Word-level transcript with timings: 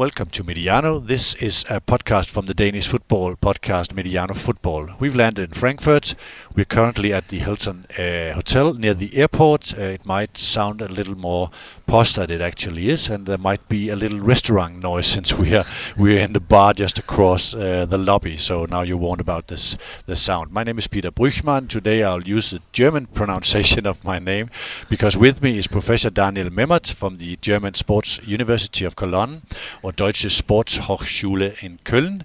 Welcome 0.00 0.30
to 0.30 0.42
Mediano. 0.42 1.06
This 1.06 1.34
is 1.34 1.66
a 1.68 1.78
podcast 1.78 2.30
from 2.30 2.46
the 2.46 2.54
Danish 2.54 2.88
football 2.88 3.36
podcast 3.36 3.92
Mediano 3.92 4.34
Football. 4.34 4.88
We've 4.98 5.14
landed 5.14 5.50
in 5.50 5.54
Frankfurt. 5.54 6.14
We're 6.56 6.64
currently 6.64 7.12
at 7.12 7.28
the 7.28 7.38
Hilton 7.38 7.84
uh, 7.98 8.32
Hotel 8.32 8.72
near 8.72 8.94
the 8.94 9.14
airport. 9.14 9.74
Uh, 9.76 9.82
it 9.82 10.06
might 10.06 10.38
sound 10.38 10.80
a 10.80 10.88
little 10.88 11.18
more 11.18 11.50
posh 11.86 12.14
than 12.14 12.30
it 12.30 12.40
actually 12.40 12.88
is, 12.88 13.10
and 13.10 13.26
there 13.26 13.36
might 13.36 13.68
be 13.68 13.90
a 13.90 13.96
little 13.96 14.20
restaurant 14.20 14.78
noise 14.78 15.06
since 15.14 15.34
we 15.34 15.54
are 15.54 15.64
we're 15.98 16.20
in 16.20 16.32
the 16.32 16.40
bar 16.40 16.72
just 16.72 16.98
across 16.98 17.54
uh, 17.54 17.84
the 17.84 17.98
lobby. 17.98 18.38
So 18.38 18.64
now 18.64 18.80
you're 18.80 18.96
warned 18.96 19.20
about 19.20 19.48
this 19.48 19.76
the 20.06 20.16
sound. 20.16 20.50
My 20.50 20.64
name 20.64 20.78
is 20.78 20.86
Peter 20.86 21.10
Brüchmann. 21.10 21.68
Today 21.68 22.02
I'll 22.02 22.22
use 22.22 22.52
the 22.52 22.62
German 22.72 23.04
pronunciation 23.06 23.86
of 23.86 24.02
my 24.02 24.18
name 24.18 24.48
because 24.88 25.14
with 25.14 25.42
me 25.42 25.58
is 25.58 25.66
Professor 25.66 26.08
Daniel 26.08 26.48
Memmert 26.48 26.90
from 26.90 27.18
the 27.18 27.36
German 27.42 27.74
Sports 27.74 28.18
University 28.24 28.86
of 28.86 28.96
Cologne 28.96 29.42
or 29.82 29.89
Deutsche 29.92 30.30
Sporthochschule 30.30 31.54
in 31.60 31.78
Köln. 31.84 32.24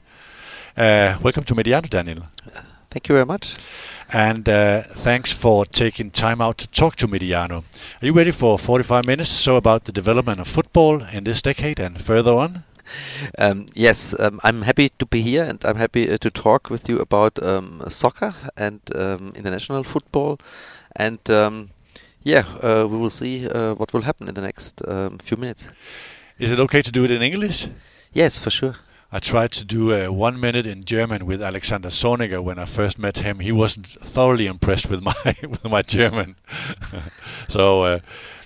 Uh, 0.78 1.16
welcome 1.22 1.46
to 1.46 1.56
Mediano, 1.56 1.90
Daniel. 1.90 2.24
Thank 2.90 3.10
you 3.10 3.16
very 3.16 3.26
much. 3.26 3.58
And 4.10 4.48
uh, 4.48 4.84
thanks 4.84 5.34
for 5.34 5.66
taking 5.66 6.12
time 6.12 6.42
out 6.42 6.58
to 6.60 6.68
talk 6.68 6.96
to 6.98 7.08
Mediano. 7.08 7.64
Are 8.02 8.06
you 8.06 8.14
ready 8.14 8.32
for 8.32 8.58
45 8.58 9.06
minutes 9.06 9.32
or 9.32 9.38
so 9.38 9.56
about 9.56 9.86
the 9.86 9.92
development 9.92 10.40
of 10.40 10.48
football 10.48 11.04
in 11.04 11.24
this 11.24 11.42
decade 11.42 11.80
and 11.80 12.00
further 12.00 12.34
on? 12.34 12.64
Um, 13.38 13.66
yes, 13.74 14.18
um, 14.20 14.40
I'm 14.44 14.62
happy 14.62 14.90
to 15.00 15.06
be 15.06 15.22
here 15.22 15.44
and 15.44 15.64
I'm 15.66 15.78
happy 15.78 16.10
uh, 16.10 16.18
to 16.18 16.30
talk 16.30 16.70
with 16.70 16.88
you 16.88 17.00
about 17.00 17.42
um, 17.44 17.82
soccer 17.90 18.34
and 18.56 18.80
um, 18.96 19.34
international 19.36 19.84
football. 19.84 20.40
And 20.96 21.20
um, 21.30 21.70
yeah, 22.24 22.44
uh, 22.62 22.88
we 22.90 22.98
will 22.98 23.10
see 23.10 23.48
uh, 23.48 23.74
what 23.76 23.94
will 23.94 24.02
happen 24.02 24.28
in 24.28 24.36
the 24.36 24.42
next 24.42 24.82
um, 24.88 25.18
few 25.18 25.38
minutes. 25.38 25.70
Is 26.38 26.52
it 26.52 26.60
okay 26.60 26.82
to 26.82 26.92
do 26.92 27.06
it 27.06 27.12
in 27.12 27.22
English? 27.22 27.68
Yes, 28.12 28.38
for 28.40 28.50
sure. 28.50 28.76
I 29.16 29.20
tried 29.20 29.54
to 29.54 29.64
do 29.64 29.94
a 29.94 30.12
one 30.12 30.38
minute 30.42 30.68
in 30.68 30.84
German 30.84 31.26
with 31.26 31.42
Alexander 31.42 31.88
Zorniger 31.88 32.44
when 32.44 32.60
I 32.60 32.66
first 32.66 33.00
met 33.00 33.20
him. 33.20 33.40
He 33.40 33.50
wasn't 33.54 33.88
thoroughly 33.88 34.46
impressed 34.46 34.90
with 34.90 35.02
my 35.02 35.16
with 35.42 35.64
my 35.64 35.84
German. 35.84 36.36
so 37.48 37.86
uh, 37.86 38.00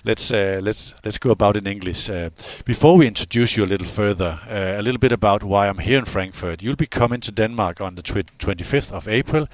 let's 0.04 0.30
uh, 0.30 0.60
let's 0.62 0.94
let's 1.04 1.18
go 1.18 1.32
about 1.32 1.56
in 1.56 1.66
English. 1.66 2.08
Uh, 2.08 2.30
before 2.64 2.96
we 2.96 3.08
introduce 3.08 3.56
you 3.56 3.64
a 3.64 3.72
little 3.72 3.86
further, 3.88 4.38
uh, 4.48 4.80
a 4.80 4.82
little 4.82 5.00
bit 5.00 5.10
about 5.10 5.42
why 5.42 5.66
I'm 5.68 5.78
here 5.78 5.98
in 5.98 6.04
Frankfurt. 6.04 6.62
You'll 6.62 6.76
be 6.76 6.86
coming 6.86 7.20
to 7.22 7.32
Denmark 7.32 7.80
on 7.80 7.96
the 7.96 8.02
25th 8.02 8.92
of 8.92 9.08
April 9.08 9.48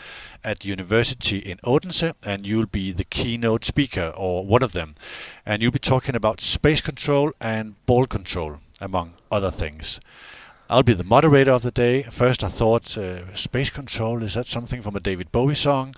at 0.44 0.66
university 0.66 1.38
in 1.38 1.58
Odense, 1.64 2.12
and 2.26 2.44
you'll 2.44 2.66
be 2.66 2.92
the 2.92 3.04
keynote 3.04 3.64
speaker 3.64 4.12
or 4.14 4.44
one 4.44 4.62
of 4.62 4.72
them, 4.72 4.94
and 5.46 5.62
you'll 5.62 5.72
be 5.72 5.78
talking 5.78 6.14
about 6.14 6.42
space 6.42 6.82
control 6.82 7.32
and 7.40 7.74
ball 7.86 8.04
control 8.04 8.58
among 8.82 9.14
other 9.30 9.50
things. 9.50 9.98
I'll 10.68 10.82
be 10.82 10.94
the 10.94 11.04
moderator 11.04 11.52
of 11.52 11.62
the 11.62 11.70
day. 11.70 12.02
First, 12.02 12.42
I 12.42 12.48
thought 12.48 12.98
uh, 12.98 13.32
space 13.36 13.70
control 13.70 14.24
is 14.24 14.34
that 14.34 14.48
something 14.48 14.82
from 14.82 14.96
a 14.96 15.00
David 15.00 15.30
Bowie 15.30 15.54
song? 15.54 15.94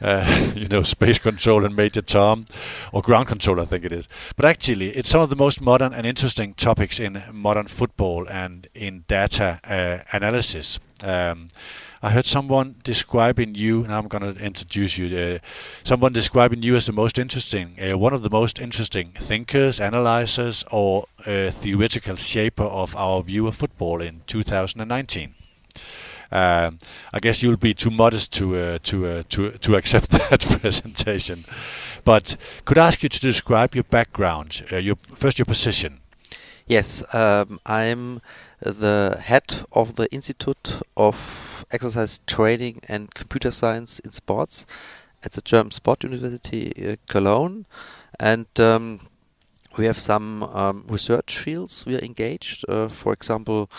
Uh, 0.00 0.52
you 0.56 0.68
know, 0.68 0.82
space 0.82 1.18
control 1.18 1.66
and 1.66 1.76
Major 1.76 2.00
Tom, 2.00 2.46
or 2.92 3.02
ground 3.02 3.28
control, 3.28 3.60
I 3.60 3.66
think 3.66 3.84
it 3.84 3.92
is. 3.92 4.08
But 4.34 4.46
actually, 4.46 4.96
it's 4.96 5.10
some 5.10 5.20
of 5.20 5.28
the 5.28 5.36
most 5.36 5.60
modern 5.60 5.92
and 5.92 6.06
interesting 6.06 6.54
topics 6.54 6.98
in 6.98 7.22
modern 7.30 7.66
football 7.66 8.26
and 8.26 8.68
in 8.74 9.04
data 9.06 9.60
uh, 9.64 9.98
analysis. 10.16 10.78
Um, 11.02 11.48
I 12.06 12.10
heard 12.10 12.24
someone 12.24 12.76
describing 12.84 13.56
you, 13.56 13.82
and 13.82 13.92
I'm 13.92 14.06
going 14.06 14.22
to 14.22 14.40
introduce 14.40 14.96
you. 14.96 15.06
Uh, 15.18 15.38
someone 15.82 16.12
describing 16.12 16.62
you 16.62 16.76
as 16.76 16.86
the 16.86 16.92
most 16.92 17.18
interesting, 17.18 17.76
uh, 17.82 17.98
one 17.98 18.12
of 18.12 18.22
the 18.22 18.30
most 18.30 18.60
interesting 18.60 19.10
thinkers, 19.18 19.80
analyzers, 19.80 20.64
or 20.70 21.08
uh, 21.26 21.50
theoretical 21.50 22.14
shaper 22.14 22.62
of 22.62 22.94
our 22.94 23.24
view 23.24 23.48
of 23.48 23.56
football 23.56 24.00
in 24.00 24.20
2019. 24.28 25.34
Um, 26.30 26.78
I 27.12 27.18
guess 27.20 27.42
you'll 27.42 27.56
be 27.56 27.74
too 27.74 27.90
modest 27.90 28.32
to 28.34 28.56
uh, 28.56 28.78
to 28.84 29.06
uh, 29.08 29.22
to 29.30 29.50
to 29.58 29.74
accept 29.74 30.10
that 30.30 30.46
presentation, 30.60 31.44
but 32.04 32.36
could 32.64 32.78
I 32.78 32.86
ask 32.86 33.02
you 33.02 33.08
to 33.08 33.20
describe 33.20 33.74
your 33.74 33.84
background, 33.84 34.64
uh, 34.70 34.76
your 34.76 34.94
first 35.16 35.40
your 35.40 35.46
position. 35.46 35.98
Yes, 36.68 37.02
um, 37.12 37.58
I'm 37.66 38.20
the 38.60 39.20
head 39.22 39.64
of 39.72 39.94
the 39.94 40.12
Institute 40.12 40.82
of 40.96 41.45
exercise 41.70 42.20
training 42.26 42.80
and 42.88 43.14
computer 43.14 43.50
science 43.50 43.98
in 44.00 44.12
sports 44.12 44.66
at 45.22 45.32
the 45.32 45.40
German 45.40 45.70
Sport 45.70 46.04
University 46.04 46.72
uh, 46.86 46.96
Cologne, 47.08 47.66
and 48.20 48.46
um, 48.60 49.00
we 49.76 49.86
have 49.86 49.98
some 49.98 50.42
um, 50.44 50.84
research 50.88 51.38
fields 51.38 51.84
we 51.84 51.96
are 51.96 52.04
engaged. 52.04 52.64
Uh, 52.68 52.88
for 52.88 53.12
example, 53.12 53.70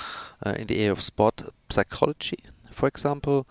uh, 0.46 0.52
in 0.52 0.68
the 0.68 0.78
area 0.78 0.92
of 0.92 1.02
sport 1.02 1.44
psychology, 1.70 2.38
for 2.72 2.88
example, 2.88 3.48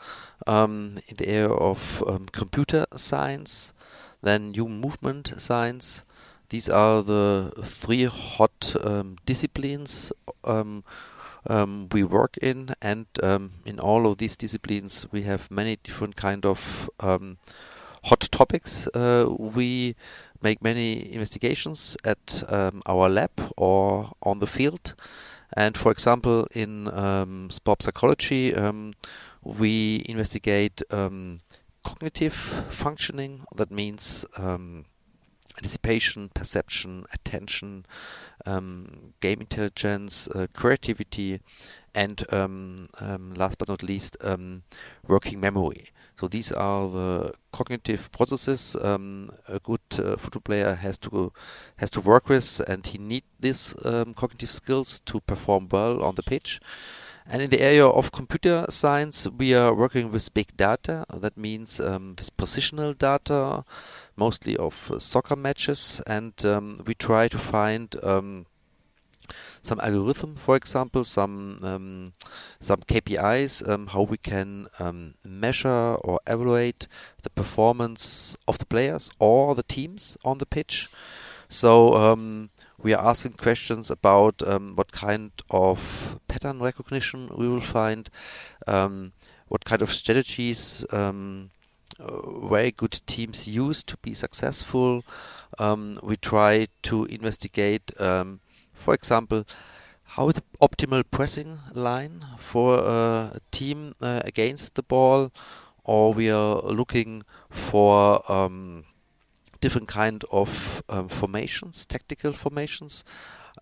um, 0.46 0.98
in 1.08 1.16
the 1.16 1.28
area 1.28 1.50
of 1.50 2.04
um, 2.06 2.26
computer 2.26 2.86
science, 2.94 3.72
then 4.22 4.54
human 4.54 4.80
movement 4.80 5.34
science. 5.40 6.04
These 6.48 6.68
are 6.68 7.02
the 7.02 7.52
three 7.64 8.04
hot 8.04 8.76
um, 8.84 9.16
disciplines 9.26 10.12
um, 11.48 11.66
um, 11.66 11.88
we 11.92 12.04
work 12.04 12.36
in, 12.38 12.74
and 12.80 13.06
um, 13.22 13.52
in 13.64 13.78
all 13.78 14.06
of 14.06 14.18
these 14.18 14.36
disciplines 14.36 15.06
we 15.12 15.22
have 15.22 15.50
many 15.50 15.76
different 15.82 16.16
kind 16.16 16.44
of 16.44 16.90
um, 17.00 17.38
hot 18.04 18.28
topics. 18.30 18.88
Uh, 18.94 19.26
we 19.38 19.96
make 20.42 20.62
many 20.62 21.12
investigations 21.12 21.96
at 22.04 22.42
um, 22.48 22.82
our 22.86 23.08
lab 23.08 23.30
or 23.56 24.12
on 24.22 24.38
the 24.40 24.46
field, 24.46 24.94
and 25.56 25.76
for 25.76 25.90
example, 25.92 26.46
in 26.52 26.88
um, 26.92 27.50
sport 27.50 27.82
psychology, 27.82 28.54
um, 28.54 28.92
we 29.42 30.04
investigate 30.08 30.82
cognitive 31.84 32.34
functioning. 32.70 33.44
That 33.54 33.70
means 33.70 34.24
anticipation, 35.56 36.30
perception, 36.34 37.04
attention, 37.12 37.86
um, 38.44 39.14
game 39.20 39.40
intelligence, 39.40 40.28
uh, 40.28 40.46
creativity, 40.52 41.40
and 41.94 42.24
um, 42.32 42.86
um, 43.00 43.34
last 43.34 43.58
but 43.58 43.68
not 43.68 43.82
least, 43.82 44.16
um, 44.22 44.62
working 45.06 45.40
memory. 45.40 45.90
So 46.18 46.28
these 46.28 46.50
are 46.50 46.88
the 46.88 47.34
cognitive 47.52 48.10
processes 48.10 48.74
um, 48.82 49.30
a 49.48 49.58
good 49.58 49.80
uh, 49.98 50.16
football 50.16 50.40
player 50.42 50.74
has 50.74 50.96
to 50.98 51.32
has 51.76 51.90
to 51.90 52.00
work 52.00 52.28
with, 52.28 52.60
and 52.66 52.86
he 52.86 52.96
needs 52.98 53.26
these 53.38 53.74
um, 53.84 54.14
cognitive 54.14 54.50
skills 54.50 55.00
to 55.00 55.20
perform 55.20 55.68
well 55.70 56.02
on 56.02 56.14
the 56.14 56.22
pitch. 56.22 56.58
And 57.28 57.42
in 57.42 57.50
the 57.50 57.60
area 57.60 57.84
of 57.84 58.12
computer 58.12 58.66
science, 58.70 59.26
we 59.26 59.52
are 59.52 59.74
working 59.74 60.12
with 60.12 60.32
big 60.32 60.56
data. 60.56 61.04
That 61.12 61.36
means 61.36 61.80
with 61.80 62.30
positional 62.38 62.96
data, 62.96 63.64
mostly 64.16 64.56
of 64.56 64.90
uh, 64.90 64.98
soccer 64.98 65.36
matches, 65.36 66.00
and 66.06 66.32
um, 66.44 66.80
we 66.86 66.94
try 66.94 67.28
to 67.28 67.38
find 67.38 67.94
um, 68.02 68.46
some 69.62 69.80
algorithm, 69.80 70.36
for 70.36 70.56
example, 70.56 71.04
some 71.04 71.60
um, 71.62 72.12
some 72.60 72.80
KPIs, 72.80 73.68
um, 73.68 73.88
how 73.88 74.02
we 74.02 74.16
can 74.16 74.68
um, 74.78 75.14
measure 75.24 75.94
or 75.94 76.20
evaluate 76.26 76.86
the 77.22 77.30
performance 77.30 78.36
of 78.48 78.58
the 78.58 78.66
players 78.66 79.10
or 79.18 79.54
the 79.54 79.62
teams 79.62 80.16
on 80.24 80.38
the 80.38 80.46
pitch. 80.46 80.88
So 81.48 81.94
um, 81.94 82.50
we 82.82 82.92
are 82.94 83.04
asking 83.04 83.34
questions 83.34 83.90
about 83.90 84.42
what 84.74 84.90
kind 84.90 85.30
of 85.48 86.18
pattern 86.26 86.60
recognition 86.60 87.30
we 87.36 87.48
will 87.48 87.60
find, 87.60 88.10
what 88.66 89.64
kind 89.64 89.82
of 89.82 89.92
strategies 89.92 90.84
uh, 90.90 91.12
very 91.98 92.70
good 92.70 93.00
teams 93.06 93.46
use 93.46 93.82
to 93.84 93.96
be 93.98 94.14
successful. 94.14 95.04
Um, 95.58 95.96
we 96.02 96.16
try 96.16 96.68
to 96.82 97.04
investigate, 97.06 97.98
um, 98.00 98.40
for 98.72 98.94
example, 98.94 99.44
how 100.04 100.30
the 100.30 100.42
optimal 100.60 101.04
pressing 101.10 101.58
line 101.72 102.24
for 102.38 102.78
a 102.78 103.38
team 103.50 103.94
uh, 104.00 104.22
against 104.24 104.74
the 104.74 104.82
ball, 104.82 105.32
or 105.84 106.12
we 106.12 106.30
are 106.30 106.60
looking 106.62 107.22
for 107.50 108.20
um, 108.30 108.84
different 109.60 109.88
kind 109.88 110.24
of 110.30 110.82
um, 110.88 111.08
formations, 111.08 111.86
tactical 111.86 112.32
formations. 112.32 113.04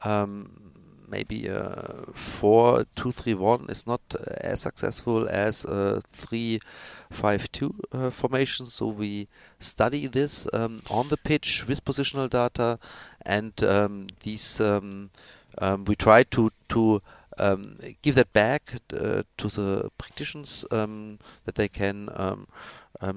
Um, 0.03 0.74
maybe 1.15 1.49
uh, 1.49 2.11
four 2.15 2.85
two 2.97 3.13
three 3.13 3.35
one 3.35 3.67
is 3.69 3.87
not 3.87 4.01
uh, 4.15 4.25
as 4.41 4.61
successful 4.61 5.29
as 5.29 5.65
a 5.65 6.01
three 6.13 6.61
five 7.11 7.51
two 7.53 7.75
uh, 7.93 8.11
formation. 8.11 8.67
So 8.67 8.87
we 8.89 9.29
study 9.59 10.09
this 10.09 10.49
um, 10.53 10.83
on 10.91 11.09
the 11.09 11.17
pitch 11.17 11.67
with 11.69 11.85
positional 11.85 12.29
data, 12.29 12.79
and 13.25 13.53
um, 13.63 14.07
these 14.21 14.61
um, 14.61 15.11
um 15.59 15.85
we 15.85 15.95
try 15.95 16.25
to 16.25 16.51
to 16.69 17.01
um, 17.39 17.79
give 18.03 18.15
that 18.17 18.33
back 18.33 18.63
uh, 18.93 19.23
to 19.37 19.49
the 19.49 19.91
practitioners 19.99 20.65
um, 20.71 21.19
that 21.45 21.55
they 21.55 21.69
can 21.69 22.09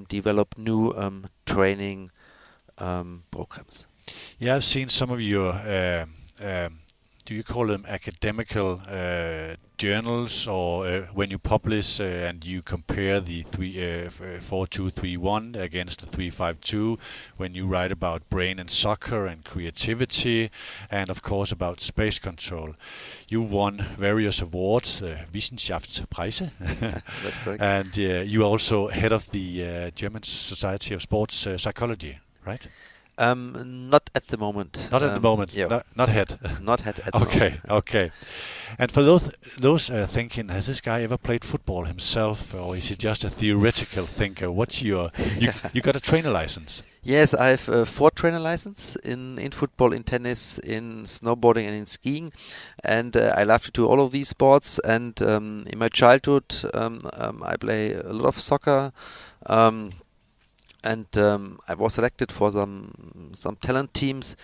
develop 0.09 0.57
new 0.57 0.93
training 1.45 2.11
programs. 3.31 3.87
Yeah, 4.39 4.55
I've 4.55 4.63
seen 4.63 4.89
some 4.89 5.11
of 5.11 5.21
your. 5.21 5.51
Uh, 5.53 6.69
do 7.27 7.35
you 7.35 7.43
call 7.43 7.67
them 7.67 7.85
academical 7.89 8.81
uh, 8.87 9.57
journals 9.77 10.47
or 10.47 10.87
uh, 10.87 11.01
when 11.13 11.29
you 11.29 11.37
publish 11.37 11.99
uh, 11.99 12.03
and 12.05 12.45
you 12.45 12.61
compare 12.61 13.19
the 13.19 13.43
three 13.43 13.75
uh, 13.83 14.07
uh, 14.07 14.39
four 14.39 14.65
two 14.65 14.89
three 14.89 15.17
one 15.17 15.53
against 15.53 15.99
the 15.99 16.05
three 16.05 16.29
five 16.29 16.61
two 16.61 16.97
when 17.35 17.53
you 17.53 17.67
write 17.67 17.91
about 17.91 18.27
brain 18.29 18.59
and 18.59 18.71
soccer 18.71 19.27
and 19.27 19.43
creativity 19.43 20.49
and 20.89 21.09
of 21.09 21.21
course 21.21 21.51
about 21.51 21.81
space 21.81 22.17
control 22.17 22.75
you 23.27 23.41
won 23.41 23.85
various 23.97 24.41
awards 24.41 25.01
uh, 25.01 25.25
Wissenschaftspreise 25.33 26.49
That's 27.23 27.39
correct. 27.39 27.61
and 27.61 27.99
uh, 27.99 28.23
you 28.23 28.43
also 28.43 28.87
head 28.87 29.11
of 29.11 29.29
the 29.31 29.65
uh, 29.65 29.89
German 29.89 30.23
Society 30.23 30.93
of 30.93 31.01
Sports 31.01 31.45
uh, 31.45 31.57
Psychology 31.57 32.19
right 32.45 32.69
Um, 33.19 33.89
not 33.89 34.09
at 34.13 34.27
the 34.27 34.37
moment. 34.37 34.87
not 34.91 35.01
at 35.03 35.09
the 35.09 35.15
Um, 35.15 35.21
moment 35.21 35.53
Yeah. 35.53 35.67
not, 35.69 35.85
not 35.95 36.09
head 36.09 36.39
not 36.61 36.81
had 36.81 36.99
at 36.99 37.13
the 37.13 37.21
okay, 37.23 37.39
moment. 37.39 37.61
okay. 37.69 38.11
And 38.79 38.91
for 38.91 39.03
those 39.03 39.31
those 39.61 39.89
uh, 39.93 40.05
thinking, 40.07 40.49
has 40.49 40.65
this 40.65 40.81
guy 40.81 41.01
ever 41.03 41.17
played 41.17 41.43
football 41.45 41.85
himself, 41.85 42.53
or 42.53 42.75
is 42.77 42.89
he 42.89 42.95
just 42.95 43.23
a 43.23 43.29
theoretical 43.29 44.05
thinker? 44.05 44.51
What's 44.51 44.81
your 44.83 45.09
you, 45.39 45.51
you 45.73 45.81
got 45.81 45.95
a 45.95 45.99
trainer 45.99 46.29
license? 46.31 46.83
Yes, 47.03 47.33
I 47.33 47.47
have 47.47 47.69
a 47.69 47.85
four 47.85 48.11
trainer 48.11 48.39
license 48.39 48.97
in, 48.97 49.39
in 49.39 49.51
football, 49.51 49.93
in 49.93 50.03
tennis, 50.03 50.59
in 50.59 51.03
snowboarding, 51.05 51.65
and 51.65 51.75
in 51.75 51.85
skiing. 51.85 52.33
And 52.83 53.15
uh, 53.15 53.31
I 53.37 53.43
love 53.45 53.61
to 53.63 53.71
do 53.71 53.87
all 53.87 54.01
of 54.01 54.11
these 54.11 54.27
sports. 54.27 54.77
And 54.83 55.21
um, 55.21 55.63
in 55.71 55.79
my 55.79 55.87
childhood, 55.89 56.43
um, 56.73 56.99
um, 57.13 57.41
I 57.45 57.55
play 57.55 57.93
a 57.93 58.11
lot 58.11 58.27
of 58.27 58.41
soccer. 58.41 58.91
Um, 59.45 59.93
and 60.83 61.05
um, 61.17 61.59
I 61.67 61.73
was 61.73 61.95
selected 61.95 62.31
for 62.31 62.51
some 62.51 63.31
some 63.33 63.55
talent 63.57 63.93
teams. 63.93 64.35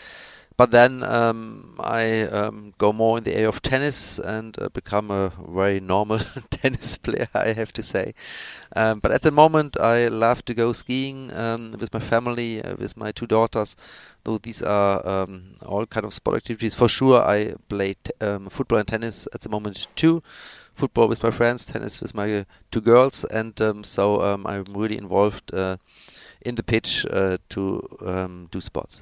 But 0.56 0.69
then 0.69 1.01
um, 1.03 1.75
I 1.80 2.21
um, 2.24 2.75
go 2.77 2.94
more 2.94 3.18
in 3.18 3.24
the 3.24 3.33
area 3.33 3.50
of 3.50 3.63
tennis 3.63 4.19
and 4.19 4.56
uh, 4.62 4.69
become 4.69 5.09
a 5.09 5.31
very 5.50 5.80
normal 5.80 6.19
tennis 6.51 6.95
player, 6.97 7.27
I 7.33 7.53
have 7.53 7.74
to 7.74 7.81
say. 7.81 8.13
Um, 8.75 9.00
but 9.00 9.12
at 9.12 9.24
the 9.24 9.31
moment, 9.31 9.77
I 9.80 10.07
love 10.07 10.45
to 10.45 10.53
go 10.53 10.71
skiing 10.71 11.33
um, 11.33 11.75
with 11.80 11.91
my 11.91 12.00
family, 12.00 12.62
uh, 12.63 12.75
with 12.75 12.95
my 12.95 13.12
two 13.12 13.25
daughters. 13.25 13.75
So 14.25 14.38
these 14.38 14.62
are 14.62 15.06
um, 15.07 15.56
all 15.65 15.88
kind 15.88 16.06
of 16.06 16.13
sport 16.13 16.38
activities. 16.38 16.75
For 16.75 16.88
sure, 16.88 17.24
I 17.24 17.56
play 17.68 17.95
t- 18.03 18.12
football 18.50 18.77
and 18.77 18.88
tennis 18.88 19.27
at 19.33 19.41
the 19.41 19.50
moment 19.50 19.88
too. 19.95 20.21
Football 20.75 21.07
with 21.07 21.24
my 21.24 21.31
friends, 21.31 21.65
tennis 21.65 22.00
with 22.00 22.15
my 22.15 22.45
two 22.71 22.81
girls, 22.81 23.24
and 23.25 23.59
um, 23.62 23.83
so 23.83 24.21
um, 24.21 24.45
I'm 24.47 24.65
really 24.69 24.97
involved 24.97 25.53
uh, 25.53 25.77
in 26.45 26.55
the 26.55 26.63
pitch 26.63 27.05
uh, 27.09 27.37
to 27.49 27.87
um, 28.05 28.47
do 28.51 28.61
sports. 28.61 29.01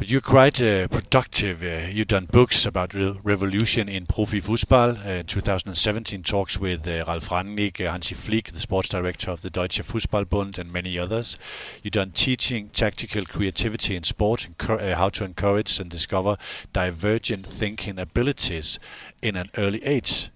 But 0.00 0.08
you're 0.08 0.22
quite 0.22 0.62
uh, 0.62 0.88
productive. 0.88 1.62
Uh, 1.62 1.88
you've 1.90 2.08
done 2.08 2.24
books 2.24 2.64
about 2.64 2.94
re- 2.94 3.20
revolution 3.22 3.86
in 3.86 4.06
Profi 4.06 4.42
Fußball. 4.42 5.20
Uh, 5.20 5.22
2017 5.26 6.22
talks 6.22 6.58
with 6.58 6.88
uh, 6.88 7.04
Ralf 7.06 7.28
Rangnick, 7.28 7.86
uh, 7.86 7.90
Hansi 7.90 8.14
Flick, 8.14 8.52
the 8.52 8.60
sports 8.60 8.88
director 8.88 9.30
of 9.30 9.42
the 9.42 9.50
Deutsche 9.50 9.82
Fußballbund, 9.82 10.56
and 10.56 10.72
many 10.72 10.98
others. 10.98 11.36
You've 11.82 11.92
done 11.92 12.12
teaching 12.12 12.70
tactical 12.70 13.26
creativity 13.26 13.94
in 13.94 14.04
sport, 14.04 14.48
how 14.58 15.10
to 15.10 15.24
encourage 15.24 15.78
and 15.78 15.90
discover 15.90 16.38
divergent 16.72 17.44
thinking 17.44 17.98
abilities 17.98 18.78
in 19.22 19.36
an 19.36 19.50
early 19.58 19.84
age. 19.84 20.30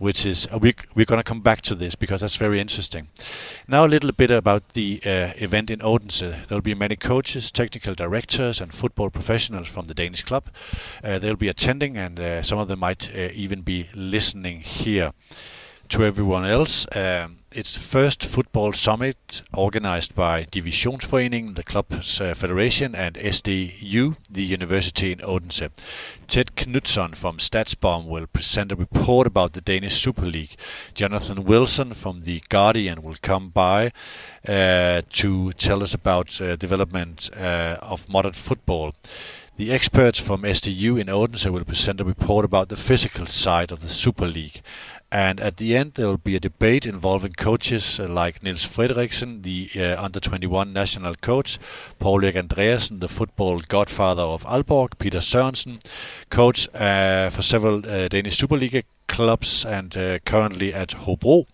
Which 0.00 0.26
is 0.26 0.48
uh, 0.50 0.58
we 0.58 0.74
we're 0.94 1.04
going 1.04 1.22
to 1.22 1.28
come 1.32 1.42
back 1.42 1.60
to 1.62 1.74
this 1.74 1.94
because 1.94 2.22
that's 2.22 2.36
very 2.36 2.58
interesting. 2.58 3.08
Now 3.68 3.84
a 3.84 3.86
little 3.86 4.12
bit 4.12 4.30
about 4.30 4.70
the 4.70 5.00
uh, 5.04 5.34
event 5.36 5.70
in 5.70 5.80
Odense. 5.82 6.46
There'll 6.48 6.62
be 6.62 6.74
many 6.74 6.96
coaches, 6.96 7.50
technical 7.50 7.94
directors, 7.94 8.60
and 8.62 8.72
football 8.72 9.10
professionals 9.10 9.68
from 9.68 9.88
the 9.88 9.94
Danish 9.94 10.22
club. 10.22 10.44
Uh, 11.04 11.18
they'll 11.18 11.36
be 11.36 11.48
attending, 11.48 11.98
and 11.98 12.18
uh, 12.18 12.42
some 12.42 12.58
of 12.58 12.68
them 12.68 12.78
might 12.78 13.14
uh, 13.14 13.28
even 13.34 13.60
be 13.60 13.88
listening 13.94 14.60
here. 14.60 15.12
To 15.90 16.04
everyone 16.04 16.46
else, 16.46 16.86
um, 16.92 17.39
it's 17.52 17.76
first 17.76 18.24
football 18.24 18.72
summit 18.72 19.42
organized 19.52 20.14
by 20.14 20.44
Divisionsforeningen, 20.44 21.56
the 21.56 21.64
club's 21.64 22.20
uh, 22.20 22.32
federation, 22.34 22.94
and 22.94 23.16
SDU, 23.16 24.16
the 24.30 24.44
university 24.44 25.10
in 25.10 25.20
Odense. 25.20 25.68
Ted 26.28 26.54
Knutson 26.54 27.16
from 27.16 27.38
Statsbomb 27.38 28.06
will 28.06 28.28
present 28.28 28.70
a 28.70 28.76
report 28.76 29.26
about 29.26 29.54
the 29.54 29.60
Danish 29.60 30.00
Super 30.00 30.26
League. 30.26 30.56
Jonathan 30.94 31.44
Wilson 31.44 31.92
from 31.94 32.22
The 32.22 32.40
Guardian 32.48 33.02
will 33.02 33.16
come 33.20 33.48
by 33.48 33.92
uh, 34.46 35.02
to 35.10 35.52
tell 35.52 35.82
us 35.82 35.92
about 35.92 36.40
uh, 36.40 36.54
development 36.54 37.30
uh, 37.36 37.76
of 37.82 38.08
modern 38.08 38.34
football. 38.34 38.94
The 39.56 39.72
experts 39.72 40.18
from 40.18 40.42
SDU 40.42 40.98
in 40.98 41.08
Odense 41.08 41.46
will 41.46 41.64
present 41.64 42.00
a 42.00 42.04
report 42.04 42.44
about 42.44 42.68
the 42.68 42.76
physical 42.76 43.26
side 43.26 43.72
of 43.72 43.82
the 43.82 43.90
Super 43.90 44.26
League. 44.26 44.62
And 45.12 45.40
at 45.40 45.56
the 45.56 45.76
end, 45.76 45.94
there 45.94 46.06
will 46.06 46.18
be 46.18 46.36
a 46.36 46.40
debate 46.40 46.86
involving 46.86 47.32
coaches 47.32 47.98
uh, 47.98 48.06
like 48.06 48.44
Niels 48.44 48.64
Frederiksen, 48.64 49.42
the 49.42 49.68
uh, 49.76 50.00
under 50.00 50.20
21 50.20 50.72
national 50.72 51.16
coach, 51.16 51.58
Poul 51.98 52.24
Erik 52.24 52.36
Andreasen, 52.36 53.00
the 53.00 53.08
football 53.08 53.60
godfather 53.60 54.22
of 54.22 54.44
Aalborg, 54.44 54.98
Peter 54.98 55.18
Sørensen, 55.18 55.80
coach 56.30 56.68
uh, 56.74 57.28
for 57.30 57.42
several 57.42 57.78
uh, 57.78 58.06
Danish 58.06 58.38
Superliga 58.38 58.84
clubs 59.08 59.64
and 59.64 59.96
uh, 59.96 60.20
currently 60.20 60.72
at 60.72 60.90
Hobro, 60.90 61.46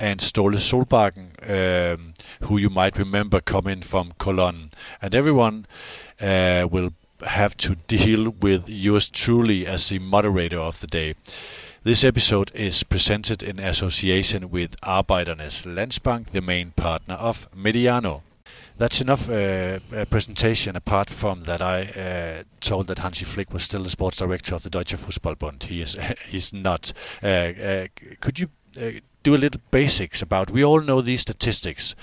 and 0.00 0.18
Ståle 0.18 0.58
Solbakken, 0.58 1.28
um, 1.48 2.14
who 2.40 2.58
you 2.58 2.68
might 2.68 2.98
remember 2.98 3.40
coming 3.40 3.82
from 3.82 4.14
Cologne. 4.18 4.72
And 5.00 5.14
everyone 5.14 5.66
will 6.20 6.90
have 7.24 7.56
to 7.58 7.76
deal 7.86 8.30
with 8.30 8.68
yours 8.68 9.08
truly 9.08 9.66
as 9.66 9.88
the 9.88 10.00
moderator 10.00 10.58
of 10.58 10.80
the 10.80 10.88
day. 10.88 11.14
This 11.84 12.02
episode 12.02 12.50
is 12.54 12.82
presented 12.82 13.42
in 13.42 13.60
association 13.60 14.50
with 14.50 14.80
Arbejdernes 14.80 15.66
Landsbank, 15.66 16.30
the 16.30 16.40
main 16.40 16.70
partner 16.70 17.12
of 17.16 17.46
Mediano. 17.54 18.22
That's 18.78 19.02
enough 19.02 19.28
uh, 19.28 19.80
uh, 19.94 20.06
presentation 20.06 20.76
apart 20.76 21.10
from 21.10 21.42
that 21.42 21.60
I 21.60 21.82
uh, 21.82 22.44
told 22.62 22.86
that 22.86 23.00
Hansi 23.00 23.26
Flick 23.26 23.52
was 23.52 23.64
still 23.64 23.82
the 23.82 23.90
sports 23.90 24.16
director 24.16 24.54
of 24.54 24.62
the 24.62 24.70
Deutsche 24.70 24.96
Fußballbund. 24.96 25.64
He 25.64 25.82
is 25.82 25.98
he's 26.26 26.54
not. 26.54 26.94
Uh, 27.22 27.26
uh, 27.26 27.86
could 28.18 28.38
you 28.38 28.48
uh, 28.80 29.00
do 29.22 29.34
a 29.34 29.36
little 29.36 29.60
basics 29.70 30.22
about 30.22 30.50
we 30.50 30.64
all 30.64 30.80
know 30.80 31.02
these 31.02 31.20
statistics 31.20 31.94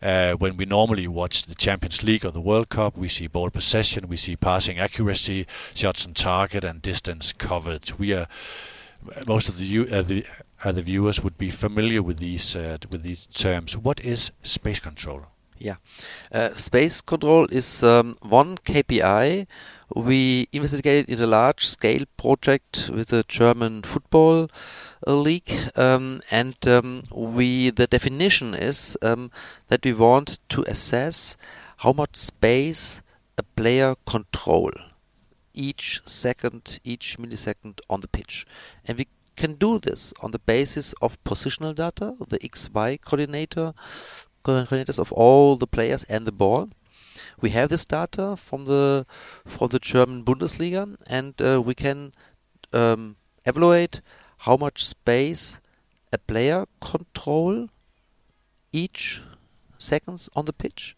uh, 0.00 0.32
when 0.32 0.56
we 0.56 0.64
normally 0.64 1.06
watch 1.06 1.42
the 1.42 1.54
Champions 1.54 2.02
League 2.02 2.24
or 2.24 2.30
the 2.30 2.40
World 2.40 2.70
Cup 2.70 2.96
we 2.96 3.08
see 3.08 3.26
ball 3.26 3.50
possession 3.50 4.08
we 4.08 4.16
see 4.16 4.34
passing 4.34 4.78
accuracy 4.78 5.46
shots 5.74 6.06
on 6.06 6.14
target 6.14 6.64
and 6.64 6.80
distance 6.80 7.34
covered 7.34 7.92
we 7.98 8.14
are 8.14 8.28
most 9.26 9.48
of 9.48 9.58
the 9.58 9.90
uh, 9.90 10.02
the 10.02 10.24
uh, 10.64 10.72
the 10.72 10.82
viewers 10.82 11.22
would 11.22 11.38
be 11.38 11.50
familiar 11.50 12.02
with 12.02 12.18
these 12.18 12.56
uh, 12.56 12.78
with 12.90 13.02
these 13.02 13.26
terms. 13.26 13.76
What 13.76 14.00
is 14.00 14.32
space 14.42 14.80
control? 14.80 15.22
Yeah. 15.58 15.76
Uh, 16.30 16.54
space 16.54 17.00
control 17.00 17.46
is 17.50 17.82
um, 17.82 18.18
one 18.20 18.58
KPI 18.58 19.46
we 19.94 20.48
investigated 20.52 21.08
in 21.08 21.22
a 21.22 21.26
large 21.26 21.66
scale 21.66 22.04
project 22.16 22.90
with 22.92 23.08
the 23.08 23.24
German 23.28 23.82
football 23.82 24.50
uh, 25.06 25.14
league 25.14 25.52
um, 25.76 26.20
and 26.30 26.56
um, 26.66 27.02
we 27.14 27.70
the 27.70 27.86
definition 27.86 28.54
is 28.54 28.96
um, 29.02 29.30
that 29.68 29.84
we 29.84 29.92
want 29.92 30.38
to 30.48 30.62
assess 30.66 31.36
how 31.78 31.92
much 31.92 32.16
space 32.16 33.02
a 33.38 33.42
player 33.42 33.94
control 34.06 34.72
each 35.56 36.00
second 36.06 36.78
each 36.84 37.18
millisecond 37.18 37.80
on 37.90 38.00
the 38.00 38.08
pitch 38.08 38.46
and 38.84 38.98
we 38.98 39.08
can 39.36 39.54
do 39.54 39.78
this 39.78 40.14
on 40.22 40.30
the 40.30 40.38
basis 40.38 40.94
of 41.02 41.22
positional 41.24 41.74
data 41.74 42.14
the 42.28 42.38
xy 42.38 43.00
coordinator 43.00 43.74
coordinators 44.46 44.98
of 44.98 45.12
all 45.12 45.56
the 45.56 45.66
players 45.66 46.04
and 46.04 46.26
the 46.26 46.32
ball. 46.32 46.68
We 47.40 47.50
have 47.50 47.68
this 47.68 47.84
data 47.84 48.36
from 48.36 48.64
the 48.66 49.06
from 49.44 49.68
the 49.68 49.78
German 49.78 50.24
Bundesliga, 50.24 50.96
and 51.06 51.34
uh, 51.42 51.60
we 51.62 51.74
can 51.74 52.12
um, 52.72 53.16
evaluate 53.44 54.00
how 54.46 54.56
much 54.56 54.86
space 54.86 55.60
a 56.12 56.18
player 56.18 56.66
control 56.80 57.68
each 58.72 59.22
seconds 59.78 60.28
on 60.36 60.44
the 60.44 60.52
pitch, 60.52 60.96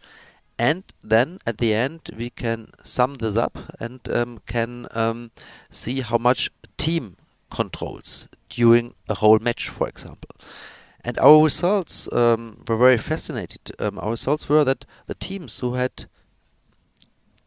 and 0.58 0.82
then 1.02 1.38
at 1.46 1.58
the 1.58 1.72
end 1.72 2.10
we 2.16 2.30
can 2.30 2.68
sum 2.82 3.14
this 3.14 3.36
up 3.36 3.58
and 3.78 4.00
um, 4.10 4.40
can 4.46 4.86
um, 4.90 5.30
see 5.70 6.00
how 6.00 6.18
much 6.18 6.50
team 6.76 7.16
controls 7.50 8.28
during 8.48 8.94
a 9.08 9.14
whole 9.14 9.38
match, 9.38 9.68
for 9.68 9.88
example. 9.88 10.30
And 11.04 11.18
our 11.18 11.42
results 11.44 12.12
um, 12.12 12.64
were 12.66 12.76
very 12.76 12.98
fascinated. 12.98 13.72
Um, 13.78 13.98
our 13.98 14.10
results 14.10 14.48
were 14.48 14.64
that 14.64 14.84
the 15.06 15.14
teams 15.14 15.60
who 15.60 15.74
had, 15.74 16.06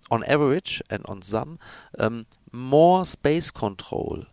on 0.10 0.24
average 0.24 0.82
and 0.90 1.06
on 1.06 1.22
some, 1.22 1.60
um, 2.00 2.26
more 2.52 3.06
space 3.06 3.52
control 3.52 4.24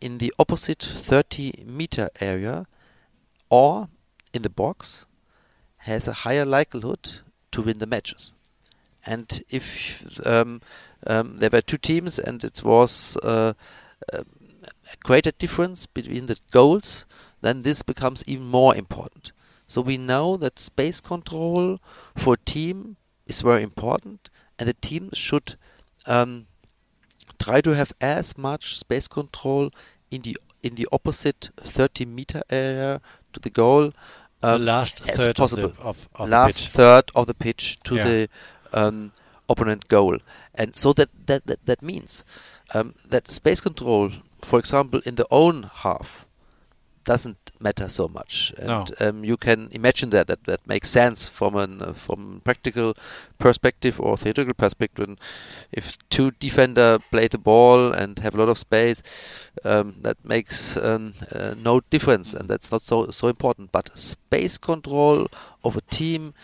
in 0.00 0.18
the 0.18 0.32
opposite 0.38 0.82
30 0.82 1.64
meter 1.66 2.10
area 2.20 2.66
or 3.48 3.88
in 4.32 4.42
the 4.42 4.50
box 4.50 5.06
has 5.78 6.08
a 6.08 6.12
higher 6.12 6.44
likelihood 6.44 7.20
to 7.54 7.62
win 7.62 7.78
the 7.78 7.86
matches. 7.86 8.32
And 9.06 9.42
if 9.48 10.26
um, 10.26 10.60
um, 11.06 11.38
there 11.38 11.50
were 11.50 11.60
two 11.60 11.76
teams 11.76 12.18
and 12.18 12.42
it 12.42 12.62
was 12.64 13.16
uh, 13.22 13.54
um, 14.12 14.24
a 14.62 14.96
greater 15.02 15.30
difference 15.30 15.86
between 15.86 16.26
the 16.26 16.38
goals, 16.50 17.06
then 17.42 17.62
this 17.62 17.82
becomes 17.82 18.24
even 18.26 18.46
more 18.46 18.74
important. 18.74 19.32
So 19.68 19.80
we 19.80 19.96
know 19.96 20.36
that 20.38 20.58
space 20.58 21.00
control 21.00 21.78
for 22.16 22.34
a 22.34 22.44
team 22.44 22.96
is 23.26 23.40
very 23.40 23.62
important, 23.62 24.30
and 24.58 24.68
the 24.68 24.74
team 24.74 25.10
should 25.12 25.56
um, 26.06 26.46
try 27.38 27.60
to 27.60 27.74
have 27.74 27.92
as 28.00 28.36
much 28.36 28.78
space 28.78 29.08
control 29.08 29.70
in 30.10 30.22
the 30.22 30.36
in 30.62 30.76
the 30.76 30.88
opposite 30.92 31.50
30 31.58 32.06
meter 32.06 32.42
area 32.48 33.00
to 33.34 33.40
the 33.40 33.50
goal 33.50 33.92
um, 34.44 34.60
the 34.60 34.66
last 34.66 34.98
third 34.98 35.36
possible. 35.36 35.64
Of 35.64 35.76
the, 35.76 35.82
of, 35.82 36.08
of 36.14 36.28
last 36.28 36.68
third 36.68 37.10
of 37.14 37.26
the 37.26 37.34
pitch 37.34 37.78
to 37.84 37.96
yeah. 37.96 38.04
the 38.04 38.28
um, 38.72 39.12
opponent 39.48 39.88
goal, 39.88 40.18
and 40.54 40.76
so 40.76 40.92
that 40.92 41.10
that 41.26 41.46
that, 41.46 41.64
that 41.66 41.82
means 41.82 42.24
um, 42.74 42.94
that 43.08 43.30
space 43.30 43.60
control, 43.60 44.10
for 44.42 44.58
example, 44.58 45.00
in 45.04 45.14
the 45.14 45.26
own 45.30 45.70
half, 45.72 46.26
doesn't 47.04 47.43
matter 47.64 47.88
so 47.88 48.06
much. 48.08 48.52
And 48.58 48.68
no. 48.68 49.08
um, 49.08 49.24
you 49.24 49.36
can 49.36 49.68
imagine 49.72 50.10
that 50.10 50.26
that, 50.28 50.44
that 50.44 50.66
makes 50.66 50.90
sense 50.90 51.28
from 51.28 51.56
an 51.56 51.82
uh, 51.82 51.92
from 51.94 52.42
practical 52.44 52.94
perspective 53.38 54.00
or 54.00 54.16
theoretical 54.16 54.54
perspective. 54.54 55.08
When 55.08 55.18
if 55.72 55.98
two 56.08 56.30
defender 56.46 56.98
play 57.10 57.28
the 57.28 57.38
ball 57.38 57.92
and 57.92 58.18
have 58.20 58.34
a 58.34 58.38
lot 58.38 58.50
of 58.50 58.58
space, 58.58 59.02
um, 59.64 59.96
that 60.02 60.18
makes 60.24 60.76
um, 60.76 61.14
uh, 61.32 61.54
no 61.58 61.80
difference, 61.80 62.34
and 62.34 62.48
that's 62.48 62.70
not 62.70 62.82
so 62.82 63.10
so 63.10 63.28
important. 63.28 63.72
But 63.72 63.98
space 63.98 64.58
control 64.58 65.26
of 65.64 65.76
a 65.76 65.82
team 65.98 66.34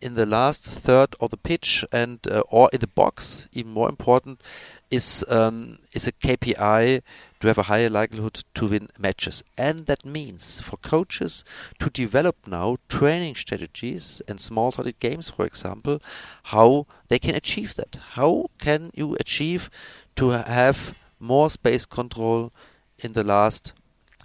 in 0.00 0.14
the 0.14 0.26
last 0.26 0.64
third 0.64 1.16
of 1.20 1.30
the 1.30 1.36
pitch 1.36 1.84
and 1.92 2.20
uh, 2.30 2.42
or 2.48 2.70
in 2.72 2.80
the 2.80 2.86
box, 2.86 3.48
even 3.52 3.72
more 3.72 3.88
important, 3.88 4.40
is 4.90 5.24
um, 5.28 5.78
is 5.92 6.06
a 6.06 6.12
KPI 6.12 7.02
to 7.40 7.46
have 7.46 7.58
a 7.58 7.64
higher 7.64 7.90
likelihood 7.90 8.42
to 8.54 8.66
win 8.66 8.88
matches. 8.98 9.44
And 9.56 9.86
that 9.86 10.04
means 10.04 10.60
for 10.60 10.76
coaches 10.78 11.44
to 11.78 11.90
develop 11.90 12.36
now 12.46 12.78
training 12.88 13.36
strategies 13.36 14.22
and 14.26 14.40
small 14.40 14.70
sided 14.70 14.98
games, 14.98 15.30
for 15.30 15.46
example, 15.46 16.00
how 16.44 16.86
they 17.08 17.18
can 17.18 17.34
achieve 17.34 17.74
that. 17.74 17.98
How 18.12 18.46
can 18.58 18.90
you 18.94 19.16
achieve 19.20 19.70
to 20.16 20.30
have 20.30 20.94
more 21.20 21.50
space 21.50 21.86
control 21.86 22.52
in 22.98 23.12
the 23.12 23.24
last 23.24 23.72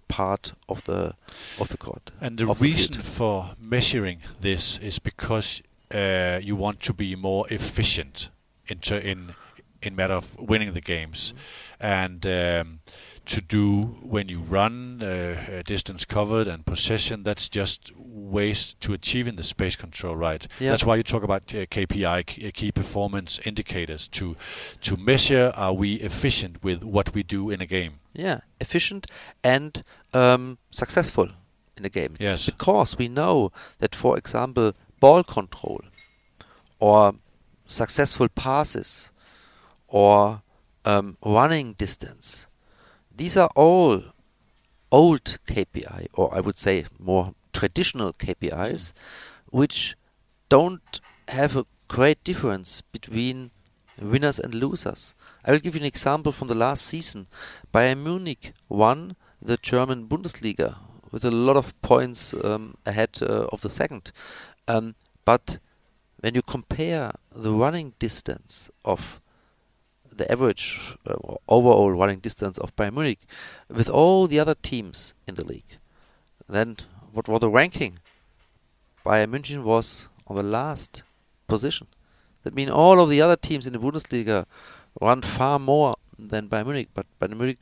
part 0.07 0.53
of 0.67 0.83
the 0.85 1.13
of 1.59 1.69
the 1.69 1.77
court? 1.77 2.11
And 2.19 2.37
the 2.37 2.47
reason 2.47 2.97
the 2.97 3.03
for 3.03 3.51
measuring 3.59 4.19
this 4.41 4.79
is 4.79 4.99
because 4.99 5.61
uh, 5.93 6.39
you 6.41 6.55
want 6.55 6.79
to 6.81 6.93
be 6.93 7.15
more 7.15 7.45
efficient 7.49 8.29
in 8.67 8.79
in 8.97 9.35
in 9.85 9.95
matter 9.95 10.13
of 10.13 10.37
winning 10.39 10.73
the 10.73 10.81
games, 10.81 11.33
and 11.79 12.25
um, 12.25 12.79
to 13.25 13.41
do 13.41 13.97
when 14.01 14.27
you 14.29 14.39
run 14.39 15.01
uh, 15.01 15.61
distance 15.65 16.05
covered 16.05 16.47
and 16.47 16.65
possession. 16.65 17.23
That's 17.23 17.49
just 17.49 17.91
ways 17.97 18.73
to 18.81 18.93
achieving 18.93 19.35
the 19.35 19.43
space 19.43 19.75
control, 19.75 20.15
right? 20.15 20.45
Yeah. 20.59 20.71
That's 20.71 20.83
why 20.83 20.95
you 20.97 21.03
talk 21.03 21.23
about 21.23 21.43
uh, 21.53 21.65
KPI, 21.65 22.47
uh, 22.47 22.51
key 22.53 22.71
performance 22.71 23.39
indicators, 23.45 24.07
to 24.09 24.35
to 24.81 24.97
measure 24.97 25.53
are 25.55 25.73
we 25.73 25.95
efficient 25.95 26.63
with 26.63 26.83
what 26.83 27.13
we 27.13 27.23
do 27.23 27.49
in 27.49 27.61
a 27.61 27.65
game. 27.65 27.99
Yeah, 28.13 28.41
efficient 28.59 29.07
and 29.43 29.83
um, 30.13 30.57
successful 30.71 31.29
in 31.77 31.85
a 31.85 31.89
game. 31.89 32.15
Yes, 32.19 32.45
because 32.45 32.97
we 32.97 33.07
know 33.07 33.51
that, 33.79 33.95
for 33.95 34.17
example, 34.17 34.73
ball 34.99 35.23
control 35.23 35.81
or 36.79 37.15
successful 37.65 38.27
passes 38.29 39.11
or 39.93 40.41
um, 40.85 41.15
running 41.23 41.73
distance. 41.73 42.47
These 43.15 43.37
are 43.37 43.49
all 43.55 44.01
old 44.91 45.37
KPI, 45.47 46.07
or 46.15 46.35
I 46.35 46.39
would 46.39 46.57
say 46.57 46.85
more 46.99 47.35
traditional 47.53 48.11
KPIs, 48.11 48.91
which 49.51 49.95
don't 50.49 50.99
have 51.27 51.55
a 51.55 51.67
great 51.87 52.23
difference 52.23 52.81
between 52.81 53.51
winners 54.01 54.39
and 54.39 54.55
losers. 54.55 55.13
I 55.45 55.51
will 55.51 55.59
give 55.59 55.75
you 55.75 55.81
an 55.81 55.87
example 55.87 56.31
from 56.31 56.47
the 56.47 56.57
last 56.57 56.85
season. 56.85 57.27
Bayern 57.71 58.03
Munich 58.03 58.53
won 58.67 59.15
the 59.39 59.57
German 59.57 60.07
Bundesliga 60.07 60.77
with 61.11 61.23
a 61.23 61.29
lot 61.29 61.55
of 61.55 61.79
points 61.83 62.33
um, 62.43 62.77
ahead 62.87 63.19
uh, 63.21 63.45
of 63.51 63.61
the 63.61 63.69
second. 63.69 64.11
Um, 64.67 64.95
but 65.23 65.59
when 66.19 66.33
you 66.33 66.41
compare 66.41 67.11
the 67.31 67.53
running 67.53 67.93
distance 67.99 68.71
of 68.83 69.21
the 70.17 70.31
average 70.31 70.95
uh, 71.07 71.15
overall 71.47 71.91
running 71.91 72.19
distance 72.19 72.57
of 72.57 72.75
Bayern 72.75 72.93
Munich 72.93 73.19
with 73.69 73.89
all 73.89 74.27
the 74.27 74.39
other 74.39 74.55
teams 74.55 75.13
in 75.27 75.35
the 75.35 75.45
league. 75.45 75.77
Then 76.47 76.77
what 77.11 77.27
was 77.27 77.41
the 77.41 77.49
ranking? 77.49 77.99
Bayern 79.05 79.31
München 79.31 79.63
was 79.63 80.09
on 80.27 80.35
the 80.35 80.43
last 80.43 81.03
position. 81.47 81.87
That 82.43 82.53
means 82.53 82.71
all 82.71 82.99
of 82.99 83.09
the 83.09 83.21
other 83.21 83.35
teams 83.35 83.65
in 83.67 83.73
the 83.73 83.79
Bundesliga 83.79 84.45
run 85.01 85.21
far 85.21 85.59
more 85.59 85.95
than 86.17 86.49
Bayern 86.49 86.65
Munich, 86.65 86.89
but 86.93 87.05
Bayern 87.19 87.37
Munich 87.37 87.59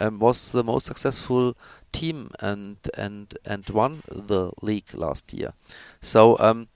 um, 0.00 0.18
was 0.18 0.52
the 0.52 0.64
most 0.64 0.86
successful 0.86 1.56
team 1.92 2.30
and 2.40 2.76
and 2.98 3.38
and 3.44 3.68
won 3.70 4.02
the 4.08 4.50
league 4.62 4.92
last 4.94 5.32
year. 5.32 5.52
So 6.00 6.36
um, 6.40 6.68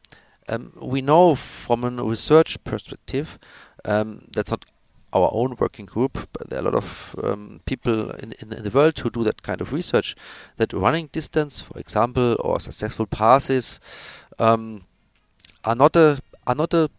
um, 0.49 0.73
we 0.81 1.01
know 1.03 1.35
from 1.35 1.85
a 1.85 1.91
research 2.03 2.63
perspective 2.65 3.39
um, 3.85 4.23
that's 4.33 4.51
not 4.51 4.65
our 5.12 5.31
own 5.33 5.57
working 5.59 5.87
group, 5.87 6.29
but 6.33 6.50
there 6.50 6.59
are 6.59 6.62
a 6.62 6.65
lot 6.65 6.75
of 6.75 7.17
um, 7.23 7.61
people 7.65 8.11
in, 8.11 8.33
in, 8.41 8.49
the 8.62 8.71
world 8.71 8.99
who 8.99 9.11
do 9.11 9.25
that 9.25 9.43
kind 9.43 9.61
of 9.61 9.73
research. 9.73 10.15
That 10.57 10.73
running 10.73 11.07
distance, 11.12 11.61
for 11.61 11.79
example, 11.79 12.37
or 12.41 12.61
successful 12.61 13.07
passes, 13.07 13.81
um, 14.38 14.83
are 15.65 15.75
not 15.75 15.97
a 15.97 16.21
are 16.47 16.55
not 16.55 16.75
a 16.75 16.91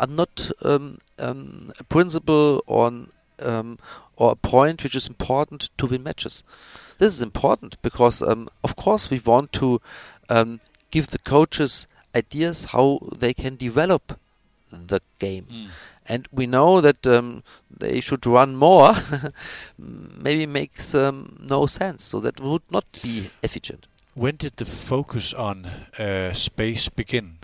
are 0.00 0.06
not 0.06 0.50
um, 0.62 0.98
um 1.18 1.72
a 1.78 1.84
principle 1.84 2.62
on 2.66 3.10
um, 3.40 3.78
or 4.16 4.32
a 4.32 4.36
point 4.36 4.82
which 4.82 4.94
is 4.96 5.06
important 5.06 5.68
to 5.76 5.86
win 5.86 6.02
matches. 6.02 6.42
This 6.98 7.12
is 7.12 7.20
important 7.20 7.80
because, 7.82 8.22
um, 8.22 8.48
of 8.64 8.74
course, 8.74 9.10
we 9.10 9.18
want 9.18 9.52
to 9.52 9.82
give 10.90 11.08
the 11.08 11.18
coaches 11.18 11.86
ideas 12.14 12.64
how 12.72 13.00
they 13.14 13.34
can 13.34 13.56
develop 13.56 14.18
the 14.70 15.00
game. 15.18 15.46
Mm 15.50 15.68
and 16.08 16.28
we 16.32 16.46
know 16.46 16.80
that 16.80 17.06
um, 17.06 17.42
they 17.70 18.00
should 18.00 18.26
run 18.26 18.56
more, 18.56 18.94
maybe 19.78 20.46
makes 20.46 20.94
um, 20.94 21.36
no 21.40 21.66
sense. 21.66 22.04
So 22.04 22.20
that 22.20 22.40
would 22.40 22.62
not 22.70 22.84
be 23.02 23.30
efficient. 23.42 23.86
When 24.14 24.36
did 24.36 24.56
the 24.56 24.64
focus 24.64 25.34
on 25.34 25.66
uh, 25.98 26.32
space 26.32 26.88
begin? 26.88 27.38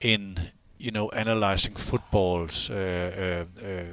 In 0.00 0.50
you 0.78 0.90
know 0.90 1.10
analyzing 1.10 1.74
footballs, 1.74 2.70
uh, 2.70 3.44
uh, 3.60 3.62
uh 3.62 3.92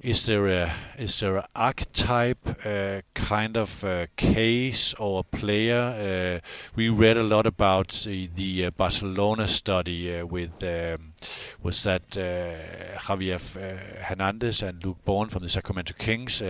is 0.00 0.26
there 0.26 0.46
a 0.46 0.72
is 0.96 1.18
there 1.18 1.38
an 1.38 1.44
archetype 1.56 2.64
uh, 2.64 3.00
kind 3.14 3.56
of 3.56 3.84
case 4.16 4.94
or 4.94 5.24
player? 5.24 6.40
Uh, 6.42 6.48
we 6.76 6.88
read 6.88 7.16
a 7.16 7.22
lot 7.22 7.46
about 7.46 7.88
the, 8.06 8.28
the 8.34 8.66
uh, 8.66 8.70
Barcelona 8.70 9.48
study 9.48 10.16
uh, 10.16 10.24
with 10.24 10.62
um, 10.62 11.14
was 11.62 11.82
that 11.82 12.16
uh, 12.16 12.98
Javier 13.00 13.40
Fernández 13.40 14.62
and 14.62 14.84
Luke 14.84 15.04
Bornn 15.04 15.28
from 15.28 15.42
the 15.42 15.48
Sacramento 15.48 15.94
Kings 15.98 16.42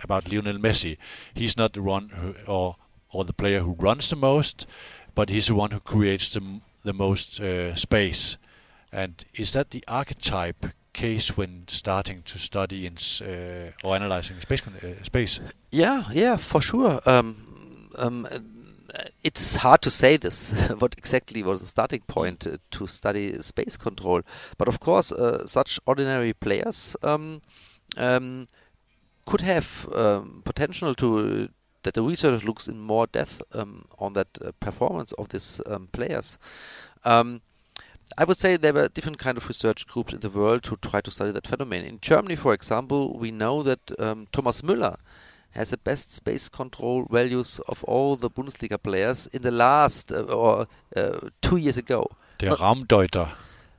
about 0.00 0.32
Lionel 0.32 0.58
Messi. 0.58 0.96
He's 1.34 1.56
not 1.56 1.74
the 1.74 1.82
one 1.82 2.08
who, 2.08 2.34
or 2.46 2.76
or 3.12 3.24
the 3.24 3.34
player 3.34 3.60
who 3.60 3.74
runs 3.74 4.08
the 4.08 4.16
most, 4.16 4.66
but 5.14 5.28
he's 5.28 5.48
the 5.48 5.54
one 5.54 5.70
who 5.70 5.80
creates 5.80 6.32
the 6.32 6.60
the 6.82 6.94
most 6.94 7.40
space. 7.74 8.38
And 8.90 9.22
is 9.34 9.52
that 9.52 9.70
the 9.70 9.84
archetype 9.86 10.66
case 10.96 11.36
when 11.36 11.64
starting 11.68 12.22
to 12.24 12.38
study 12.38 12.86
in, 12.86 12.96
uh, 13.22 13.86
or 13.86 13.94
analyzing 13.94 14.40
space? 14.40 14.62
Uh, 14.66 15.02
space? 15.02 15.40
Yeah, 15.70 16.04
yeah, 16.12 16.36
for 16.36 16.60
sure. 16.60 17.00
Um, 17.06 17.36
um, 17.98 18.26
it's 19.22 19.56
hard 19.56 19.82
to 19.82 19.90
say 19.90 20.16
this. 20.16 20.52
what 20.78 20.94
exactly 20.98 21.42
was 21.42 21.60
the 21.60 21.66
starting 21.66 22.02
point 22.06 22.46
uh, 22.46 22.56
to 22.70 22.86
study 22.86 23.40
space 23.42 23.76
control? 23.76 24.22
But 24.58 24.68
of 24.68 24.80
course, 24.80 25.12
uh, 25.12 25.46
such 25.46 25.80
ordinary 25.86 26.32
players 26.32 26.96
um, 27.02 27.42
um 27.96 28.46
could 29.26 29.40
have 29.40 29.88
um, 29.94 30.42
potential 30.44 30.94
to 30.94 31.48
that 31.82 31.94
the 31.94 32.02
research 32.02 32.44
looks 32.44 32.68
in 32.68 32.80
more 32.80 33.06
depth 33.06 33.42
um, 33.52 33.84
on 33.98 34.12
that 34.12 34.28
uh, 34.40 34.52
performance 34.60 35.12
of 35.12 35.28
these 35.28 35.60
players. 35.92 36.38
Um, 37.04 37.40
I 38.18 38.24
would 38.24 38.38
say 38.38 38.56
there 38.56 38.72
were 38.72 38.88
different 38.88 39.18
kind 39.18 39.36
of 39.36 39.46
research 39.48 39.86
groups 39.86 40.12
in 40.12 40.20
the 40.20 40.30
world 40.30 40.66
who 40.66 40.76
try 40.76 41.00
to 41.00 41.10
study 41.10 41.32
that 41.32 41.46
phenomenon. 41.46 41.86
In 41.86 41.98
Germany, 42.00 42.36
for 42.36 42.52
example, 42.54 43.18
we 43.18 43.30
know 43.30 43.62
that 43.62 43.80
um, 43.98 44.26
Thomas 44.32 44.62
Müller 44.62 44.96
has 45.50 45.70
the 45.70 45.76
best 45.78 46.12
space 46.12 46.48
control 46.48 47.06
values 47.10 47.60
of 47.68 47.82
all 47.84 48.16
the 48.16 48.30
Bundesliga 48.30 48.78
players 48.82 49.26
in 49.28 49.42
the 49.42 49.50
last 49.50 50.12
uh, 50.12 50.22
or 50.22 50.66
uh, 50.96 51.28
two 51.40 51.56
years 51.56 51.78
ago. 51.78 52.06
Der 52.38 52.50
Raumdeuter. 52.54 53.28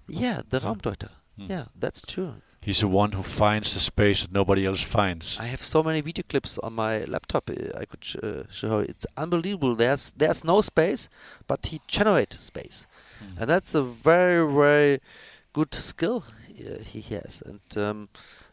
Yeah, 0.08 0.42
the 0.50 0.60
Raumdeuter. 0.60 1.10
Hmm. 1.38 1.52
Yeah, 1.52 1.66
that's 1.80 2.02
true. 2.02 2.34
he's 2.64 2.80
the 2.82 2.88
one 2.88 3.12
who 3.14 3.24
finds 3.24 3.74
the 3.74 3.80
space 3.80 4.24
that 4.24 4.32
nobody 4.34 4.66
else 4.66 4.82
finds. 4.82 5.38
I 5.40 5.46
have 5.46 5.64
so 5.64 5.82
many 5.84 6.02
video 6.02 6.24
clips 6.28 6.58
on 6.58 6.74
my 6.74 7.06
laptop. 7.06 7.50
uh, 7.50 7.54
I 7.80 7.86
could 7.86 8.04
sh- 8.04 8.18
uh, 8.22 8.44
show. 8.52 8.80
It's 8.80 9.06
unbelievable. 9.16 9.76
There's 9.76 10.12
there's 10.18 10.44
no 10.44 10.62
space, 10.62 11.08
but 11.48 11.68
he 11.68 11.80
generates 11.88 12.40
space, 12.44 12.88
Mm. 13.24 13.42
and 13.42 13.50
that's 13.50 13.76
a 13.76 13.84
very 13.84 14.52
very 14.52 15.00
good 15.54 15.74
skill 15.74 16.24
uh, 16.60 16.84
he 16.84 17.02
has. 17.16 17.44
And 17.46 17.62
um, 17.78 18.10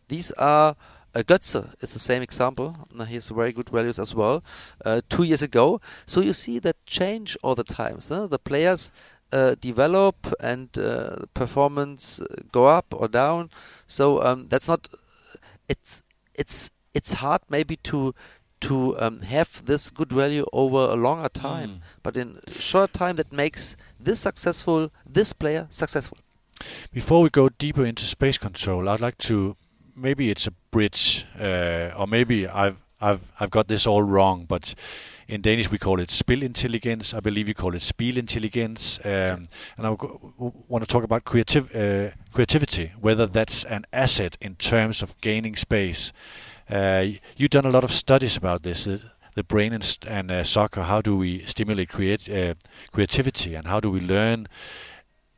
these 0.09 0.33
are. 0.33 0.77
Uh, 1.17 1.23
Götze 1.23 1.73
is 1.81 1.93
the 1.93 2.01
same 2.01 2.23
example. 2.23 2.89
He 3.07 3.15
has 3.15 3.29
very 3.29 3.53
good 3.53 3.71
values 3.71 4.01
as 4.01 4.17
well. 4.17 4.43
Uh, 4.85 5.01
two 5.09 5.23
years 5.23 5.43
ago, 5.43 5.81
so 6.07 6.21
you 6.21 6.33
see 6.33 6.59
that 6.59 6.75
change 6.87 7.39
all 7.41 7.55
the 7.55 7.63
times. 7.63 8.11
no? 8.11 8.27
The 8.27 8.41
players 8.41 8.91
uh, 9.33 9.55
develop 9.61 10.17
and 10.41 10.77
uh, 10.77 11.27
performance 11.33 12.21
uh, 12.21 12.43
go 12.51 12.67
up 12.67 12.87
or 12.91 13.07
down. 13.07 13.51
So 13.87 14.25
um, 14.25 14.49
that's 14.49 14.67
not. 14.67 14.89
It's 15.69 16.03
it's 16.35 16.71
it's 16.95 17.13
hard 17.15 17.43
maybe 17.49 17.77
to 17.77 18.15
to 18.69 18.99
um, 19.01 19.21
have 19.23 19.49
this 19.65 19.91
good 19.91 20.13
value 20.13 20.45
over 20.53 20.79
a 20.93 20.97
longer 20.97 21.29
time, 21.29 21.69
Mm. 21.69 21.81
but 22.03 22.17
in 22.17 22.39
short 22.59 22.93
time 22.93 23.17
that 23.17 23.33
makes 23.33 23.77
this 24.05 24.21
successful, 24.21 24.91
this 25.15 25.33
player 25.33 25.67
successful. 25.71 26.19
Before 26.93 27.23
we 27.23 27.31
go 27.31 27.49
deeper 27.49 27.85
into 27.85 28.05
space 28.05 28.39
control, 28.39 28.89
I'd 28.89 29.01
like 29.01 29.19
to 29.29 29.57
maybe 29.97 30.31
it's 30.31 30.47
a 30.47 30.53
bridge, 30.71 31.27
uh, 31.41 31.91
or 31.99 32.07
maybe 32.07 32.47
I've 32.49 32.77
I've 33.01 33.21
I've 33.41 33.51
got 33.51 33.67
this 33.69 33.87
all 33.87 34.03
wrong, 34.03 34.47
but 34.49 34.75
in 35.29 35.41
Danish 35.43 35.71
we 35.71 35.79
call 35.79 36.01
it 36.01 36.09
spilintelligens. 36.11 37.13
I 37.15 37.21
believe 37.21 37.49
you 37.49 37.55
call 37.55 37.75
it 37.75 37.83
spilintelligens. 37.83 39.01
Um, 39.05 39.47
and 39.77 39.87
I 39.87 39.91
want 40.69 40.83
to 40.85 40.87
talk 40.87 41.05
about 41.05 41.25
creative 41.25 41.65
uh, 41.75 42.11
creativity, 42.33 42.93
whether 43.01 43.27
that's 43.27 43.65
an 43.65 43.85
asset 43.93 44.37
in 44.41 44.55
terms 44.57 45.03
of 45.03 45.15
gaining 45.21 45.57
space. 45.57 46.13
Uh, 46.69 47.07
you've 47.37 47.51
done 47.51 47.67
a 47.67 47.71
lot 47.71 47.85
of 47.85 47.93
studies 47.93 48.37
about 48.37 48.63
this. 48.63 48.85
The, 48.85 49.43
brain 49.43 49.73
and, 49.73 49.99
and 50.07 50.31
uh, 50.31 50.45
soccer. 50.45 50.83
How 50.83 51.03
do 51.03 51.17
we 51.17 51.45
stimulate 51.45 51.89
create, 51.89 52.31
uh, 52.31 52.55
creativity, 52.93 53.57
and 53.57 53.67
how 53.67 53.81
do 53.81 53.91
we 53.91 54.01
learn 54.01 54.47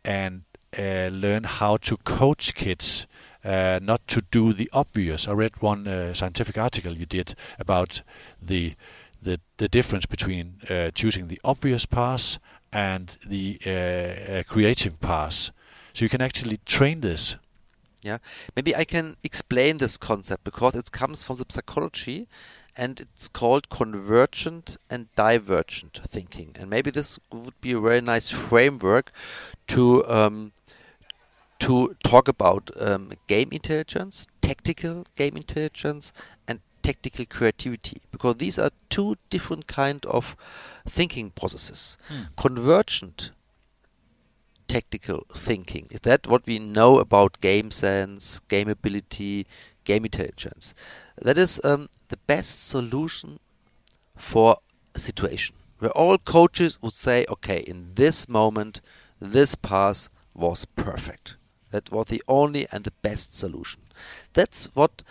and 0.05 0.43
learn 0.77 1.45
how 1.45 1.79
to 1.79 1.97
coach 1.97 2.55
kids 2.55 3.07
uh, 3.47 3.79
not 3.81 4.07
to 4.09 4.23
do 4.33 4.53
the 4.53 4.69
obvious. 4.73 5.29
I 5.29 5.33
read 5.33 5.63
one 5.63 5.87
uh, 5.87 6.15
scientific 6.15 6.59
article 6.59 6.93
you 6.93 7.07
did 7.07 7.37
about 7.59 8.03
the 8.43 8.75
the, 9.23 9.41
the 9.57 9.69
difference 9.69 10.05
between 10.05 10.61
uh, 10.69 10.91
choosing 10.95 11.29
the 11.29 11.41
obvious 11.43 11.87
pass 11.87 12.39
and 12.73 13.17
the 13.27 14.45
creative 14.47 15.01
pass. 15.01 15.51
So 15.95 16.05
you 16.05 16.09
can 16.09 16.21
actually 16.21 16.59
train 16.67 17.01
this. 17.01 17.37
Yeah, 18.07 18.19
maybe 18.55 18.77
I 18.77 18.85
can 18.85 19.17
explain 19.25 19.79
this 19.79 19.97
concept 19.97 20.45
because 20.45 20.75
it 20.77 20.93
comes 20.93 21.25
from 21.25 21.37
the 21.37 21.45
psychology, 21.49 22.29
and 22.77 23.01
it's 23.01 23.29
called 23.29 23.69
convergent 23.69 24.77
and 24.89 25.09
divergent 25.17 26.01
thinking. 26.07 26.55
And 26.59 26.71
maybe 26.71 26.91
this 26.91 27.19
would 27.33 27.61
be 27.61 27.73
a 27.73 27.81
very 27.81 28.01
nice 28.01 28.31
framework 28.31 29.11
to 29.69 30.09
um, 30.09 30.53
to 31.59 31.97
talk 32.05 32.29
about 32.29 32.71
um, 32.81 33.13
game 33.27 33.49
intelligence, 33.51 34.29
tactical 34.41 35.05
game 35.17 35.37
intelligence, 35.37 36.13
and 36.47 36.61
tactical 36.83 37.25
creativity, 37.25 38.01
because 38.13 38.37
these 38.37 38.59
are 38.59 38.71
two 38.89 39.17
different 39.31 39.67
kind 39.67 40.07
of 40.07 40.37
thinking 40.87 41.31
processes. 41.31 41.99
Convergent 42.37 43.31
tactical 44.69 45.27
thinking 45.33 45.89
is 45.91 46.01
that 46.01 46.27
what 46.27 46.47
we 46.47 46.59
know 46.59 46.99
about 46.99 47.41
game 47.41 47.71
sense, 47.71 48.41
game 48.41 48.69
ability, 48.69 49.47
game 49.85 50.05
intelligence. 50.05 50.75
That 51.21 51.39
is 51.39 51.61
um, 51.65 51.89
the 52.09 52.19
best 52.27 52.69
solution 52.69 53.39
for 54.17 54.59
a 54.95 54.99
situation 54.99 55.57
where 55.79 55.91
all 55.91 56.19
coaches 56.19 56.79
would 56.83 56.93
say, 56.93 57.27
okay, 57.29 57.59
in 57.61 57.93
this 57.95 58.29
moment, 58.29 58.81
this 59.21 59.55
pass 59.55 60.09
was 60.35 60.65
perfect. 60.65 61.37
That 61.71 61.91
was 61.91 62.07
the 62.07 62.23
only 62.29 62.67
and 62.71 62.85
the 62.85 62.93
best 63.03 63.35
solution. 63.35 63.83
That's 64.33 64.67
what 64.75 65.03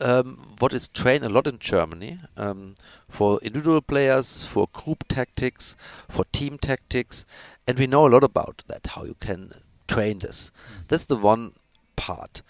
um, 0.00 0.54
what 0.58 0.72
is 0.72 0.88
trained 0.88 1.24
a 1.24 1.28
lot 1.28 1.46
in 1.46 1.58
Germany 1.58 2.20
um, 2.36 2.74
for 3.08 3.38
individual 3.42 3.82
players, 3.82 4.44
for 4.44 4.68
group 4.72 5.04
tactics, 5.08 5.76
for 6.08 6.24
team 6.32 6.56
tactics, 6.56 7.26
and 7.70 7.78
we 7.78 7.86
know 7.86 8.04
a 8.04 8.10
lot 8.10 8.24
about 8.24 8.64
that. 8.66 8.88
How 8.94 9.04
you 9.04 9.14
can 9.14 9.52
train 9.86 10.18
this. 10.18 10.50
That's 10.88 11.06
the 11.06 11.14
one 11.14 11.52
part, 11.94 12.42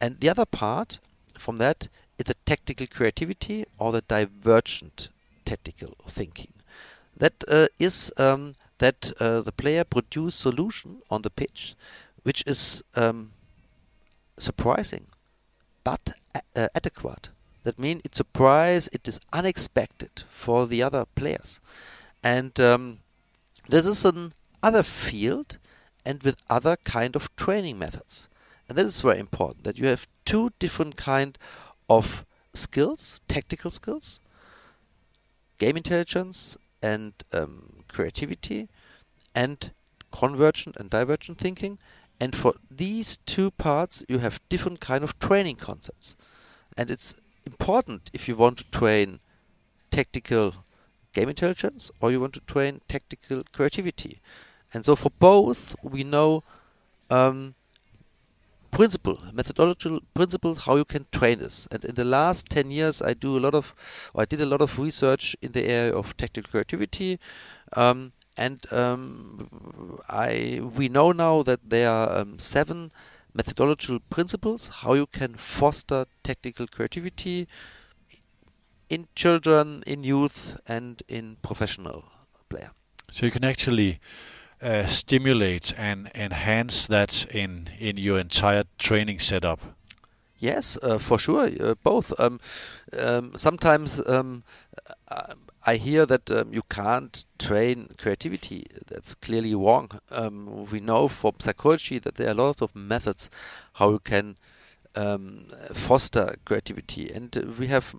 and 0.00 0.18
the 0.18 0.28
other 0.28 0.44
part 0.44 0.98
from 1.38 1.58
that 1.58 1.86
is 2.18 2.24
the 2.24 2.34
tactical 2.44 2.88
creativity 2.88 3.66
or 3.78 3.92
the 3.92 4.00
divergent 4.00 5.10
tactical 5.44 5.94
thinking. 6.08 6.52
That 7.16 7.44
uh, 7.46 7.66
is 7.78 8.12
um, 8.16 8.56
that 8.78 9.12
uh, 9.20 9.42
the 9.42 9.52
player 9.52 9.84
produce 9.84 10.34
solution 10.34 11.02
on 11.08 11.22
the 11.22 11.30
pitch, 11.30 11.76
which 12.24 12.42
is 12.44 12.82
um, 12.96 13.30
surprising, 14.38 15.06
but 15.84 16.14
a- 16.34 16.64
uh, 16.64 16.68
adequate. 16.74 17.28
That 17.62 17.78
means 17.78 18.00
it's 18.04 18.16
surprise, 18.16 18.88
it 18.92 19.06
is 19.06 19.20
unexpected 19.32 20.24
for 20.30 20.66
the 20.66 20.82
other 20.82 21.04
players, 21.14 21.60
and 22.24 22.58
um, 22.58 22.98
this 23.68 23.86
is 23.86 24.04
an 24.04 24.32
other 24.64 24.82
field 24.82 25.58
and 26.06 26.22
with 26.22 26.36
other 26.48 26.76
kind 26.84 27.14
of 27.14 27.34
training 27.36 27.78
methods, 27.78 28.28
and 28.68 28.78
that 28.78 28.86
is 28.86 29.02
very 29.02 29.20
important. 29.20 29.64
That 29.64 29.78
you 29.78 29.86
have 29.86 30.06
two 30.24 30.50
different 30.58 30.96
kind 30.96 31.38
of 31.88 32.24
skills, 32.54 33.20
tactical 33.28 33.70
skills, 33.70 34.20
game 35.58 35.76
intelligence 35.76 36.56
and 36.82 37.12
um, 37.32 37.84
creativity, 37.88 38.68
and 39.34 39.70
convergent 40.10 40.76
and 40.78 40.88
divergent 40.88 41.38
thinking. 41.38 41.78
And 42.18 42.34
for 42.34 42.54
these 42.70 43.18
two 43.26 43.50
parts, 43.50 44.04
you 44.08 44.18
have 44.20 44.40
different 44.48 44.80
kind 44.80 45.04
of 45.04 45.18
training 45.18 45.56
concepts. 45.56 46.16
And 46.76 46.90
it's 46.90 47.20
important 47.46 48.10
if 48.14 48.28
you 48.28 48.36
want 48.36 48.58
to 48.58 48.64
train 48.70 49.20
tactical 49.90 50.54
game 51.12 51.28
intelligence 51.28 51.90
or 52.00 52.10
you 52.10 52.20
want 52.20 52.34
to 52.34 52.40
train 52.40 52.80
tactical 52.88 53.42
creativity. 53.52 54.20
And 54.74 54.84
so 54.84 54.96
for 54.96 55.10
both, 55.18 55.76
we 55.82 56.04
know 56.04 56.42
um, 57.10 57.54
principle, 58.70 59.20
methodological 59.32 60.00
principles, 60.14 60.64
how 60.64 60.76
you 60.76 60.84
can 60.84 61.06
train 61.12 61.38
this. 61.38 61.68
And 61.70 61.84
in 61.84 61.94
the 61.94 62.04
last 62.04 62.46
10 62.50 62.70
years, 62.70 63.00
I 63.00 63.14
do 63.14 63.38
a 63.38 63.40
lot 63.40 63.54
of, 63.54 63.74
or 64.12 64.22
I 64.22 64.24
did 64.24 64.40
a 64.40 64.46
lot 64.46 64.60
of 64.60 64.78
research 64.78 65.36
in 65.40 65.52
the 65.52 65.64
area 65.64 65.94
of 65.94 66.16
tactical 66.16 66.50
creativity. 66.50 67.20
Um, 67.74 68.12
and 68.36 68.66
um, 68.72 70.00
I 70.08 70.60
we 70.60 70.88
know 70.88 71.12
now 71.12 71.42
that 71.42 71.60
there 71.70 71.88
are 71.88 72.18
um, 72.18 72.40
seven 72.40 72.90
methodological 73.32 74.00
principles 74.10 74.68
how 74.80 74.94
you 74.94 75.06
can 75.06 75.34
foster 75.34 76.06
tactical 76.24 76.66
creativity 76.66 77.46
in 78.88 79.06
children, 79.14 79.82
in 79.86 80.02
youth, 80.04 80.58
and 80.66 81.02
in 81.08 81.36
professional 81.42 82.04
player. 82.48 82.70
So 83.12 83.24
you 83.26 83.32
can 83.32 83.44
actually 83.44 84.00
stimulate 84.86 85.74
and 85.76 86.10
enhance 86.14 86.86
that 86.86 87.26
in 87.30 87.68
in 87.78 87.96
your 87.96 88.18
entire 88.18 88.64
training 88.78 89.20
setup. 89.20 89.60
Yes, 90.38 90.76
uh, 90.82 90.98
for 90.98 91.18
sure, 91.18 91.48
uh, 91.60 91.74
both. 91.82 92.12
Um, 92.20 92.40
um, 92.98 93.32
sometimes 93.36 94.00
um, 94.06 94.42
uh, 95.08 95.34
I 95.66 95.76
hear 95.76 96.04
that 96.04 96.30
um, 96.30 96.52
you 96.52 96.62
can't 96.68 97.24
train 97.38 97.88
creativity. 97.96 98.66
That's 98.86 99.14
clearly 99.14 99.54
wrong. 99.54 99.90
Um, 100.10 100.66
we 100.70 100.80
know 100.80 101.08
from 101.08 101.34
psychology 101.38 101.98
that 102.00 102.16
there 102.16 102.28
are 102.28 102.32
a 102.32 102.34
lot 102.34 102.60
of 102.60 102.76
methods 102.76 103.30
how 103.74 103.90
you 103.90 104.00
can 104.00 104.36
um, 104.94 105.46
foster 105.72 106.36
creativity, 106.44 107.10
and 107.10 107.36
uh, 107.36 107.42
we 107.58 107.68
have 107.68 107.94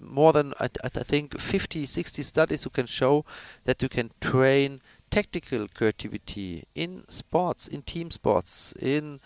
more 0.00 0.32
than 0.32 0.54
I, 0.60 0.68
I 0.84 0.88
think 0.88 1.38
50, 1.40 1.86
60 1.86 2.22
studies 2.22 2.62
who 2.62 2.70
can 2.70 2.86
show 2.86 3.24
that 3.64 3.82
you 3.82 3.88
can 3.88 4.10
train 4.20 4.80
tactical 5.10 5.68
creativity 5.68 6.64
in 6.74 7.04
sports, 7.08 7.68
in 7.68 7.82
team 7.82 8.10
sports, 8.10 8.72
in 8.80 9.20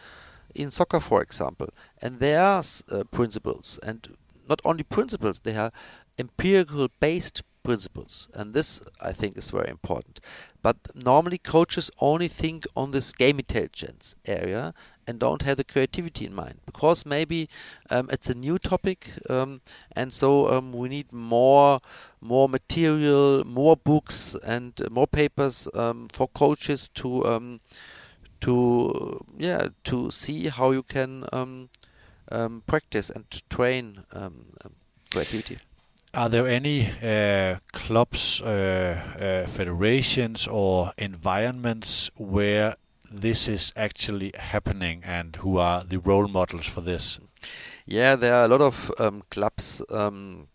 in 0.55 0.70
soccer, 0.70 1.01
for 1.01 1.20
example. 1.23 1.68
And 2.01 2.20
there 2.20 2.42
are 2.42 2.62
uh, 2.90 3.05
principles, 3.11 3.81
and 3.83 4.16
not 4.49 4.61
only 4.64 4.85
principles, 4.85 5.40
they 5.40 5.57
are 5.57 5.73
empirical 6.18 6.88
based 7.01 7.42
principles. 7.64 8.29
And 8.33 8.55
this, 8.55 8.81
I 9.00 9.12
think, 9.12 9.37
is 9.37 9.50
very 9.50 9.68
important. 9.68 10.20
But 10.62 10.77
normally, 10.94 11.38
coaches 11.38 11.90
only 12.00 12.29
think 12.29 12.66
on 12.77 12.92
this 12.92 13.12
game 13.12 13.38
intelligence 13.38 14.14
area 14.24 14.72
and 15.07 15.18
don't 15.18 15.42
have 15.42 15.57
the 15.57 15.64
creativity 15.64 16.27
in 16.27 16.35
mind 16.35 16.61
because 16.64 17.05
maybe 17.05 17.48
um, 17.90 18.09
it's 18.11 18.31
a 18.31 18.35
new 18.35 18.59
topic, 18.59 19.11
um, 19.29 19.61
and 19.94 20.12
so 20.12 20.48
um, 20.48 20.72
we 20.72 20.88
need 20.88 21.12
more, 21.12 21.79
more 22.20 22.48
material, 22.48 23.44
more 23.44 23.77
books, 23.77 24.37
and 24.46 24.81
more 24.90 25.07
papers 25.07 25.68
um, 25.74 26.09
for 26.12 26.29
coaches 26.29 26.88
to 26.90 27.27
um, 27.27 27.61
to 28.40 29.24
yeah 29.37 29.68
to 29.85 30.11
see 30.11 30.48
how 30.48 30.70
you 30.70 30.83
can 30.83 31.24
um, 31.33 31.68
practice 32.66 33.11
and 33.11 33.24
train 33.50 34.05
creativity. 35.11 35.59
Are 36.14 36.29
there 36.29 36.46
any 36.46 36.92
uh, 37.03 37.59
clubs, 37.72 38.40
uh, 38.40 38.46
uh, 38.46 39.50
federations, 39.50 40.46
or 40.46 40.92
environments 40.96 42.09
where 42.14 42.77
this 43.11 43.48
is 43.48 43.72
actually 43.74 44.31
happening, 44.38 45.03
and 45.05 45.35
who 45.35 45.59
are 45.59 45.83
the 45.83 45.98
role 45.98 46.29
models 46.29 46.66
for 46.66 46.83
this? 46.83 47.18
Yeah, 47.85 48.14
there 48.14 48.33
are 48.33 48.44
a 48.44 48.48
lot 48.48 48.61
of 48.61 48.92
um, 49.00 49.24
clubs 49.29 49.83
um, 49.90 50.46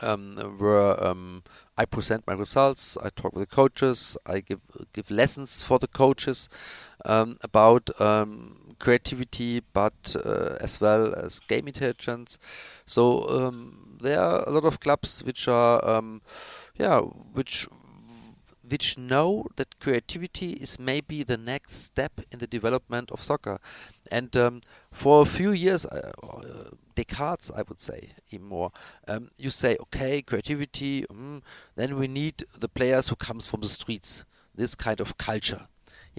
um, 0.00 0.56
where 0.58 1.06
um, 1.06 1.44
I 1.78 1.84
present 1.84 2.26
my 2.26 2.34
results. 2.34 2.96
I 3.00 3.10
talk 3.10 3.32
with 3.32 3.48
the 3.48 3.54
coaches. 3.54 4.16
I 4.26 4.40
give 4.40 4.60
give 4.92 5.08
lessons 5.08 5.62
for 5.62 5.78
the 5.78 5.86
coaches 5.86 6.48
um, 7.04 7.38
about 7.42 7.90
um, 8.00 8.69
creativity, 8.80 9.60
but 9.72 10.16
uh, 10.16 10.56
as 10.60 10.80
well 10.80 11.14
as 11.14 11.38
game 11.40 11.68
intelligence. 11.68 12.38
So 12.86 13.28
um, 13.28 13.98
there 14.00 14.18
are 14.18 14.42
a 14.42 14.50
lot 14.50 14.64
of 14.64 14.80
clubs 14.80 15.22
which 15.22 15.46
are, 15.46 15.84
um, 15.88 16.22
yeah, 16.76 17.00
which 17.00 17.68
which 18.70 18.96
know 18.96 19.46
that 19.56 19.80
creativity 19.80 20.52
is 20.52 20.78
maybe 20.78 21.24
the 21.24 21.36
next 21.36 21.74
step 21.74 22.20
in 22.30 22.38
the 22.38 22.46
development 22.46 23.10
of 23.10 23.20
soccer. 23.20 23.58
And 24.12 24.36
um, 24.36 24.60
for 24.92 25.22
a 25.22 25.26
few 25.26 25.50
years, 25.50 25.84
uh, 25.86 26.12
uh, 26.22 26.70
decades, 26.94 27.50
I 27.50 27.62
would 27.62 27.80
say, 27.80 28.10
even 28.30 28.46
more, 28.46 28.70
um, 29.08 29.30
you 29.36 29.50
say, 29.50 29.76
okay, 29.80 30.22
creativity, 30.22 31.02
mm, 31.02 31.42
then 31.74 31.98
we 31.98 32.06
need 32.06 32.44
the 32.56 32.68
players 32.68 33.08
who 33.08 33.16
comes 33.16 33.48
from 33.48 33.60
the 33.60 33.68
streets, 33.68 34.24
this 34.54 34.76
kind 34.76 35.00
of 35.00 35.18
culture. 35.18 35.66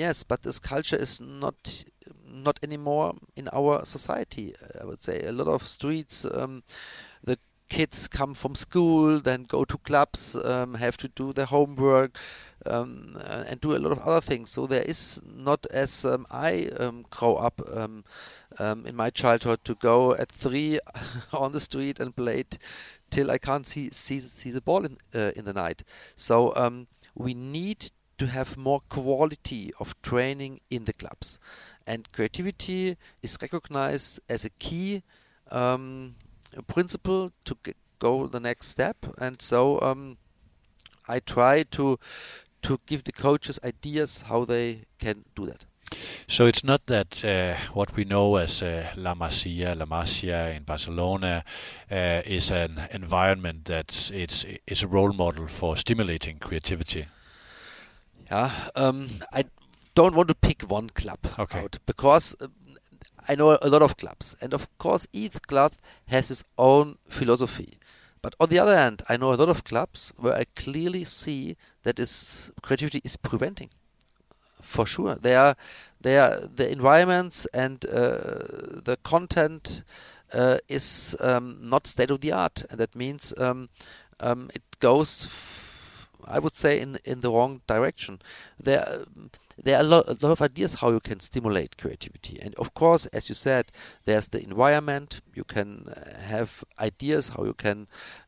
Yes, 0.01 0.23
but 0.23 0.41
this 0.41 0.57
culture 0.57 0.95
is 0.95 1.21
not 1.21 1.83
not 2.25 2.57
anymore 2.63 3.13
in 3.35 3.47
our 3.53 3.85
society. 3.85 4.55
I 4.81 4.85
would 4.85 4.99
say 4.99 5.21
a 5.21 5.31
lot 5.31 5.47
of 5.47 5.67
streets, 5.67 6.25
um, 6.25 6.63
the 7.23 7.37
kids 7.69 8.07
come 8.07 8.33
from 8.33 8.55
school, 8.55 9.19
then 9.19 9.43
go 9.43 9.63
to 9.63 9.77
clubs, 9.77 10.35
um, 10.35 10.73
have 10.73 10.97
to 10.97 11.07
do 11.07 11.33
their 11.33 11.45
homework, 11.45 12.17
um, 12.65 13.15
and 13.47 13.61
do 13.61 13.75
a 13.75 13.83
lot 13.83 13.91
of 13.91 13.99
other 13.99 14.21
things. 14.21 14.49
So 14.49 14.65
there 14.65 14.81
is 14.81 15.21
not 15.23 15.67
as 15.67 16.03
um, 16.03 16.25
I 16.31 16.69
um, 16.79 17.05
grow 17.11 17.35
up 17.35 17.61
um, 17.71 18.03
in 18.87 18.95
my 18.95 19.11
childhood 19.11 19.59
to 19.65 19.75
go 19.75 20.15
at 20.15 20.31
three 20.31 20.79
on 21.31 21.51
the 21.51 21.59
street 21.59 21.99
and 21.99 22.15
play 22.15 22.45
till 23.11 23.29
I 23.29 23.37
can't 23.37 23.67
see 23.67 23.89
see 23.91 24.19
see 24.19 24.49
the 24.49 24.61
ball 24.61 24.83
in 24.83 24.97
uh, 25.13 25.31
in 25.35 25.45
the 25.45 25.53
night. 25.53 25.83
So 26.15 26.53
we 27.13 27.35
need 27.35 27.91
to 28.21 28.27
have 28.27 28.57
more 28.57 28.81
quality 28.89 29.63
of 29.79 29.87
training 30.01 30.59
in 30.69 30.85
the 30.85 30.93
clubs, 30.93 31.39
and 31.85 32.11
creativity 32.11 32.95
is 33.21 33.37
recognized 33.41 34.19
as 34.29 34.45
a 34.45 34.49
key. 34.59 35.03
Um, 35.51 36.15
principle 36.67 37.31
to 37.45 37.55
go 37.99 38.27
the 38.27 38.39
next 38.39 38.67
step. 38.67 38.97
And 39.17 39.41
so 39.41 39.79
um, 39.81 40.17
I 41.07 41.19
try 41.19 41.63
to 41.71 41.97
to 42.63 42.79
give 42.85 43.03
the 43.03 43.11
coaches 43.11 43.59
ideas 43.63 44.23
how 44.29 44.45
they 44.45 44.81
can 44.99 45.23
do 45.35 45.45
that. 45.45 45.65
So 46.27 46.45
it's 46.45 46.63
not 46.63 46.85
that 46.85 47.25
uh, 47.25 47.55
what 47.73 47.95
we 47.95 48.05
know 48.05 48.35
as 48.37 48.61
uh, 48.61 48.93
La 48.95 49.15
Masia, 49.15 49.75
La 49.75 49.85
Masia 49.85 50.55
in 50.55 50.63
Barcelona 50.63 51.43
uh, 51.91 52.21
is 52.23 52.51
an 52.51 52.87
environment 52.91 53.65
that 53.65 54.11
it's 54.13 54.45
is 54.67 54.83
a 54.83 54.87
role 54.87 55.13
model 55.13 55.47
for 55.47 55.75
stimulating 55.75 56.37
creativity. 56.39 57.07
Yeah, 58.31 58.49
um, 58.77 59.09
I 59.33 59.43
don't 59.93 60.15
want 60.15 60.29
to 60.29 60.35
pick 60.35 60.61
one 60.61 60.89
club 60.89 61.19
okay. 61.37 61.59
out 61.59 61.79
because 61.85 62.33
uh, 62.39 62.47
I 63.27 63.35
know 63.35 63.57
a 63.61 63.67
lot 63.67 63.81
of 63.81 63.97
clubs, 63.97 64.37
and 64.41 64.53
of 64.53 64.69
course, 64.77 65.05
each 65.11 65.41
club 65.41 65.73
has 66.07 66.31
its 66.31 66.45
own 66.57 66.97
philosophy. 67.09 67.77
But 68.21 68.35
on 68.39 68.47
the 68.47 68.57
other 68.59 68.75
hand, 68.75 69.01
I 69.09 69.17
know 69.17 69.33
a 69.33 69.35
lot 69.35 69.49
of 69.49 69.65
clubs 69.65 70.13
where 70.15 70.33
I 70.33 70.45
clearly 70.55 71.03
see 71.03 71.57
that 71.83 71.99
is 71.99 72.51
creativity 72.61 73.01
is 73.03 73.17
preventing. 73.17 73.69
For 74.61 74.85
sure, 74.85 75.15
they 75.15 75.35
are, 75.35 75.57
they 75.99 76.17
are 76.17 76.39
the 76.39 76.71
environments 76.71 77.47
and 77.53 77.83
uh, 77.85 78.79
the 78.85 78.97
content 79.03 79.83
uh, 80.33 80.59
is 80.69 81.17
um, 81.19 81.57
not 81.59 81.85
state 81.85 82.11
of 82.11 82.21
the 82.21 82.31
art, 82.31 82.63
and 82.69 82.79
that 82.79 82.95
means 82.95 83.33
um, 83.37 83.67
um, 84.21 84.49
it 84.55 84.63
goes. 84.79 85.69
I 86.31 86.39
would 86.39 86.55
say 86.55 86.79
in 86.79 86.97
in 87.03 87.21
the 87.21 87.31
wrong 87.31 87.61
direction. 87.67 88.19
There, 88.59 89.05
there 89.63 89.77
are 89.77 89.81
a 89.81 89.87
lot, 89.87 90.07
a 90.07 90.17
lot 90.25 90.31
of 90.31 90.41
ideas 90.41 90.75
how 90.75 90.89
you 90.91 90.99
can 90.99 91.19
stimulate 91.19 91.77
creativity. 91.77 92.39
And 92.41 92.55
of 92.55 92.73
course, 92.73 93.05
as 93.07 93.29
you 93.29 93.35
said, 93.35 93.71
there's 94.05 94.29
the 94.29 94.43
environment. 94.43 95.21
You 95.35 95.43
can 95.43 95.87
uh, 95.89 96.19
have 96.21 96.63
ideas 96.79 97.29
how 97.29 97.43
you 97.43 97.53
can 97.53 97.87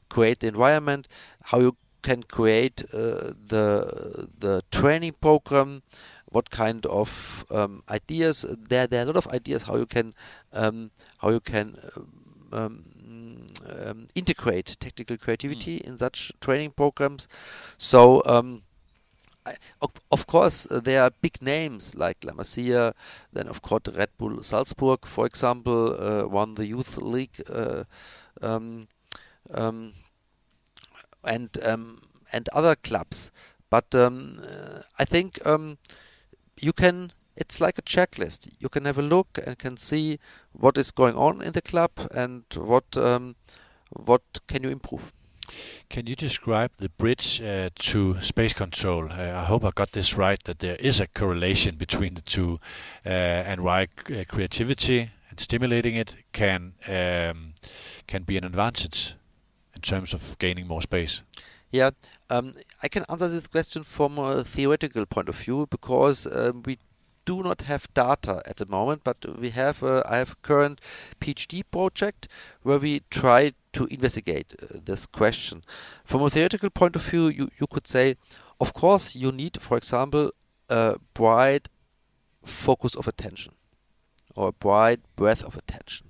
create 0.09 0.39
the 0.39 0.47
environment, 0.47 1.07
how 1.45 1.59
you 1.59 1.75
can 2.01 2.23
create 2.23 2.83
uh, 2.93 3.33
the 3.47 4.27
the 4.39 4.61
training 4.71 5.15
program, 5.21 5.81
what 6.25 6.49
kind 6.49 6.85
of 6.85 7.45
um, 7.49 7.83
ideas 7.89 8.45
there. 8.69 8.87
There 8.87 8.99
are 8.99 9.03
a 9.03 9.07
lot 9.13 9.17
of 9.17 9.27
ideas 9.27 9.63
how 9.63 9.77
you 9.77 9.85
can 9.85 10.13
um, 10.51 10.91
how 11.17 11.29
you 11.29 11.39
can 11.39 11.77
um, 12.51 12.85
um 13.67 14.07
integrate 14.15 14.77
technical 14.79 15.17
creativity 15.17 15.79
mm. 15.79 15.87
in 15.87 15.97
such 15.97 16.31
training 16.39 16.71
programs. 16.71 17.27
So 17.77 18.21
um, 18.25 18.63
I, 19.45 19.55
of 20.11 20.25
course, 20.27 20.67
uh, 20.71 20.79
there 20.79 21.03
are 21.03 21.11
big 21.21 21.41
names 21.41 21.95
like 21.95 22.23
La 22.23 22.33
Masia, 22.33 22.93
then 23.33 23.47
of 23.47 23.61
course 23.61 23.83
Red 23.93 24.09
Bull 24.17 24.41
Salzburg, 24.43 25.05
for 25.05 25.25
example, 25.25 25.95
uh, 25.99 26.27
won 26.27 26.55
the 26.55 26.65
youth 26.65 26.97
league, 26.97 27.41
uh, 27.49 27.83
um, 28.41 28.87
um, 29.53 29.93
and 31.23 31.49
um, 31.63 31.99
and 32.31 32.49
other 32.49 32.75
clubs. 32.75 33.31
But 33.69 33.93
um, 33.95 34.39
uh, 34.41 34.81
I 34.99 35.05
think 35.05 35.45
um, 35.45 35.77
you 36.59 36.73
can. 36.73 37.11
It's 37.35 37.59
like 37.59 37.77
a 37.77 37.81
checklist. 37.81 38.47
You 38.59 38.69
can 38.69 38.85
have 38.85 38.99
a 38.99 39.01
look 39.01 39.39
and 39.45 39.57
can 39.57 39.77
see 39.77 40.19
what 40.51 40.77
is 40.77 40.91
going 40.91 41.15
on 41.15 41.41
in 41.41 41.53
the 41.53 41.61
club 41.61 41.91
and 42.13 42.43
what 42.55 42.95
um, 42.97 43.35
what 43.89 44.21
can 44.47 44.63
you 44.63 44.69
improve. 44.69 45.11
Can 45.89 46.07
you 46.07 46.15
describe 46.15 46.71
the 46.77 46.89
bridge 46.89 47.41
uh, 47.41 47.69
to 47.75 48.21
space 48.21 48.53
control? 48.53 49.11
Uh, 49.11 49.15
I 49.15 49.43
hope 49.43 49.65
I 49.65 49.71
got 49.71 49.91
this 49.91 50.15
right, 50.15 50.41
that 50.45 50.59
there 50.59 50.77
is 50.77 50.99
a 50.99 51.07
correlation 51.07 51.75
between 51.75 52.13
the 52.13 52.21
two, 52.21 52.59
uh, 53.05 53.09
and 53.09 53.61
why 53.61 53.87
uh, 54.09 54.23
creativity 54.27 55.11
and 55.29 55.39
stimulating 55.39 55.95
it 55.95 56.15
can 56.31 56.73
um, 56.87 57.53
can 58.07 58.23
be 58.23 58.37
an 58.37 58.45
advantage 58.45 59.15
in 59.75 59.81
terms 59.81 60.13
of 60.13 60.37
gaining 60.39 60.67
more 60.67 60.81
space. 60.81 61.21
Yeah, 61.71 61.89
um, 62.29 62.53
I 62.83 62.87
can 62.87 63.03
answer 63.09 63.27
this 63.27 63.47
question 63.47 63.83
from 63.83 64.19
a 64.19 64.43
theoretical 64.43 65.05
point 65.05 65.27
of 65.29 65.35
view 65.35 65.67
because 65.69 66.27
um, 66.27 66.61
we 66.65 66.77
do 67.25 67.43
not 67.43 67.61
have 67.63 67.93
data 67.93 68.41
at 68.45 68.57
the 68.57 68.65
moment, 68.65 69.03
but 69.03 69.17
we 69.39 69.49
have 69.51 69.83
a, 69.83 70.03
I 70.09 70.17
have 70.17 70.31
a 70.31 70.47
current 70.47 70.81
PhD 71.19 71.63
project 71.69 72.27
where 72.61 72.79
we 72.79 73.01
try 73.09 73.53
to 73.73 73.85
investigate 73.85 74.53
uh, 74.61 74.79
this 74.83 75.05
question. 75.05 75.63
From 76.03 76.21
a 76.21 76.29
theoretical 76.29 76.69
point 76.69 76.95
of 76.95 77.03
view, 77.03 77.27
you, 77.27 77.49
you 77.59 77.67
could 77.67 77.87
say, 77.87 78.15
of 78.59 78.73
course, 78.73 79.15
you 79.15 79.31
need, 79.31 79.61
for 79.61 79.77
example, 79.77 80.31
a 80.69 80.97
bright 81.13 81.69
focus 82.45 82.95
of 82.95 83.07
attention 83.07 83.53
or 84.35 84.49
a 84.49 84.53
bright 84.53 84.99
breadth 85.15 85.43
of 85.43 85.57
attention. 85.57 86.09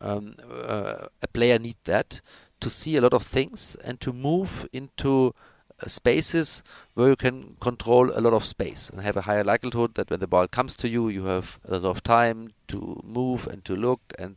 Um, 0.00 0.34
uh, 0.50 1.06
a 1.22 1.28
player 1.28 1.58
needs 1.58 1.78
that 1.84 2.20
to 2.60 2.70
see 2.70 2.96
a 2.96 3.00
lot 3.00 3.14
of 3.14 3.22
things 3.22 3.76
and 3.84 4.00
to 4.00 4.12
move 4.12 4.68
into 4.72 5.28
uh, 5.28 5.53
spaces 5.86 6.62
where 6.94 7.08
you 7.08 7.16
can 7.16 7.56
control 7.60 8.10
a 8.14 8.20
lot 8.20 8.32
of 8.32 8.44
space 8.44 8.90
and 8.90 9.02
have 9.02 9.16
a 9.16 9.22
higher 9.22 9.44
likelihood 9.44 9.94
that 9.94 10.10
when 10.10 10.20
the 10.20 10.26
ball 10.26 10.46
comes 10.48 10.76
to 10.78 10.88
you, 10.88 11.08
you 11.08 11.24
have 11.24 11.58
a 11.68 11.78
lot 11.78 11.90
of 11.90 12.02
time 12.02 12.52
to 12.68 13.00
move 13.04 13.46
and 13.46 13.64
to 13.64 13.74
look 13.74 14.00
and 14.18 14.36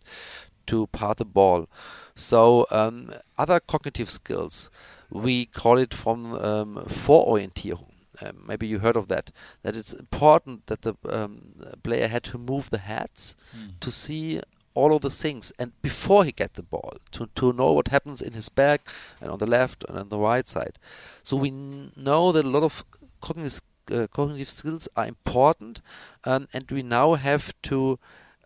to 0.67 0.87
pass 0.87 1.15
the 1.17 1.25
ball. 1.25 1.67
So 2.15 2.65
um, 2.71 3.13
other 3.37 3.59
cognitive 3.59 4.09
skills, 4.09 4.69
we 5.09 5.45
call 5.45 5.77
it 5.77 5.93
from 5.93 6.33
um, 6.33 6.83
Vororientierung. 6.87 7.91
Um, 8.19 8.43
maybe 8.47 8.65
you 8.65 8.79
heard 8.79 8.95
of 8.95 9.07
that. 9.09 9.31
That 9.61 9.75
it's 9.75 9.93
important 9.93 10.65
that 10.67 10.81
the 10.81 10.95
um, 11.07 11.53
player 11.83 12.07
had 12.07 12.23
to 12.25 12.37
move 12.37 12.71
the 12.71 12.79
heads 12.79 13.35
mm. 13.55 13.79
to 13.79 13.91
see 13.91 14.41
all 14.77 14.91
of 14.95 15.01
the 15.01 15.15
things 15.23 15.45
and 15.59 15.69
before 15.81 16.23
he 16.27 16.31
get 16.31 16.53
the 16.53 16.67
ball 16.75 16.93
to, 17.13 17.21
to 17.39 17.53
know 17.59 17.71
what 17.77 17.87
happens 17.95 18.21
in 18.21 18.33
his 18.33 18.49
back 18.49 18.81
and 19.21 19.31
on 19.31 19.39
the 19.39 19.51
left 19.57 19.83
and 19.87 19.97
on 19.97 20.09
the 20.09 20.23
right 20.29 20.47
side. 20.47 20.75
So 21.23 21.33
we 21.35 21.51
know 21.51 22.31
that 22.33 22.45
a 22.45 22.53
lot 22.55 22.63
of 22.69 22.85
cognitive 23.19 23.61
uh, 23.89 24.07
cognitive 24.07 24.49
skills 24.49 24.89
are 24.97 25.07
important, 25.07 25.81
um, 26.25 26.47
and 26.53 26.69
we 26.69 26.83
now 26.83 27.13
have 27.13 27.53
to 27.61 27.97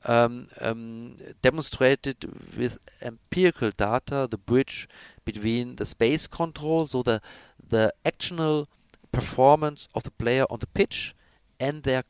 um, 0.06 0.48
um, 0.62 1.18
demonstrate 1.42 2.06
it 2.06 2.26
with 2.58 2.78
empirical 3.02 3.72
data, 3.72 4.28
the 4.30 4.38
bridge 4.38 4.88
between 5.26 5.76
the 5.78 5.86
space 5.86 6.28
control, 6.28 6.86
so 6.86 7.02
the 7.02 7.22
the 7.70 7.92
actional 8.06 8.68
performance 9.12 9.88
of 9.96 10.04
the 10.04 10.12
player 10.12 10.46
on 10.50 10.60
the 10.60 10.68
pitch, 10.68 11.16
and 11.60 11.84
their 11.84 12.04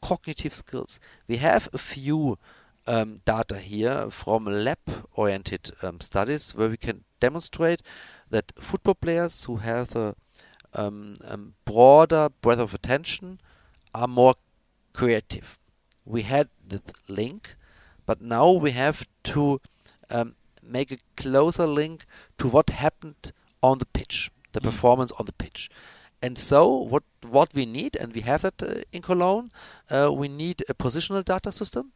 cognitive 0.00 0.54
skills. 0.54 1.00
We 1.26 1.36
have 1.38 1.68
a 1.72 1.78
few 1.78 2.38
um, 2.86 3.20
data 3.24 3.58
here 3.58 4.10
from 4.10 4.44
lab-oriented 4.44 5.72
um, 5.82 6.00
studies 6.00 6.54
where 6.54 6.68
we 6.68 6.76
can 6.76 7.04
demonstrate 7.20 7.82
that 8.30 8.52
football 8.58 8.94
players 8.94 9.44
who 9.44 9.56
have 9.56 9.94
a 9.96 10.14
um, 10.74 11.14
um, 11.24 11.54
broader 11.64 12.28
breadth 12.40 12.60
of 12.60 12.74
attention 12.74 13.40
are 13.94 14.08
more 14.08 14.34
creative. 14.92 15.58
We 16.04 16.22
had 16.22 16.48
the 16.66 16.80
link, 17.08 17.56
but 18.04 18.20
now 18.20 18.50
we 18.50 18.72
have 18.72 19.06
to 19.24 19.60
um, 20.10 20.36
make 20.62 20.92
a 20.92 20.98
closer 21.16 21.66
link 21.66 22.04
to 22.38 22.48
what 22.48 22.70
happened 22.70 23.32
on 23.62 23.78
the 23.78 23.86
pitch, 23.86 24.30
the 24.52 24.60
mm. 24.60 24.64
performance 24.64 25.12
on 25.18 25.26
the 25.26 25.32
pitch. 25.32 25.70
And 26.22 26.38
so, 26.38 26.68
what 26.68 27.02
what 27.22 27.54
we 27.54 27.66
need, 27.66 27.94
and 27.96 28.14
we 28.14 28.22
have 28.22 28.42
that 28.42 28.62
uh, 28.62 28.82
in 28.90 29.02
Cologne, 29.02 29.50
uh, 29.90 30.10
we 30.12 30.28
need 30.28 30.64
a 30.68 30.74
positional 30.74 31.22
data 31.24 31.52
system 31.52 31.92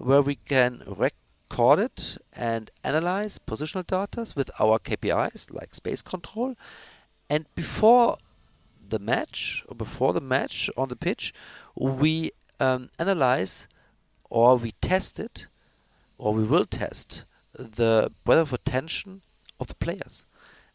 where 0.00 0.22
we 0.22 0.36
can 0.36 0.82
record 0.86 1.78
it 1.78 2.16
and 2.32 2.70
analyze 2.82 3.38
positional 3.38 3.86
data 3.86 4.26
with 4.34 4.50
our 4.58 4.78
KPIs 4.78 5.52
like 5.52 5.74
space 5.74 6.02
control. 6.02 6.56
And 7.28 7.44
before 7.54 8.16
the 8.88 8.98
match, 8.98 9.62
or 9.68 9.74
before 9.74 10.12
the 10.12 10.20
match 10.20 10.70
on 10.76 10.88
the 10.88 10.96
pitch, 10.96 11.34
we 11.76 12.32
um, 12.58 12.88
analyze 12.98 13.68
or 14.30 14.56
we 14.56 14.72
test 14.80 15.20
it, 15.20 15.48
or 16.16 16.32
we 16.32 16.44
will 16.44 16.66
test 16.66 17.24
the 17.52 18.10
breadth 18.24 18.40
of 18.40 18.52
attention 18.52 19.22
of 19.58 19.66
the 19.68 19.74
players. 19.74 20.24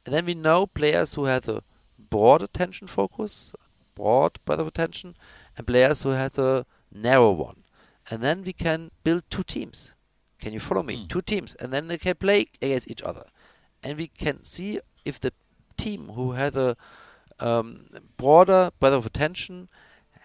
And 0.05 0.13
then 0.13 0.25
we 0.25 0.33
know 0.35 0.67
players 0.67 1.15
who 1.15 1.25
have 1.25 1.47
a 1.47 1.63
broad 1.97 2.41
attention 2.41 2.87
focus, 2.87 3.53
broad 3.95 4.39
breadth 4.45 4.61
of 4.61 4.67
attention, 4.67 5.15
and 5.57 5.65
players 5.65 6.03
who 6.03 6.09
have 6.09 6.37
a 6.37 6.65
narrow 6.91 7.31
one. 7.31 7.64
And 8.09 8.21
then 8.21 8.43
we 8.43 8.53
can 8.53 8.91
build 9.03 9.23
two 9.29 9.43
teams. 9.43 9.95
Can 10.39 10.53
you 10.53 10.59
follow 10.59 10.83
me? 10.83 10.97
Mm. 10.97 11.09
Two 11.09 11.21
teams, 11.21 11.55
and 11.55 11.73
then 11.73 11.87
they 11.87 11.97
can 11.97 12.15
play 12.15 12.47
against 12.61 12.89
each 12.89 13.01
other, 13.01 13.23
and 13.81 13.97
we 13.97 14.07
can 14.07 14.43
see 14.43 14.79
if 15.03 15.19
the 15.19 15.33
team 15.77 16.09
who 16.09 16.33
has 16.33 16.55
a 16.55 16.75
um, 17.39 17.85
broader 18.17 18.71
breadth 18.79 18.95
of 18.95 19.05
attention 19.05 19.69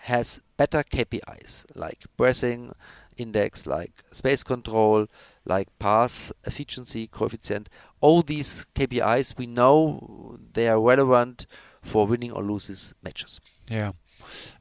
has 0.02 0.40
better 0.56 0.82
KPIs 0.82 1.64
like 1.74 2.04
pressing 2.16 2.72
index, 3.16 3.66
like 3.66 4.02
space 4.12 4.42
control, 4.42 5.06
like 5.44 5.68
pass 5.78 6.32
efficiency 6.44 7.06
coefficient. 7.06 7.68
All 8.00 8.22
these 8.22 8.66
KPIs 8.74 9.36
we 9.36 9.46
know 9.46 10.38
they 10.52 10.68
are 10.68 10.80
relevant 10.80 11.46
for 11.82 12.06
winning 12.06 12.32
or 12.32 12.42
losing 12.42 12.76
matches. 13.02 13.40
Yeah, 13.68 13.92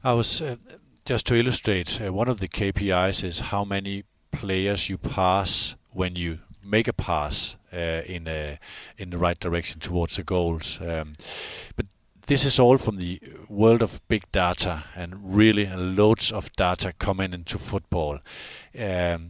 I 0.04 0.12
was 0.12 0.40
uh, 0.40 0.56
just 1.04 1.26
to 1.26 1.34
illustrate. 1.34 2.00
Uh, 2.00 2.12
one 2.12 2.28
of 2.28 2.40
the 2.40 2.48
KPIs 2.48 3.24
is 3.24 3.40
how 3.40 3.64
many 3.64 4.04
players 4.32 4.88
you 4.88 4.98
pass 4.98 5.74
when 5.92 6.16
you 6.16 6.38
make 6.62 6.88
a 6.88 6.92
pass 6.92 7.56
uh, 7.72 8.02
in 8.06 8.28
a, 8.28 8.58
in 8.96 9.10
the 9.10 9.18
right 9.18 9.38
direction 9.38 9.80
towards 9.80 10.16
the 10.16 10.22
goals. 10.22 10.78
Um, 10.80 11.14
but 11.76 11.86
this 12.26 12.44
is 12.44 12.60
all 12.60 12.78
from 12.78 12.98
the 12.98 13.20
world 13.48 13.82
of 13.82 14.06
big 14.08 14.30
data 14.30 14.84
and 14.94 15.34
really 15.34 15.66
loads 15.66 16.30
of 16.30 16.52
data 16.52 16.92
coming 16.98 17.32
into 17.32 17.58
football. 17.58 18.20
Um, 18.78 19.28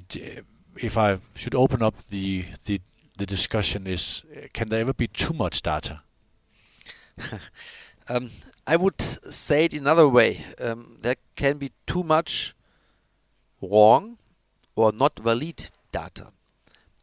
if 0.76 0.98
I 0.98 1.18
should 1.34 1.54
open 1.54 1.82
up 1.82 1.94
the 2.10 2.44
the 2.66 2.80
the 3.16 3.26
discussion 3.26 3.86
is 3.86 4.22
can 4.52 4.68
there 4.68 4.80
ever 4.80 4.92
be 4.92 5.06
too 5.06 5.32
much 5.32 5.62
data? 5.62 6.02
um, 8.08 8.30
I 8.70 8.76
would 8.76 9.02
say 9.02 9.64
it 9.64 9.74
another 9.74 10.06
way. 10.06 10.44
Um, 10.60 10.98
there 11.00 11.16
can 11.34 11.58
be 11.58 11.72
too 11.88 12.04
much 12.04 12.54
wrong 13.60 14.18
or 14.76 14.92
not 14.92 15.18
valid 15.18 15.70
data. 15.90 16.28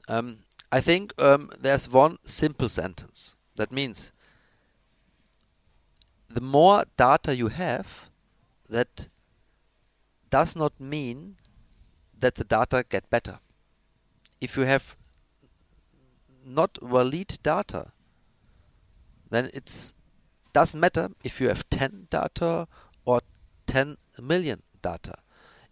Um, 0.07 0.45
I 0.71 0.79
think 0.79 1.11
um, 1.21 1.49
there's 1.59 1.91
one 1.91 2.19
simple 2.23 2.69
sentence. 2.69 3.35
That 3.57 3.73
means 3.73 4.13
the 6.29 6.39
more 6.39 6.85
data 6.95 7.35
you 7.35 7.49
have, 7.49 8.09
that 8.69 9.09
does 10.29 10.55
not 10.55 10.79
mean 10.79 11.35
that 12.17 12.35
the 12.35 12.45
data 12.45 12.85
get 12.87 13.09
better. 13.09 13.39
If 14.39 14.55
you 14.55 14.63
have 14.63 14.95
not 16.45 16.77
valid 16.81 17.39
data, 17.43 17.87
then 19.29 19.49
it 19.53 19.93
doesn't 20.53 20.79
matter 20.79 21.09
if 21.23 21.39
you 21.39 21.47
have 21.47 21.69
10 21.69 22.07
data 22.09 22.67
or 23.05 23.21
10 23.67 23.97
million 24.21 24.63
data. 24.81 25.15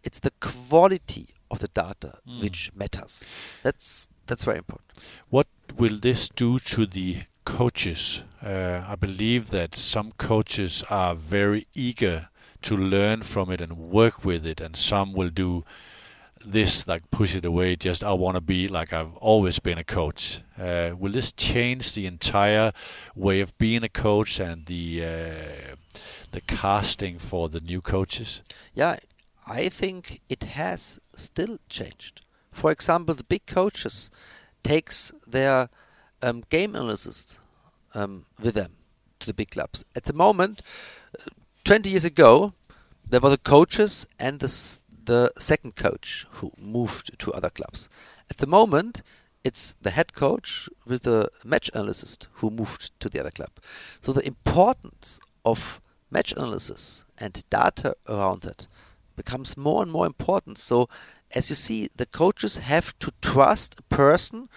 It's 0.04 0.20
the 0.20 0.32
quality 0.40 1.30
of 1.50 1.60
the 1.60 1.68
data 1.68 2.20
mm. 2.28 2.42
which 2.42 2.72
matters. 2.76 3.24
That's 3.64 4.08
that's 4.28 4.44
very 4.44 4.58
important. 4.58 4.92
What 5.30 5.48
will 5.78 5.98
this 6.00 6.30
do 6.30 6.60
to 6.60 6.86
the 6.86 7.24
coaches. 7.46 8.24
Uh, 8.44 8.84
I 8.86 8.96
believe 8.96 9.52
that 9.52 9.76
some 9.76 10.12
coaches 10.18 10.84
are 10.90 11.16
very 11.16 11.66
eager 11.74 12.30
to 12.64 12.76
learn 12.76 13.22
from 13.22 13.52
it 13.52 13.62
and 13.62 13.78
work 13.78 14.26
with 14.26 14.46
it, 14.46 14.60
and 14.60 14.76
some 14.76 15.14
will 15.14 15.30
do 15.30 15.64
this 16.46 16.88
like 16.88 17.10
push 17.12 17.36
it 17.36 17.46
away. 17.46 17.76
Just 17.76 18.04
I 18.04 18.14
want 18.14 18.36
to 18.36 18.42
be 18.42 18.68
like 18.68 18.94
I've 18.94 19.16
always 19.18 19.60
been 19.60 19.78
a 19.78 19.84
coach. 19.84 20.42
Uh, 20.58 20.92
will 20.98 21.12
this 21.12 21.32
change 21.32 21.94
the 21.94 22.06
entire 22.06 22.72
way 23.16 23.42
of 23.42 23.58
being 23.58 23.84
a 23.84 23.90
coach 23.90 24.40
and 24.40 24.66
the 24.66 25.04
uh, 25.04 25.76
the 26.32 26.42
casting 26.42 27.20
for 27.20 27.50
the 27.50 27.60
new 27.60 27.82
coaches? 27.82 28.42
Yeah, 28.74 28.98
I 29.48 29.70
think 29.70 30.22
it 30.30 30.44
has 30.44 31.00
still 31.16 31.60
changed. 31.70 32.22
For 32.52 32.72
example, 32.72 33.16
the 33.16 33.24
big 33.24 33.46
coaches 33.46 34.10
takes 34.64 35.14
their 35.28 35.70
um, 36.22 36.44
game 36.50 36.76
analysts 36.76 37.38
um, 37.94 38.26
with 38.42 38.56
them 38.56 38.72
to 39.20 39.28
the 39.28 39.34
big 39.34 39.52
clubs. 39.52 39.86
At 39.96 40.04
the 40.04 40.14
moment, 40.14 40.62
uh, 41.20 41.26
20 41.64 41.90
years 41.90 42.06
ago, 42.06 42.54
there 43.08 43.20
were 43.20 43.30
the 43.30 43.38
coaches 43.38 44.08
and 44.20 44.40
the, 44.40 44.80
the 45.06 45.32
second 45.38 45.76
coach 45.76 46.26
who 46.32 46.52
moved 46.58 47.18
to 47.20 47.32
other 47.34 47.50
clubs. 47.50 47.90
At 48.30 48.38
the 48.38 48.48
moment, 48.48 49.02
it's 49.44 49.76
the 49.82 49.92
head 49.92 50.14
coach 50.14 50.68
with 50.86 51.04
the 51.04 51.30
match 51.44 51.70
analyst 51.74 52.28
who 52.34 52.50
moved 52.50 52.92
to 53.00 53.10
the 53.10 53.20
other 53.20 53.32
club. 53.32 53.52
So 54.02 54.12
the 54.12 54.26
importance 54.26 55.20
of 55.46 55.80
match 56.10 56.32
analysis 56.34 57.06
and 57.18 57.44
data 57.50 57.96
around 58.08 58.42
that 58.42 58.68
becomes 59.16 59.56
more 59.56 59.84
and 59.84 59.92
more 59.92 60.06
important. 60.06 60.58
So 60.58 60.90
as 61.34 61.50
you 61.50 61.56
see, 61.56 61.90
the 61.96 62.06
coaches 62.06 62.58
have 62.58 62.98
to 63.00 63.12
trust 63.22 63.76
a 63.78 63.84
person 63.84 64.50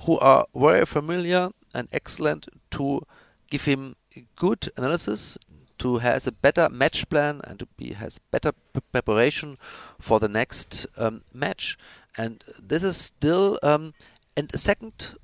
who 0.00 0.18
are 0.18 0.46
very 0.54 0.84
familiar 0.84 1.50
and 1.74 1.88
excellent 1.92 2.48
to 2.72 3.02
give 3.50 3.64
him 3.64 3.96
good 4.36 4.70
analysis, 4.76 5.38
to 5.78 5.98
has 5.98 6.26
a 6.26 6.32
better 6.32 6.68
match 6.68 7.08
plan 7.08 7.40
and 7.44 7.58
to 7.58 7.66
be 7.76 7.92
has 7.92 8.18
better 8.30 8.52
preparation 8.92 9.58
for 10.00 10.20
the 10.20 10.28
next 10.28 10.86
um, 10.96 11.22
match. 11.32 11.78
And 12.16 12.44
this 12.60 12.82
is 12.82 12.96
still 12.96 13.58
um, 13.62 13.94
and 14.36 14.52
a 14.52 14.58
second 14.58 15.14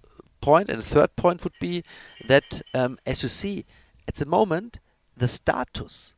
point 0.41 0.69
and 0.71 0.81
a 0.81 0.85
third 0.85 1.17
point 1.17 1.43
would 1.45 1.59
be 1.61 1.83
that 2.27 2.63
um, 2.75 2.99
as 3.07 3.23
you 3.23 3.29
see 3.29 3.65
at 4.07 4.17
the 4.17 4.27
moment 4.27 4.79
the 5.17 5.29
status 5.29 6.15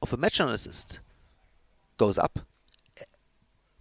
of 0.00 0.12
a 0.12 0.16
match 0.16 0.40
analyst 0.40 1.00
goes 1.98 2.16
up. 2.16 2.40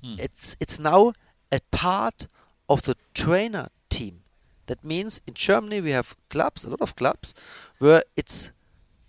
Hmm. 0.04 0.16
It's 0.18 0.56
it's 0.60 0.80
now 0.80 1.14
a 1.52 1.60
part 1.72 2.28
of 2.68 2.84
the 2.84 2.96
trainer 3.14 3.70
team. 3.90 4.22
That 4.68 4.84
means 4.84 5.22
in 5.26 5.34
Germany 5.34 5.82
we 5.82 5.92
have 5.92 6.16
clubs, 6.30 6.64
a 6.64 6.70
lot 6.70 6.82
of 6.82 6.96
clubs, 6.96 7.34
where 7.80 8.04
it's 8.16 8.52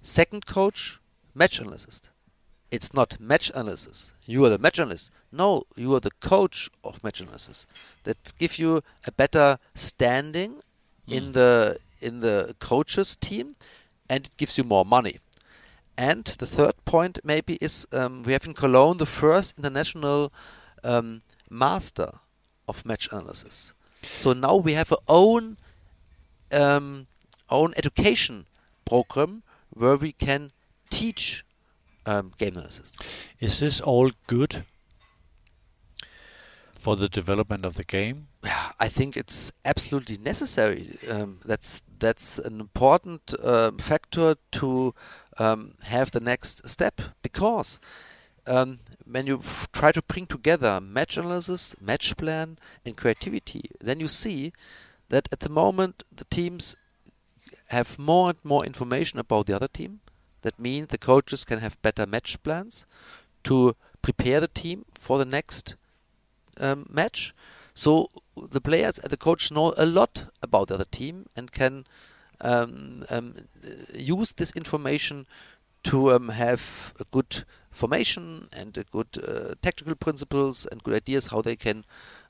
second 0.02 0.46
coach, 0.46 0.98
match 1.34 1.60
analyst. 1.60 2.10
It's 2.70 2.94
not 2.94 3.18
match 3.18 3.50
analysis. 3.54 4.12
You 4.26 4.44
are 4.44 4.48
the 4.48 4.58
match 4.58 4.78
analyst. 4.78 5.10
No, 5.32 5.64
you 5.76 5.94
are 5.94 6.00
the 6.00 6.12
coach 6.20 6.70
of 6.84 7.02
match 7.02 7.20
analysis. 7.20 7.66
That 8.04 8.32
gives 8.38 8.58
you 8.58 8.82
a 9.06 9.12
better 9.12 9.58
standing 9.74 10.62
mm. 11.08 11.16
in 11.16 11.32
the 11.32 11.78
in 12.00 12.20
the 12.20 12.54
coaches 12.60 13.16
team, 13.16 13.56
and 14.08 14.26
it 14.26 14.36
gives 14.36 14.56
you 14.56 14.64
more 14.64 14.84
money. 14.84 15.18
And 15.98 16.24
the 16.24 16.46
third 16.46 16.76
point 16.84 17.18
maybe 17.24 17.58
is 17.60 17.86
um, 17.92 18.22
we 18.22 18.32
have 18.32 18.46
in 18.46 18.54
Cologne 18.54 18.96
the 18.98 19.06
first 19.06 19.58
international 19.58 20.32
um, 20.82 21.22
master 21.50 22.20
of 22.68 22.86
match 22.86 23.08
analysis. 23.12 23.74
So 24.16 24.32
now 24.32 24.56
we 24.56 24.72
have 24.74 24.92
our 24.92 24.98
own 25.08 25.58
um, 26.52 27.06
own 27.50 27.74
education 27.76 28.46
program 28.84 29.42
where 29.81 29.97
we 29.97 30.12
can 30.12 30.53
teach 30.90 31.45
um, 32.07 32.33
game 32.38 32.57
analysis. 32.57 32.93
Is 33.40 33.61
this 33.61 33.81
all 33.81 34.11
good 34.27 34.64
for 36.79 36.97
the 36.97 37.09
development 37.09 37.64
of 37.64 37.75
the 37.75 37.85
game? 37.85 38.29
I 38.79 38.88
think 38.88 39.16
it's 39.16 39.53
absolutely 39.64 40.19
necessary. 40.19 40.99
Um, 41.09 41.40
that's 41.45 41.83
that's 41.99 42.38
an 42.38 42.61
important 42.61 43.35
uh, 43.43 43.73
factor 43.73 44.37
to 44.53 44.95
um, 45.38 45.75
have 45.83 46.11
the 46.11 46.21
next 46.21 46.69
step 46.69 47.01
because 47.23 47.79
um, 48.47 48.79
when 49.05 49.27
you 49.27 49.38
f- 49.38 49.69
try 49.73 49.93
to 49.93 50.03
bring 50.03 50.27
together 50.27 50.81
match 50.81 51.19
analysis, 51.19 51.77
match 51.81 52.16
plan, 52.16 52.57
and 52.87 52.97
creativity, 52.97 53.71
then 53.81 54.01
you 54.01 54.09
see 54.09 54.53
that 55.11 55.29
at 55.31 55.40
the 55.40 55.51
moment 55.51 56.05
the 56.11 56.25
teams 56.25 56.77
have 57.70 57.98
more 57.98 58.30
and 58.30 58.38
more 58.44 58.64
information 58.64 59.18
about 59.18 59.46
the 59.46 59.54
other 59.54 59.68
team. 59.68 60.00
That 60.42 60.59
means 60.59 60.88
the 60.88 60.98
coaches 60.98 61.44
can 61.44 61.61
have 61.61 61.80
better 61.83 62.06
match 62.06 62.42
plans 62.42 62.87
to 63.44 63.76
prepare 64.02 64.40
the 64.40 64.48
team 64.48 64.85
for 64.94 65.18
the 65.18 65.24
next 65.24 65.76
um, 66.59 66.87
match. 66.90 67.35
So 67.74 68.11
the 68.37 68.61
players 68.61 68.98
and 68.98 69.11
the 69.11 69.16
coach 69.16 69.50
know 69.50 69.74
a 69.76 69.87
lot 69.87 70.26
about 70.42 70.68
the 70.68 70.74
other 70.74 70.85
team 70.85 71.26
and 71.37 71.52
can 71.52 71.87
um, 72.40 73.04
um, 73.11 73.35
use 73.94 74.33
this 74.33 74.52
information 74.52 75.26
to 75.85 76.12
um, 76.12 76.28
have 76.30 76.92
a 76.98 77.04
good 77.11 77.44
formation 77.70 78.48
and 78.52 78.76
a 78.76 78.85
good 78.85 79.09
uh, 79.16 79.54
tactical 79.62 79.94
principles 79.94 80.66
and 80.66 80.83
good 80.83 80.94
ideas 80.94 81.28
how 81.28 81.40
they 81.40 81.56
can 81.56 81.85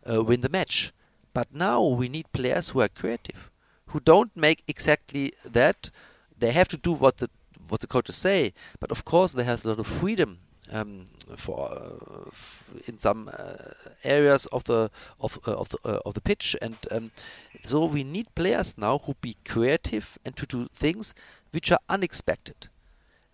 uh, 0.08 0.22
win 0.22 0.40
the 0.40 0.48
match. 0.48 0.92
But 1.32 1.54
now 1.54 1.82
we 1.82 2.08
need 2.08 2.32
players 2.32 2.70
who 2.70 2.80
are 2.80 2.88
creative, 2.88 3.49
who 3.92 4.00
don't 4.00 4.36
make 4.36 4.62
exactly 4.66 5.32
that. 5.44 5.90
They 6.38 6.52
have 6.52 6.68
to 6.68 6.76
do 6.76 6.92
what 6.92 7.18
the 7.18 7.28
what 7.68 7.80
the 7.80 7.86
coaches 7.86 8.16
say, 8.16 8.52
but 8.80 8.90
of 8.90 9.04
course 9.04 9.32
they 9.32 9.44
have 9.44 9.64
a 9.64 9.68
lot 9.68 9.78
of 9.78 9.86
freedom 9.86 10.38
um, 10.72 11.04
for 11.36 11.70
uh, 11.70 12.30
in 12.86 12.98
some 12.98 13.28
uh, 13.28 13.72
areas 14.04 14.46
of 14.46 14.64
the 14.64 14.90
of 15.20 15.38
uh, 15.46 15.52
of 15.52 15.68
the 15.68 15.78
uh, 15.84 16.00
of 16.06 16.14
the 16.14 16.20
pitch, 16.20 16.56
and 16.62 16.76
um, 16.90 17.10
so 17.62 17.84
we 17.84 18.04
need 18.04 18.34
players 18.34 18.78
now 18.78 18.98
who 18.98 19.14
be 19.20 19.36
creative 19.44 20.18
and 20.24 20.36
to 20.36 20.46
do 20.46 20.66
things 20.72 21.14
which 21.52 21.70
are 21.72 21.80
unexpected. 21.88 22.68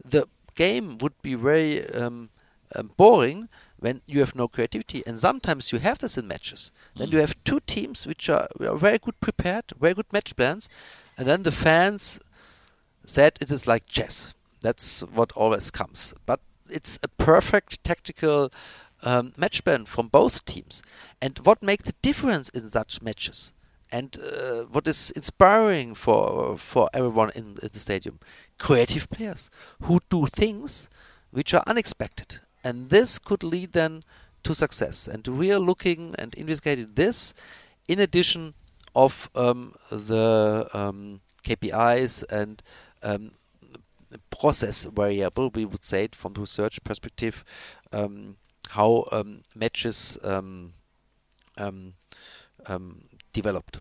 The 0.04 0.26
game 0.54 0.98
would 0.98 1.20
be 1.22 1.34
very 1.34 1.88
um, 1.94 2.30
um, 2.74 2.90
boring 2.96 3.48
when 3.78 4.02
you 4.06 4.20
have 4.20 4.34
no 4.34 4.48
creativity, 4.48 5.02
and 5.06 5.18
sometimes 5.20 5.72
you 5.72 5.78
have 5.78 5.98
this 5.98 6.16
in 6.18 6.26
matches. 6.26 6.72
Mm. 6.94 6.98
Then 6.98 7.08
you 7.10 7.18
have 7.18 7.42
two 7.44 7.60
teams 7.60 8.06
which 8.06 8.28
are, 8.28 8.48
are 8.60 8.76
very 8.76 8.98
good 8.98 9.20
prepared, 9.20 9.64
very 9.78 9.94
good 9.94 10.12
match 10.12 10.34
plans, 10.36 10.68
and 11.16 11.26
then 11.26 11.42
the 11.42 11.52
fans 11.52 12.20
said 13.04 13.38
it 13.40 13.50
is 13.50 13.66
like 13.66 13.86
chess. 13.86 14.34
That's 14.60 15.00
what 15.02 15.32
always 15.32 15.70
comes. 15.70 16.14
But 16.24 16.40
it's 16.68 16.98
a 17.02 17.08
perfect 17.08 17.84
tactical 17.84 18.50
um, 19.02 19.32
match 19.36 19.64
plan 19.64 19.84
from 19.84 20.08
both 20.08 20.44
teams. 20.44 20.82
And 21.20 21.38
what 21.40 21.62
makes 21.62 21.84
the 21.84 21.94
difference 22.02 22.48
in 22.48 22.68
such 22.68 23.02
matches? 23.02 23.52
And 23.92 24.18
uh, 24.18 24.64
what 24.64 24.88
is 24.88 25.12
inspiring 25.12 25.94
for 25.94 26.58
for 26.58 26.88
everyone 26.92 27.30
in, 27.36 27.56
in 27.62 27.68
the 27.72 27.78
stadium? 27.78 28.18
Creative 28.58 29.08
players 29.08 29.48
who 29.82 30.00
do 30.10 30.26
things 30.26 30.90
which 31.30 31.54
are 31.54 31.62
unexpected, 31.66 32.40
and 32.66 32.90
this 32.90 33.20
could 33.20 33.44
lead 33.44 33.72
then 33.72 34.02
to 34.42 34.52
success. 34.52 35.06
And 35.06 35.26
we 35.28 35.52
are 35.52 35.60
looking 35.60 36.16
and 36.18 36.34
investigating 36.34 36.90
this 36.94 37.32
in 37.86 38.00
addition 38.00 38.54
of 38.94 39.30
um, 39.36 39.74
the 39.90 40.68
um, 40.74 41.20
KPIs 41.44 42.24
and 42.28 42.62
um, 43.04 43.30
process 44.30 44.84
variable, 44.84 45.50
we 45.54 45.64
would 45.64 45.84
say 45.84 46.04
it 46.04 46.16
from 46.16 46.32
the 46.32 46.40
research 46.40 46.82
perspective, 46.82 47.44
um, 47.92 48.36
how 48.70 49.04
um, 49.12 49.42
matches 49.54 50.18
um, 50.24 50.72
developed. 53.32 53.78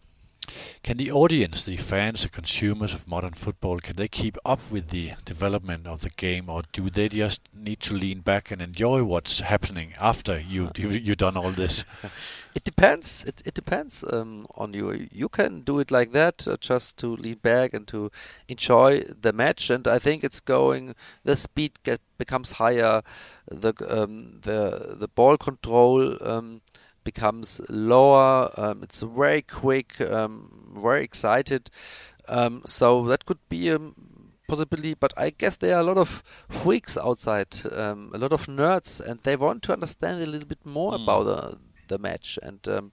Can 0.84 0.97
the 0.97 1.12
audience, 1.12 1.63
the 1.63 1.77
fans, 1.77 2.23
the 2.23 2.29
consumers 2.29 2.93
of 2.93 3.08
modern 3.08 3.34
football, 3.34 3.79
can 3.79 3.95
they 3.95 4.08
keep 4.08 4.38
up 4.45 4.60
with 4.69 4.89
the 4.89 5.13
development 5.25 5.88
of 5.88 6.01
the 6.01 6.10
game, 6.10 6.49
or 6.49 6.63
do 6.71 6.89
they 6.89 7.10
just 7.10 7.41
need 7.53 7.79
to 7.81 7.93
lean 7.93 8.19
back 8.19 8.51
and 8.51 8.62
enjoy 8.62 9.03
what's 9.03 9.39
happening 9.39 9.93
after 9.99 10.39
you 10.39 10.69
you 10.77 10.89
you've 10.89 11.17
done 11.17 11.38
all 11.38 11.51
this? 11.51 11.86
it 12.55 12.63
depends. 12.63 13.23
It 13.25 13.41
it 13.45 13.53
depends 13.53 14.03
um, 14.12 14.47
on 14.55 14.73
you. 14.73 15.08
You 15.12 15.29
can 15.29 15.62
do 15.62 15.79
it 15.79 15.91
like 15.91 16.12
that, 16.12 16.47
uh, 16.47 16.58
just 16.60 16.97
to 16.97 17.15
lean 17.15 17.39
back 17.41 17.73
and 17.73 17.88
to 17.88 18.12
enjoy 18.47 19.01
the 19.21 19.34
match. 19.34 19.69
And 19.69 19.88
I 19.88 19.99
think 19.99 20.23
it's 20.23 20.39
going. 20.39 20.95
The 21.23 21.36
speed 21.36 21.71
get, 21.84 22.01
becomes 22.17 22.51
higher. 22.51 23.01
The 23.49 23.73
um, 23.89 24.39
the 24.41 24.95
the 24.99 25.08
ball 25.08 25.38
control. 25.38 26.17
Um, 26.21 26.62
becomes 27.05 27.61
lower. 27.69 28.51
Um, 28.57 28.83
it's 28.83 29.01
very 29.01 29.41
quick, 29.41 30.01
um, 30.01 30.73
very 30.77 31.03
excited. 31.05 31.69
Um, 32.27 32.63
so 32.65 33.05
that 33.05 33.25
could 33.25 33.39
be 33.47 33.69
a 33.69 33.79
possibility, 34.47 34.93
but 34.93 35.13
I 35.17 35.29
guess 35.29 35.57
there 35.57 35.75
are 35.75 35.81
a 35.81 35.83
lot 35.83 35.97
of 35.97 36.23
freaks 36.49 36.97
outside, 36.97 37.61
um, 37.71 38.11
a 38.13 38.17
lot 38.17 38.33
of 38.33 38.47
nerds, 38.47 38.99
and 38.99 39.19
they 39.23 39.35
want 39.35 39.63
to 39.63 39.73
understand 39.73 40.21
a 40.21 40.25
little 40.25 40.47
bit 40.47 40.65
more 40.65 40.91
mm. 40.91 41.03
about 41.03 41.23
the, 41.23 41.57
the 41.87 41.97
match. 41.97 42.39
And 42.41 42.67
um, 42.67 42.91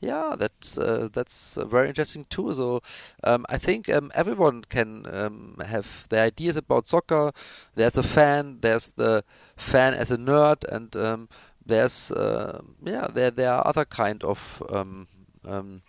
yeah, 0.00 0.34
that's 0.38 0.78
uh, 0.78 1.08
that's 1.12 1.58
very 1.66 1.88
interesting 1.88 2.26
too. 2.28 2.52
So 2.52 2.82
um, 3.22 3.46
I 3.48 3.58
think 3.58 3.88
um, 3.88 4.10
everyone 4.14 4.62
can 4.62 5.06
um, 5.12 5.56
have 5.66 6.06
their 6.08 6.26
ideas 6.26 6.56
about 6.56 6.88
soccer. 6.88 7.32
There's 7.74 7.96
a 7.96 8.02
fan, 8.02 8.58
there's 8.60 8.90
the 8.90 9.24
fan 9.56 9.94
as 9.94 10.10
a 10.10 10.16
nerd, 10.16 10.64
and 10.64 10.94
um, 10.96 11.28
there's 11.66 12.10
uh, 12.12 12.60
yeah 12.84 13.06
there 13.12 13.30
there 13.30 13.52
are 13.52 13.66
other 13.66 13.84
kind 13.84 14.22
of 14.24 14.62
um, 14.70 15.06
um, 15.46 15.82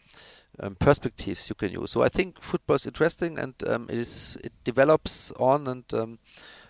um, 0.59 0.75
perspectives 0.75 1.49
you 1.49 1.55
can 1.55 1.71
use. 1.71 1.91
So 1.91 2.03
I 2.03 2.09
think 2.09 2.41
football 2.41 2.75
is 2.75 2.85
interesting 2.85 3.39
and 3.39 3.53
um, 3.67 3.88
it 3.89 3.97
is 3.97 4.38
it 4.43 4.53
develops 4.63 5.31
on 5.33 5.67
and 5.67 5.93
um, 5.93 6.19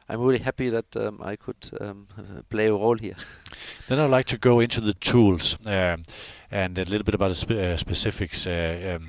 I'm 0.07 0.21
really 0.21 0.43
happy 0.43 0.69
that 0.69 0.95
um, 0.95 1.19
I 1.23 1.35
could 1.35 1.69
play 2.49 2.67
a 2.67 2.73
role 2.73 2.97
here. 2.97 3.15
Then 3.87 3.99
I'd 3.99 4.11
like 4.11 4.27
to 4.27 4.37
go 4.37 4.59
into 4.59 4.81
the 4.81 4.93
tools 4.93 5.57
and 5.65 6.77
a 6.77 6.85
little 6.85 7.03
bit 7.03 7.15
about 7.15 7.29
the 7.29 7.35
spe 7.35 7.51
uh, 7.51 7.77
specifics. 7.77 8.47
Uh, 8.47 8.99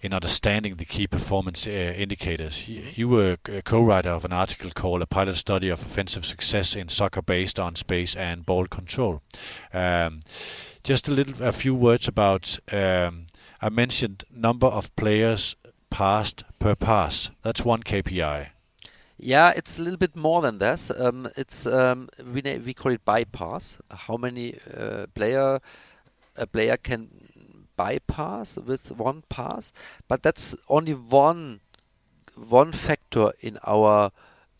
in 0.00 0.14
understanding 0.14 0.76
the 0.76 0.84
key 0.84 1.06
performance 1.06 1.66
uh, 1.66 1.70
indicators. 1.70 2.68
You 2.68 3.08
were 3.08 3.36
a 3.46 3.62
co-writer 3.62 4.10
of 4.10 4.24
an 4.24 4.32
article 4.32 4.70
called 4.70 5.02
"A 5.02 5.06
Pilot 5.06 5.36
Study 5.36 5.68
of 5.68 5.82
Offensive 5.82 6.24
Success 6.24 6.74
in 6.74 6.88
Soccer 6.88 7.22
Based 7.22 7.58
on 7.58 7.76
Space 7.76 8.16
and 8.16 8.46
Ball 8.46 8.66
Control." 8.66 9.22
Um, 9.72 10.20
just 10.82 11.08
a 11.08 11.10
little, 11.10 11.42
a 11.42 11.52
few 11.52 11.74
words 11.74 12.08
about. 12.08 12.58
Um, 12.72 13.26
I 13.62 13.68
mentioned 13.68 14.24
number 14.30 14.66
of 14.66 14.94
players 14.96 15.54
passed 15.90 16.44
per 16.58 16.74
pass. 16.74 17.30
That's 17.42 17.62
one 17.62 17.82
KPI. 17.82 18.48
Yeah, 19.18 19.52
it's 19.54 19.78
a 19.78 19.82
little 19.82 19.98
bit 19.98 20.16
more 20.16 20.40
than 20.40 20.58
this. 20.58 20.90
Um, 20.90 21.28
it's 21.36 21.66
um, 21.66 22.08
we 22.32 22.40
we 22.64 22.72
call 22.72 22.92
it 22.92 23.04
bypass. 23.04 23.78
How 23.90 24.16
many 24.16 24.54
uh, 24.74 25.06
player 25.14 25.60
a 26.36 26.46
player 26.46 26.76
can 26.76 27.08
bypass 27.80 28.58
with 28.58 28.90
one 29.08 29.22
pass, 29.28 29.72
but 30.08 30.22
that's 30.22 30.46
only 30.68 30.92
one 30.92 31.60
one 32.36 32.72
factor 32.72 33.32
in 33.40 33.58
our 33.66 34.10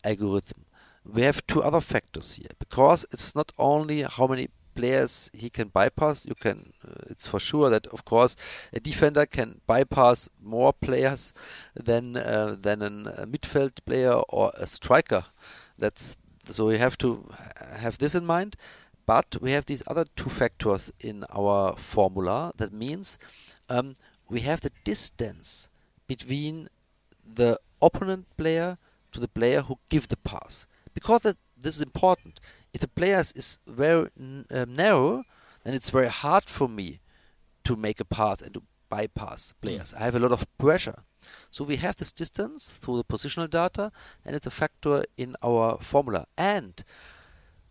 algorithm. 0.03 0.65
We 1.05 1.21
have 1.23 1.45
two 1.47 1.61
other 1.61 1.81
factors 1.81 2.35
here 2.35 2.53
because 2.59 3.05
it's 3.11 3.35
not 3.35 3.51
only 3.57 4.01
how 4.01 4.27
many 4.27 4.47
players 4.75 5.29
he 5.33 5.49
can 5.49 5.67
bypass. 5.67 6.25
You 6.25 6.35
can, 6.35 6.73
uh, 6.87 7.11
it's 7.11 7.27
for 7.27 7.39
sure 7.39 7.69
that 7.69 7.87
of 7.87 8.05
course 8.05 8.35
a 8.73 8.79
defender 8.79 9.25
can 9.25 9.61
bypass 9.67 10.29
more 10.41 10.73
players 10.73 11.33
than 11.75 12.17
uh, 12.17 12.55
than 12.59 12.81
a 12.81 13.25
midfield 13.33 13.75
player 13.85 14.15
or 14.29 14.51
a 14.57 14.67
striker. 14.67 15.23
That's 15.77 16.17
so 16.45 16.67
we 16.67 16.77
have 16.77 16.97
to 16.99 17.09
have 17.85 17.97
this 17.97 18.15
in 18.15 18.25
mind. 18.25 18.55
But 19.11 19.41
we 19.41 19.51
have 19.51 19.65
these 19.65 19.83
other 19.87 20.05
two 20.15 20.29
factors 20.29 20.89
in 21.01 21.25
our 21.35 21.75
formula. 21.75 22.53
That 22.55 22.71
means 22.71 23.17
um, 23.67 23.95
we 24.29 24.39
have 24.39 24.61
the 24.61 24.71
distance 24.85 25.67
between 26.07 26.69
the 27.21 27.59
opponent 27.81 28.25
player 28.37 28.77
to 29.11 29.19
the 29.19 29.27
player 29.27 29.63
who 29.63 29.79
give 29.89 30.07
the 30.07 30.15
pass. 30.15 30.65
Because 30.93 31.23
that, 31.23 31.35
this 31.57 31.75
is 31.75 31.81
important. 31.81 32.39
If 32.73 32.79
the 32.79 32.87
player 32.87 33.19
is 33.19 33.59
very 33.67 34.07
um, 34.17 34.75
narrow, 34.81 35.25
then 35.65 35.73
it's 35.73 35.89
very 35.89 36.07
hard 36.07 36.45
for 36.45 36.69
me 36.69 37.01
to 37.65 37.75
make 37.75 37.99
a 37.99 38.05
pass 38.05 38.41
and 38.41 38.53
to 38.53 38.63
bypass 38.87 39.53
players. 39.59 39.93
I 39.93 40.05
have 40.05 40.15
a 40.15 40.19
lot 40.19 40.31
of 40.31 40.45
pressure. 40.57 41.03
So 41.49 41.65
we 41.65 41.75
have 41.75 41.97
this 41.97 42.13
distance 42.13 42.77
through 42.79 42.95
the 42.95 43.03
positional 43.03 43.49
data, 43.49 43.91
and 44.23 44.37
it's 44.37 44.47
a 44.47 44.51
factor 44.51 45.03
in 45.17 45.35
our 45.43 45.79
formula. 45.81 46.27
And 46.37 46.81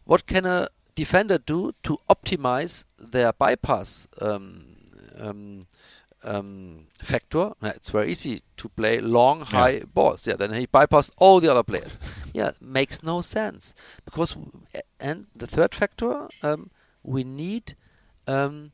what 0.05 0.27
can 0.27 0.45
a 0.45 0.69
defender 1.01 1.39
do 1.39 1.73
to 1.83 1.99
optimize 2.09 2.85
their 2.99 3.33
bypass 3.33 4.07
um, 4.21 4.77
um, 5.19 5.63
um, 6.23 6.87
factor? 7.03 7.53
it's 7.63 7.91
very 7.91 8.11
easy 8.13 8.41
to 8.57 8.69
play 8.69 9.01
long, 9.01 9.41
high 9.41 9.77
yeah. 9.79 9.85
balls. 9.95 10.27
Yeah, 10.27 10.37
then 10.37 10.53
he 10.53 10.67
bypassed 10.67 11.11
all 11.17 11.41
the 11.41 11.51
other 11.51 11.63
players. 11.63 11.99
yeah, 12.35 12.51
makes 12.61 13.03
no 13.03 13.23
sense 13.23 13.75
because. 14.05 14.37
And 15.01 15.29
the 15.35 15.47
third 15.47 15.75
factor, 15.75 16.29
um, 16.43 16.71
we 17.03 17.25
need 17.25 17.75
um, 18.27 18.73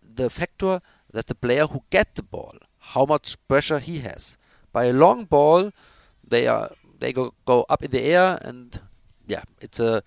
the 0.00 0.30
factor 0.30 0.80
that 1.12 1.26
the 1.26 1.34
player 1.34 1.66
who 1.66 1.82
get 1.90 2.14
the 2.14 2.22
ball, 2.22 2.54
how 2.78 3.04
much 3.04 3.36
pressure 3.48 3.80
he 3.80 3.98
has. 4.00 4.38
By 4.72 4.84
a 4.84 4.92
long 4.92 5.24
ball, 5.24 5.72
they 6.22 6.46
are 6.46 6.70
they 7.00 7.12
go 7.12 7.34
go 7.44 7.66
up 7.68 7.82
in 7.82 7.90
the 7.90 8.02
air 8.02 8.38
and 8.42 8.80
yeah, 9.26 9.42
it's 9.60 9.80
a 9.80 10.02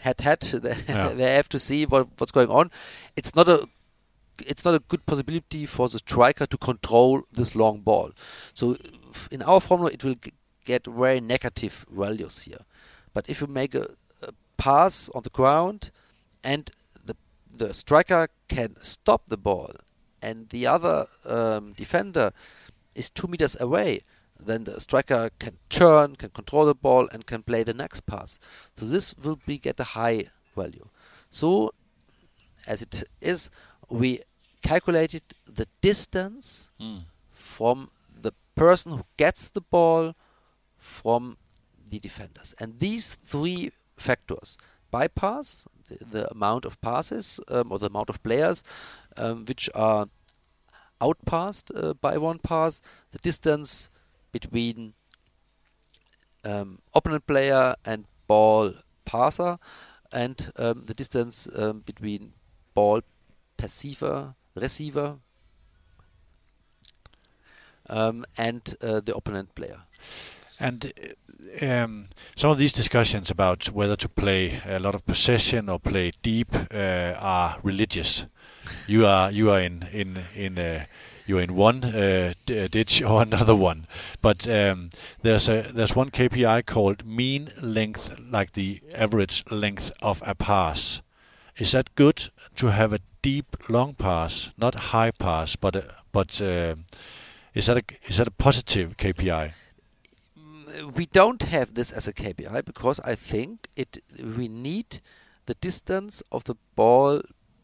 head. 0.22 0.40
They, 0.40 0.76
Yeah. 0.88 1.08
they 1.10 1.34
have 1.34 1.48
to 1.50 1.58
see 1.58 1.86
what, 1.86 2.08
what's 2.18 2.32
going 2.32 2.48
on. 2.48 2.70
It's 3.16 3.34
not 3.34 3.48
a 3.48 3.66
it's 4.46 4.64
not 4.64 4.74
a 4.74 4.78
good 4.88 5.04
possibility 5.04 5.66
for 5.66 5.88
the 5.88 5.98
striker 5.98 6.46
to 6.46 6.56
control 6.56 7.22
this 7.30 7.54
long 7.54 7.80
ball. 7.80 8.12
So 8.54 8.76
in 9.30 9.42
our 9.42 9.60
formula, 9.60 9.90
it 9.92 10.02
will 10.02 10.14
g- 10.14 10.32
get 10.64 10.86
very 10.86 11.20
negative 11.20 11.84
values 11.90 12.42
here. 12.42 12.64
But 13.12 13.28
if 13.28 13.42
you 13.42 13.46
make 13.48 13.74
a, 13.74 13.88
a 14.22 14.30
pass 14.56 15.10
on 15.14 15.22
the 15.24 15.30
ground 15.30 15.90
and 16.42 16.70
the 17.04 17.16
the 17.54 17.74
striker 17.74 18.28
can 18.48 18.76
stop 18.82 19.22
the 19.28 19.36
ball 19.36 19.72
and 20.22 20.48
the 20.48 20.66
other 20.66 21.06
um, 21.26 21.72
defender 21.74 22.32
is 22.94 23.10
two 23.10 23.26
meters 23.28 23.56
away, 23.60 24.00
then 24.46 24.64
the 24.64 24.80
striker 24.80 25.30
can 25.38 25.58
turn, 25.68 26.16
can 26.16 26.30
control 26.30 26.64
the 26.66 26.74
ball, 26.74 27.08
and 27.12 27.26
can 27.26 27.42
play 27.42 27.62
the 27.62 27.74
next 27.74 28.06
pass. 28.06 28.38
So 28.76 28.86
this 28.86 29.14
will 29.16 29.38
be 29.46 29.58
get 29.58 29.80
a 29.80 29.84
high 29.84 30.24
value. 30.56 30.88
So 31.30 31.72
as 32.66 32.82
it 32.82 33.04
is, 33.20 33.50
we 33.88 34.20
calculated 34.62 35.22
the 35.46 35.66
distance 35.80 36.70
Mm. 36.80 37.04
from 37.32 37.90
the 38.22 38.32
person 38.54 38.92
who 38.92 39.04
gets 39.16 39.48
the 39.48 39.60
ball 39.60 40.14
from 40.78 41.36
the 41.90 41.98
defenders. 41.98 42.54
And 42.60 42.78
these 42.78 43.16
three 43.16 43.72
factors 43.96 44.58
bypass, 44.90 45.66
the, 45.88 46.04
the 46.04 46.30
amount 46.30 46.64
of 46.64 46.80
passes 46.80 47.40
um, 47.48 47.72
or 47.72 47.78
the 47.78 47.86
amount 47.86 48.10
of 48.10 48.22
players 48.22 48.62
um, 49.16 49.44
which 49.44 49.68
are 49.74 50.08
outpassed 51.00 51.70
uh, 51.74 51.94
by 51.94 52.18
one 52.18 52.38
pass, 52.38 52.82
the 53.12 53.18
distance 53.18 53.88
between 54.32 54.94
um, 56.44 56.78
opponent 56.94 57.26
player 57.26 57.74
and 57.84 58.06
ball 58.26 58.74
passer, 59.04 59.58
and 60.12 60.52
um, 60.56 60.84
the 60.86 60.94
distance 60.94 61.48
um, 61.56 61.80
between 61.80 62.32
ball 62.74 63.02
perceiver, 63.56 64.34
receiver, 64.54 65.16
um, 67.88 68.24
and 68.38 68.74
uh, 68.80 69.00
the 69.00 69.14
opponent 69.14 69.54
player. 69.54 69.80
And 70.58 70.92
um, 71.62 72.06
some 72.36 72.50
of 72.50 72.58
these 72.58 72.72
discussions 72.72 73.30
about 73.30 73.70
whether 73.70 73.96
to 73.96 74.08
play 74.08 74.60
a 74.66 74.78
lot 74.78 74.94
of 74.94 75.06
possession 75.06 75.68
or 75.68 75.78
play 75.80 76.12
deep 76.22 76.54
uh, 76.72 77.14
are 77.18 77.58
religious. 77.62 78.26
You 78.86 79.06
are 79.06 79.32
you 79.32 79.50
are 79.50 79.60
in 79.60 79.86
in 79.92 80.18
in 80.34 80.58
uh, 80.58 80.84
you're 81.30 81.40
in 81.40 81.54
one 81.54 81.84
uh, 81.84 82.34
ditch 82.44 83.00
or 83.02 83.22
another 83.28 83.54
one, 83.54 83.86
but 84.20 84.48
um, 84.48 84.90
there's 85.22 85.48
a 85.48 85.70
there's 85.72 85.96
one 85.96 86.10
KPI 86.10 86.66
called 86.66 87.06
mean 87.06 87.52
length, 87.62 88.18
like 88.30 88.52
the 88.52 88.82
average 88.94 89.44
length 89.50 89.92
of 90.02 90.22
a 90.26 90.34
pass. 90.34 91.00
Is 91.56 91.72
that 91.72 91.94
good 91.94 92.30
to 92.56 92.72
have 92.72 92.92
a 92.92 93.00
deep 93.22 93.56
long 93.68 93.94
pass, 93.94 94.50
not 94.58 94.74
high 94.92 95.12
pass, 95.12 95.56
but 95.56 95.76
a, 95.76 95.94
but 96.12 96.42
uh, 96.42 96.74
is 97.54 97.66
that 97.66 97.76
a 97.76 97.82
is 98.08 98.16
that 98.16 98.28
a 98.28 98.32
positive 98.32 98.96
KPI? 98.96 99.52
Mm, 100.38 100.94
we 100.96 101.06
don't 101.06 101.42
have 101.42 101.74
this 101.74 101.92
as 101.92 102.08
a 102.08 102.12
KPI 102.12 102.64
because 102.64 103.00
I 103.00 103.14
think 103.14 103.68
it 103.76 104.02
we 104.18 104.48
need 104.48 105.00
the 105.46 105.54
distance 105.54 106.22
of 106.32 106.44
the 106.44 106.56
ball 106.74 107.22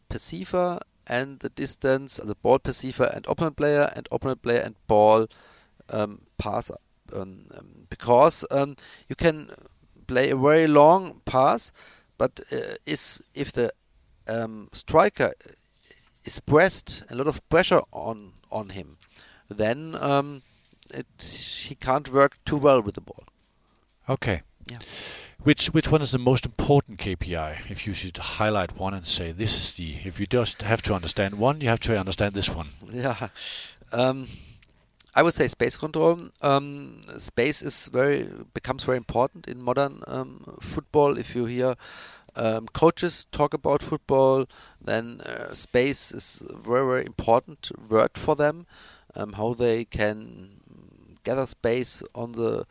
perceiver 0.09 0.79
and 1.07 1.39
the 1.39 1.49
distance 1.49 2.17
the 2.17 2.35
ball 2.35 2.59
perceiver 2.59 3.11
and 3.13 3.25
opponent 3.27 3.55
player 3.55 3.91
and 3.95 4.07
opponent 4.11 4.41
player 4.41 4.59
and 4.59 4.75
ball 4.87 5.27
um, 5.89 6.21
passer 6.37 6.77
um, 7.13 7.45
um, 7.57 7.87
because 7.89 8.45
um, 8.51 8.75
you 9.07 9.15
can 9.15 9.49
play 10.07 10.29
a 10.29 10.35
very 10.35 10.67
long 10.67 11.21
pass 11.25 11.71
but 12.17 12.39
uh, 12.51 12.75
is 12.85 13.21
if 13.33 13.51
the 13.51 13.71
um, 14.27 14.69
striker 14.73 15.33
is 16.25 16.39
pressed 16.39 17.03
a 17.09 17.15
lot 17.15 17.27
of 17.27 17.47
pressure 17.49 17.81
on 17.91 18.33
on 18.51 18.69
him 18.69 18.97
then 19.49 19.95
um, 20.01 20.41
it, 20.93 21.65
he 21.67 21.75
can't 21.75 22.11
work 22.11 22.37
too 22.45 22.57
well 22.57 22.81
with 22.81 22.95
the 22.95 23.01
ball. 23.01 23.23
Okay. 24.09 24.41
Yeah. 24.69 24.77
Which 25.43 25.67
which 25.67 25.91
one 25.91 26.01
is 26.01 26.11
the 26.11 26.17
most 26.19 26.45
important 26.45 26.99
KPI? 26.99 27.69
If 27.69 27.87
you 27.87 27.93
should 27.93 28.17
highlight 28.17 28.77
one 28.77 28.93
and 28.93 29.07
say 29.07 29.31
this 29.31 29.55
is 29.55 29.75
the, 29.75 29.95
if 30.03 30.19
you 30.19 30.25
just 30.25 30.61
have 30.61 30.81
to 30.83 30.93
understand 30.93 31.35
one, 31.35 31.61
you 31.61 31.69
have 31.69 31.79
to 31.81 31.97
understand 31.97 32.33
this 32.33 32.49
one. 32.49 32.67
Yeah. 32.91 33.29
Um, 33.91 34.27
I 35.15 35.23
would 35.23 35.33
say 35.33 35.47
space 35.47 35.77
control. 35.77 36.19
Um, 36.41 37.01
space 37.17 37.61
is 37.61 37.87
very 37.87 38.29
becomes 38.53 38.83
very 38.83 38.97
important 38.97 39.47
in 39.47 39.61
modern 39.61 40.01
um, 40.07 40.57
football. 40.61 41.17
If 41.17 41.35
you 41.35 41.45
hear 41.45 41.75
um, 42.35 42.67
coaches 42.67 43.25
talk 43.31 43.53
about 43.53 43.81
football, 43.81 44.47
then 44.79 45.21
uh, 45.21 45.53
space 45.53 46.11
is 46.11 46.43
a 46.49 46.55
very 46.57 46.85
very 46.85 47.05
important 47.05 47.71
word 47.89 48.11
for 48.15 48.35
them. 48.35 48.67
Um, 49.15 49.33
how 49.33 49.53
they 49.53 49.85
can 49.85 50.49
gather 51.23 51.45
space 51.45 52.03
on 52.13 52.33
the 52.33 52.67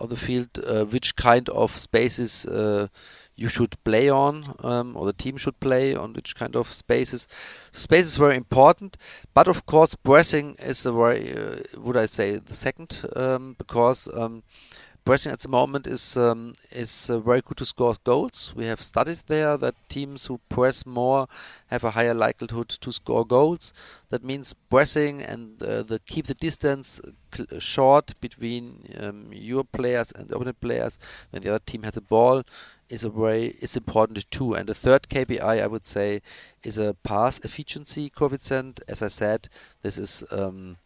on 0.00 0.08
the 0.08 0.16
field, 0.16 0.58
uh, 0.66 0.84
which 0.84 1.16
kind 1.16 1.48
of 1.48 1.76
spaces 1.78 2.46
uh, 2.46 2.88
you 3.36 3.48
should 3.48 3.76
play 3.84 4.08
on, 4.08 4.54
um, 4.60 4.96
or 4.96 5.04
the 5.06 5.12
team 5.12 5.36
should 5.36 5.60
play 5.60 5.94
on 5.94 6.14
which 6.14 6.34
kind 6.34 6.56
of 6.56 6.72
spaces. 6.72 7.28
So 7.70 7.80
space 7.80 8.06
is 8.06 8.16
very 8.16 8.36
important, 8.36 8.96
but 9.34 9.46
of 9.46 9.66
course, 9.66 9.94
pressing 9.94 10.56
is 10.58 10.86
a 10.86 10.92
very, 10.92 11.32
uh, 11.32 11.56
would 11.76 11.96
I 11.96 12.06
say, 12.06 12.36
the 12.36 12.54
second, 12.54 13.02
um, 13.14 13.54
because 13.58 14.08
um, 14.16 14.42
pressing 15.06 15.30
at 15.30 15.38
the 15.38 15.48
moment 15.48 15.86
is 15.86 16.16
um, 16.16 16.52
is 16.72 17.08
uh, 17.08 17.18
very 17.20 17.40
good 17.40 17.56
to 17.56 17.64
score 17.64 17.94
goals. 18.02 18.52
We 18.56 18.66
have 18.66 18.82
studies 18.82 19.22
there 19.22 19.56
that 19.56 19.76
teams 19.88 20.26
who 20.26 20.40
press 20.48 20.84
more 20.84 21.28
have 21.68 21.84
a 21.84 21.92
higher 21.92 22.12
likelihood 22.12 22.68
to 22.68 22.92
score 22.92 23.24
goals. 23.24 23.72
That 24.10 24.24
means 24.24 24.52
pressing 24.68 25.22
and 25.22 25.62
uh, 25.62 25.84
the 25.84 26.00
keep 26.06 26.26
the 26.26 26.34
distance 26.34 27.00
cl- 27.32 27.60
short 27.60 28.20
between 28.20 28.64
um, 29.00 29.28
your 29.32 29.62
players 29.62 30.10
and 30.10 30.28
the 30.28 30.34
opponent 30.34 30.60
players 30.60 30.98
when 31.30 31.42
the 31.42 31.50
other 31.50 31.64
team 31.64 31.84
has 31.84 31.96
a 31.96 32.00
ball 32.00 32.42
is 32.88 33.04
a 33.04 33.08
very 33.08 33.54
is 33.60 33.76
important 33.76 34.28
too. 34.32 34.54
And 34.54 34.68
the 34.68 34.74
third 34.74 35.08
KPI 35.08 35.62
I 35.62 35.68
would 35.68 35.86
say 35.86 36.20
is 36.64 36.78
a 36.78 36.94
pass 36.94 37.38
efficiency 37.44 38.10
coefficient. 38.10 38.80
As 38.88 39.02
I 39.02 39.08
said, 39.08 39.48
this 39.82 39.98
is 39.98 40.24
um, 40.32 40.78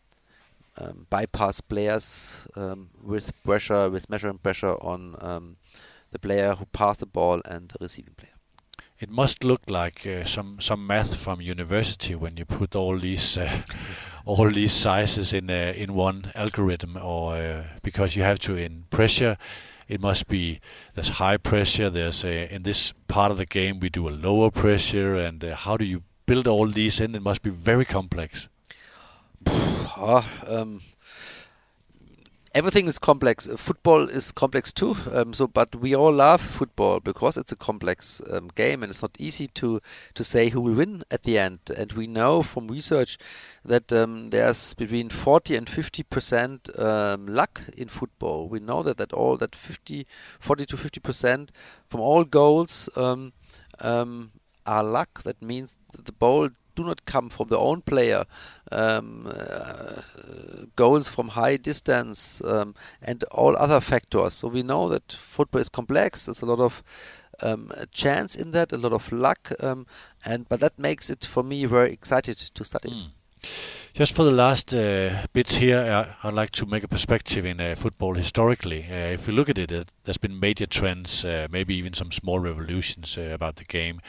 um, 0.79 1.07
bypass 1.11 1.61
players 1.61 2.47
um, 2.57 2.91
with 3.03 3.33
pressure, 3.45 3.91
with 3.91 4.09
measuring 4.09 4.39
pressure 4.39 4.75
on 4.81 5.17
um, 5.21 5.57
the 6.11 6.19
player 6.19 6.55
who 6.55 6.67
passed 6.67 7.01
the 7.01 7.07
ball 7.07 7.41
and 7.45 7.69
the 7.69 7.79
receiving 7.81 8.15
player. 8.15 8.31
It 8.99 9.09
must 9.09 9.45
look 9.45 9.63
like 9.69 10.07
uh, 10.07 10.25
some 10.25 10.61
some 10.61 10.87
math 10.87 11.17
from 11.17 11.41
university 11.41 12.15
when 12.15 12.37
you 12.37 12.45
put 12.45 12.77
all 12.77 12.99
these 12.99 13.39
uh, 13.39 13.63
all 14.27 14.51
these 14.51 14.75
sizes 14.75 15.33
in 15.33 15.51
uh, 15.51 15.73
in 15.75 15.95
one 15.95 16.31
algorithm, 16.35 16.99
or 16.99 17.37
uh, 17.37 17.65
because 17.83 18.15
you 18.15 18.23
have 18.23 18.39
to 18.41 18.57
in 18.57 18.85
pressure. 18.91 19.39
It 19.89 20.01
must 20.01 20.29
be 20.29 20.61
there's 20.95 21.09
high 21.09 21.39
pressure. 21.39 21.89
There's 21.89 22.25
a, 22.25 22.55
in 22.55 22.63
this 22.63 22.93
part 23.09 23.33
of 23.33 23.39
the 23.39 23.47
game 23.47 23.81
we 23.81 23.89
do 23.89 24.07
a 24.07 24.11
lower 24.11 24.51
pressure, 24.51 25.17
and 25.17 25.43
uh, 25.43 25.57
how 25.57 25.79
do 25.79 25.87
you 25.87 26.03
build 26.27 26.47
all 26.47 26.67
these 26.67 27.01
in? 27.01 27.15
It 27.15 27.23
must 27.23 27.43
be 27.43 27.51
very 27.51 27.87
complex. 27.87 28.49
Ah, 30.03 30.25
um, 30.47 30.81
everything 32.55 32.87
is 32.87 32.99
complex. 32.99 33.47
Uh, 33.47 33.59
football 33.59 34.09
is 34.09 34.33
complex 34.33 34.73
too. 34.73 34.97
Um, 35.13 35.35
so, 35.35 35.47
but 35.47 35.77
we 35.77 35.95
all 35.95 36.13
love 36.13 36.41
football 36.41 37.01
because 37.01 37.37
it's 37.37 37.53
a 37.53 37.57
complex 37.57 38.23
um, 38.31 38.49
game, 38.55 38.83
and 38.83 38.89
it's 38.89 39.03
not 39.03 39.15
easy 39.19 39.47
to 39.49 39.83
to 40.15 40.25
say 40.25 40.49
who 40.49 40.63
will 40.63 40.73
win 40.73 41.03
at 41.11 41.25
the 41.25 41.39
end. 41.39 41.59
And 41.77 41.93
we 41.93 42.07
know 42.07 42.43
from 42.43 42.69
research 42.69 43.19
that 43.63 43.93
um, 43.93 44.31
there's 44.31 44.73
between 44.73 45.11
40 45.11 45.57
and 45.57 45.69
50 45.69 46.03
percent 46.05 46.79
um, 46.79 47.27
luck 47.27 47.63
in 47.77 47.89
football. 47.89 48.49
We 48.49 48.61
know 48.61 48.83
that 48.83 48.97
that 48.97 49.13
all 49.13 49.37
that 49.37 49.55
50, 49.55 50.07
40 50.39 50.65
to 50.65 50.77
50 50.79 51.01
percent 51.01 51.53
from 51.89 52.01
all 52.01 52.25
goals 52.25 52.89
um, 52.97 53.35
um, 53.81 54.33
are 54.65 54.83
luck. 54.83 55.25
That 55.25 55.43
means 55.43 55.77
that 55.93 56.07
the 56.07 56.13
ball 56.13 56.49
do 56.75 56.85
not 56.85 57.05
come 57.05 57.29
from 57.29 57.49
the 57.49 57.59
own 57.59 57.83
player. 57.83 58.25
Um, 58.73 59.27
uh, 59.27 60.03
goals 60.77 61.09
from 61.09 61.29
high 61.29 61.57
distance 61.57 62.41
um, 62.45 62.75
and 63.03 63.25
all 63.25 63.57
other 63.57 63.81
factors. 63.81 64.35
So 64.35 64.49
we 64.49 64.63
know 64.63 64.89
that 64.89 65.13
football 65.13 65.61
is 65.61 65.69
complex. 65.69 66.27
There's 66.27 66.43
a 66.43 66.47
lot 66.47 66.61
of 66.61 66.83
um, 67.43 67.73
chance 67.91 68.37
in 68.37 68.51
that, 68.53 68.73
a 68.73 68.77
lot 68.77 68.93
of 68.93 69.11
luck, 69.13 69.53
um, 69.61 69.87
and 70.25 70.49
but 70.49 70.61
that 70.61 70.79
makes 70.79 71.11
it 71.11 71.25
for 71.25 71.43
me 71.43 71.65
very 71.65 71.93
excited 71.93 72.37
to 72.37 72.65
study. 72.65 72.91
Mm. 72.91 73.11
Just 73.93 74.15
for 74.15 74.23
the 74.23 74.31
last 74.31 74.73
uh, 74.73 75.27
bit 75.33 75.55
here, 75.55 75.81
I, 76.23 76.29
I'd 76.29 76.35
like 76.35 76.53
to 76.53 76.65
make 76.65 76.85
a 76.85 76.89
perspective 76.89 77.45
in 77.45 77.61
uh, 77.61 77.75
football 77.75 78.15
historically. 78.15 78.87
Uh, 78.89 79.15
if 79.15 79.27
you 79.27 79.35
look 79.35 79.49
at 79.49 79.59
it, 79.59 79.73
uh, 79.73 79.83
there's 80.05 80.17
been 80.17 80.39
major 80.39 80.67
trends, 80.67 81.25
uh, 81.25 81.49
maybe 81.51 81.75
even 81.75 81.93
some 81.93 82.13
small 82.13 82.39
revolutions 82.39 83.19
uh, 83.19 83.23
about 83.23 83.57
the 83.57 83.65
game 83.65 84.01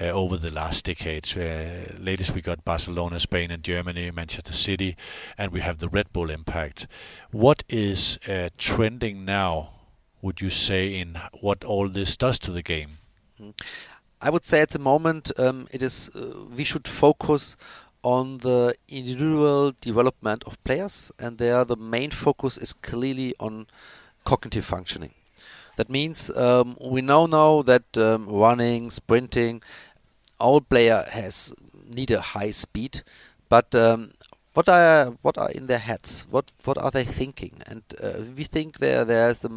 uh, 0.00 0.06
over 0.06 0.38
the 0.38 0.50
last 0.50 0.86
decades. 0.86 1.36
Uh, 1.36 1.92
latest, 1.98 2.34
we 2.34 2.40
got 2.40 2.64
Barcelona, 2.64 3.20
Spain, 3.20 3.50
and 3.50 3.62
Germany, 3.62 4.10
Manchester 4.10 4.54
City, 4.54 4.96
and 5.36 5.52
we 5.52 5.60
have 5.60 5.78
the 5.78 5.90
Red 5.90 6.10
Bull 6.10 6.30
impact. 6.30 6.86
What 7.30 7.64
is 7.68 8.18
uh, 8.26 8.48
trending 8.56 9.26
now? 9.26 9.74
Would 10.22 10.40
you 10.40 10.50
say 10.50 10.98
in 10.98 11.20
what 11.40 11.64
all 11.64 11.88
this 11.88 12.16
does 12.16 12.38
to 12.40 12.50
the 12.50 12.62
game? 12.62 12.98
Mm. 13.40 13.52
I 14.20 14.30
would 14.30 14.44
say 14.44 14.60
at 14.60 14.70
the 14.70 14.80
moment 14.80 15.30
um, 15.38 15.68
it 15.70 15.82
is 15.82 16.10
uh, 16.16 16.46
we 16.56 16.64
should 16.64 16.88
focus 16.88 17.56
on 18.02 18.38
the 18.38 18.74
individual 18.88 19.72
development 19.80 20.44
of 20.44 20.62
players, 20.64 21.12
and 21.18 21.38
there 21.38 21.64
the 21.64 21.76
main 21.76 22.10
focus 22.10 22.56
is 22.58 22.72
clearly 22.72 23.34
on 23.38 23.66
cognitive 24.24 24.64
functioning. 24.64 25.14
That 25.76 25.90
means 25.90 26.30
um, 26.30 26.76
we 26.80 27.00
know 27.02 27.26
now 27.26 27.62
that 27.62 27.96
um, 27.96 28.26
running, 28.28 28.90
sprinting, 28.90 29.62
all 30.38 30.60
player 30.60 31.04
has 31.10 31.54
need 31.88 32.10
a 32.10 32.20
high 32.20 32.50
speed, 32.50 33.02
but 33.48 33.74
um, 33.74 34.10
what 34.54 34.68
are 34.68 35.16
what 35.22 35.38
are 35.38 35.50
in 35.50 35.66
their 35.66 35.78
heads? 35.78 36.26
What 36.30 36.50
what 36.64 36.78
are 36.78 36.90
they 36.90 37.04
thinking? 37.04 37.62
And 37.66 37.82
uh, 38.02 38.24
we 38.36 38.44
think 38.44 38.78
there 38.78 39.04
there's 39.04 39.40
the 39.40 39.50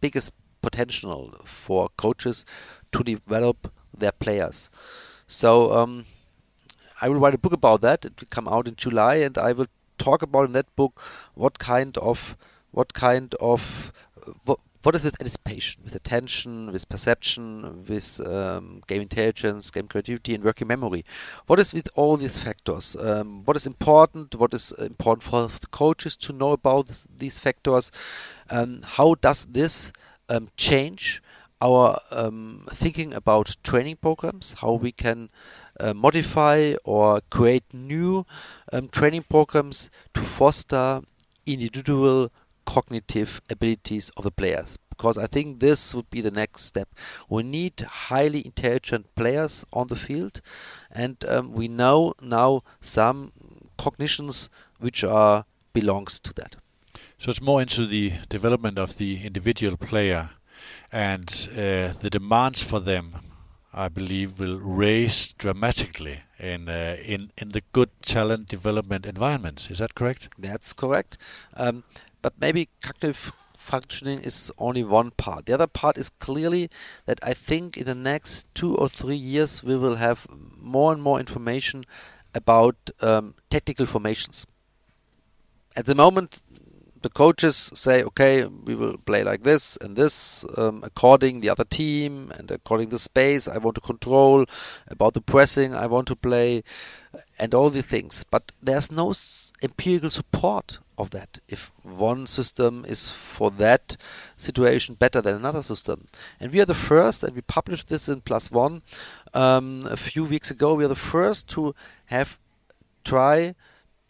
biggest 0.00 0.32
potential 0.60 1.34
for 1.44 1.88
coaches 1.96 2.44
to 2.92 3.04
develop 3.04 3.72
their 3.96 4.12
players. 4.12 4.70
So 5.26 5.72
um, 5.72 6.04
I 7.00 7.08
will 7.08 7.18
write 7.18 7.34
a 7.34 7.38
book 7.38 7.52
about 7.52 7.80
that. 7.80 8.04
It 8.04 8.20
will 8.20 8.28
come 8.30 8.48
out 8.48 8.68
in 8.68 8.76
July, 8.76 9.16
and 9.16 9.36
I 9.38 9.52
will 9.52 9.66
talk 9.98 10.22
about 10.22 10.46
in 10.46 10.52
that 10.52 10.74
book 10.76 11.00
what 11.34 11.58
kind 11.58 11.96
of 11.98 12.36
what 12.70 12.92
kind 12.94 13.34
of 13.40 13.92
what, 14.44 14.58
what 14.82 14.94
is 14.94 15.04
with 15.04 15.20
anticipation, 15.20 15.82
with 15.84 15.94
attention, 15.94 16.72
with 16.72 16.88
perception, 16.88 17.84
with 17.86 18.20
um, 18.26 18.82
game 18.86 19.02
intelligence, 19.02 19.70
game 19.70 19.88
creativity, 19.88 20.34
and 20.34 20.42
working 20.42 20.68
memory? 20.68 21.04
What 21.46 21.58
is 21.58 21.74
with 21.74 21.88
all 21.94 22.16
these 22.16 22.40
factors? 22.40 22.96
Um, 22.96 23.44
what 23.44 23.56
is 23.56 23.66
important? 23.66 24.34
What 24.34 24.54
is 24.54 24.72
important 24.72 25.22
for 25.22 25.48
the 25.48 25.66
coaches 25.66 26.16
to 26.16 26.32
know 26.32 26.52
about 26.52 26.90
these 27.14 27.38
factors? 27.38 27.90
Um, 28.48 28.80
how 28.84 29.14
does 29.14 29.44
this 29.46 29.92
um, 30.28 30.48
change 30.56 31.22
our 31.60 31.98
um, 32.10 32.66
thinking 32.72 33.12
about 33.12 33.56
training 33.62 33.96
programs? 33.96 34.54
How 34.60 34.72
we 34.72 34.92
can 34.92 35.30
uh, 35.80 35.94
modify 35.94 36.74
or 36.84 37.20
create 37.30 37.64
new 37.72 38.26
um, 38.72 38.88
training 38.88 39.24
programs 39.28 39.90
to 40.14 40.20
foster 40.20 41.00
individual 41.46 42.30
cognitive 42.66 43.40
abilities 43.50 44.10
of 44.16 44.24
the 44.24 44.30
players 44.30 44.78
because 45.00 45.16
I 45.16 45.26
think 45.26 45.60
this 45.60 45.94
would 45.94 46.10
be 46.10 46.20
the 46.20 46.30
next 46.30 46.66
step. 46.66 46.90
We 47.30 47.42
need 47.42 47.80
highly 47.80 48.44
intelligent 48.44 49.14
players 49.14 49.64
on 49.72 49.86
the 49.86 49.96
field, 49.96 50.42
and 50.90 51.16
um, 51.26 51.52
we 51.52 51.68
know 51.68 52.12
now 52.20 52.60
some 52.80 53.32
cognitions 53.78 54.50
which 54.78 55.02
are 55.02 55.46
belongs 55.72 56.18
to 56.20 56.34
that. 56.34 56.56
So 57.18 57.30
it's 57.30 57.40
more 57.40 57.62
into 57.62 57.86
the 57.86 58.12
development 58.28 58.78
of 58.78 58.98
the 58.98 59.24
individual 59.24 59.78
player, 59.78 60.30
and 60.92 61.48
uh, 61.52 61.96
the 61.98 62.10
demands 62.10 62.62
for 62.62 62.78
them, 62.78 63.14
I 63.72 63.88
believe, 63.88 64.38
will 64.38 64.58
raise 64.58 65.32
dramatically 65.34 66.22
in 66.38 66.68
uh, 66.68 66.96
in 67.04 67.30
in 67.36 67.50
the 67.50 67.62
good 67.72 67.90
talent 68.02 68.48
development 68.48 69.06
environments. 69.06 69.70
Is 69.70 69.78
that 69.78 69.94
correct? 69.94 70.28
That's 70.38 70.72
correct. 70.72 71.16
Um, 71.56 71.84
but 72.22 72.32
maybe 72.40 72.68
cognitive 72.82 73.32
functioning 73.56 74.20
is 74.20 74.50
only 74.58 74.82
one 74.82 75.10
part. 75.12 75.46
The 75.46 75.54
other 75.54 75.66
part 75.66 75.98
is 75.98 76.10
clearly 76.10 76.68
that 77.06 77.20
I 77.22 77.34
think 77.34 77.76
in 77.76 77.84
the 77.84 77.94
next 77.94 78.52
two 78.54 78.74
or 78.74 78.88
three 78.88 79.16
years 79.16 79.62
we 79.62 79.76
will 79.76 79.96
have 79.96 80.26
more 80.60 80.92
and 80.92 81.02
more 81.02 81.20
information 81.20 81.84
about 82.34 82.76
um, 83.00 83.34
technical 83.50 83.86
formations. 83.86 84.46
At 85.76 85.86
the 85.86 85.94
moment, 85.94 86.42
the 87.02 87.08
coaches 87.08 87.70
say, 87.74 88.02
okay, 88.02 88.44
we 88.44 88.74
will 88.74 88.98
play 88.98 89.24
like 89.24 89.42
this 89.42 89.76
and 89.80 89.96
this, 89.96 90.44
um, 90.56 90.82
according 90.84 91.40
the 91.40 91.48
other 91.48 91.64
team 91.64 92.32
and 92.36 92.50
according 92.50 92.90
the 92.90 92.98
space 92.98 93.48
I 93.48 93.58
want 93.58 93.74
to 93.76 93.80
control, 93.80 94.44
about 94.88 95.14
the 95.14 95.20
pressing 95.20 95.74
I 95.74 95.86
want 95.86 96.08
to 96.08 96.16
play, 96.16 96.62
and 97.38 97.54
all 97.54 97.70
the 97.70 97.82
things. 97.82 98.24
But 98.30 98.52
there's 98.62 98.92
no 98.92 99.14
empirical 99.62 100.10
support 100.10 100.78
of 100.98 101.10
that. 101.10 101.38
If 101.48 101.72
one 101.82 102.26
system 102.26 102.84
is 102.86 103.10
for 103.10 103.50
that 103.52 103.96
situation 104.36 104.94
better 104.94 105.20
than 105.20 105.34
another 105.34 105.62
system, 105.62 106.06
and 106.38 106.52
we 106.52 106.60
are 106.60 106.66
the 106.66 106.74
first, 106.74 107.24
and 107.24 107.34
we 107.34 107.40
published 107.40 107.88
this 107.88 108.08
in 108.08 108.20
PLOS 108.20 108.50
ONE 108.50 108.82
um, 109.34 109.86
a 109.90 109.96
few 109.96 110.24
weeks 110.24 110.50
ago. 110.50 110.74
We 110.74 110.84
are 110.84 110.88
the 110.88 110.94
first 110.94 111.48
to 111.50 111.74
have 112.06 112.38
try 113.04 113.54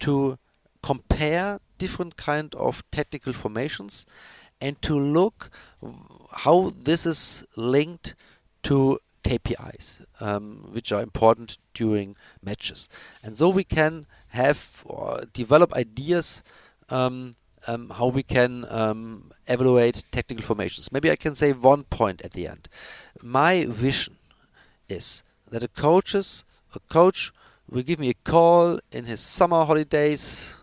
to 0.00 0.38
compare 0.82 1.60
different 1.84 2.16
kind 2.16 2.54
of 2.54 2.72
tactical 2.90 3.32
formations 3.32 4.06
and 4.60 4.80
to 4.82 4.94
look 5.18 5.50
how 6.44 6.72
this 6.88 7.06
is 7.06 7.46
linked 7.56 8.14
to 8.62 8.98
KPIs, 9.24 10.04
um, 10.20 10.68
which 10.74 10.92
are 10.92 11.02
important 11.02 11.58
during 11.74 12.16
matches. 12.42 12.88
And 13.22 13.36
so 13.36 13.48
we 13.48 13.64
can 13.64 14.06
have 14.28 14.82
or 14.84 15.22
develop 15.32 15.74
ideas 15.74 16.42
um, 16.88 17.34
um, 17.66 17.90
how 17.90 18.06
we 18.06 18.22
can 18.22 18.52
um, 18.68 19.32
evaluate 19.46 20.04
technical 20.10 20.44
formations. 20.44 20.92
Maybe 20.92 21.10
I 21.10 21.16
can 21.16 21.34
say 21.34 21.52
one 21.52 21.84
point 21.84 22.22
at 22.22 22.32
the 22.32 22.46
end. 22.46 22.68
My 23.22 23.66
vision 23.66 24.16
is 24.88 25.22
that 25.50 25.62
a 25.62 25.68
coaches 25.68 26.44
a 26.74 26.80
coach 26.92 27.32
will 27.68 27.82
give 27.82 27.98
me 27.98 28.10
a 28.10 28.14
call 28.14 28.80
in 28.92 29.04
his 29.06 29.20
summer 29.20 29.64
holidays 29.64 30.54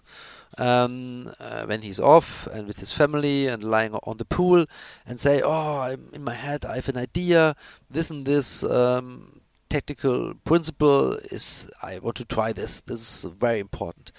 um, 0.57 1.31
uh, 1.39 1.65
when 1.65 1.81
he's 1.81 1.99
off 1.99 2.47
and 2.47 2.67
with 2.67 2.79
his 2.79 2.93
family 2.93 3.47
and 3.47 3.63
lying 3.63 3.93
on 3.93 4.17
the 4.17 4.25
pool 4.25 4.65
and 5.05 5.19
say, 5.19 5.41
"Oh, 5.43 5.79
I'm 5.79 6.09
in 6.13 6.23
my 6.23 6.33
head. 6.33 6.65
I 6.65 6.75
have 6.75 6.89
an 6.89 6.97
idea. 6.97 7.55
This 7.89 8.09
and 8.09 8.25
this 8.25 8.63
um, 8.63 9.41
technical 9.69 10.33
principle 10.45 11.13
is. 11.31 11.69
I 11.81 11.99
want 11.99 12.17
to 12.17 12.25
try 12.25 12.53
this. 12.53 12.81
This 12.81 13.01
is 13.01 13.31
very 13.31 13.59
important." 13.59 14.11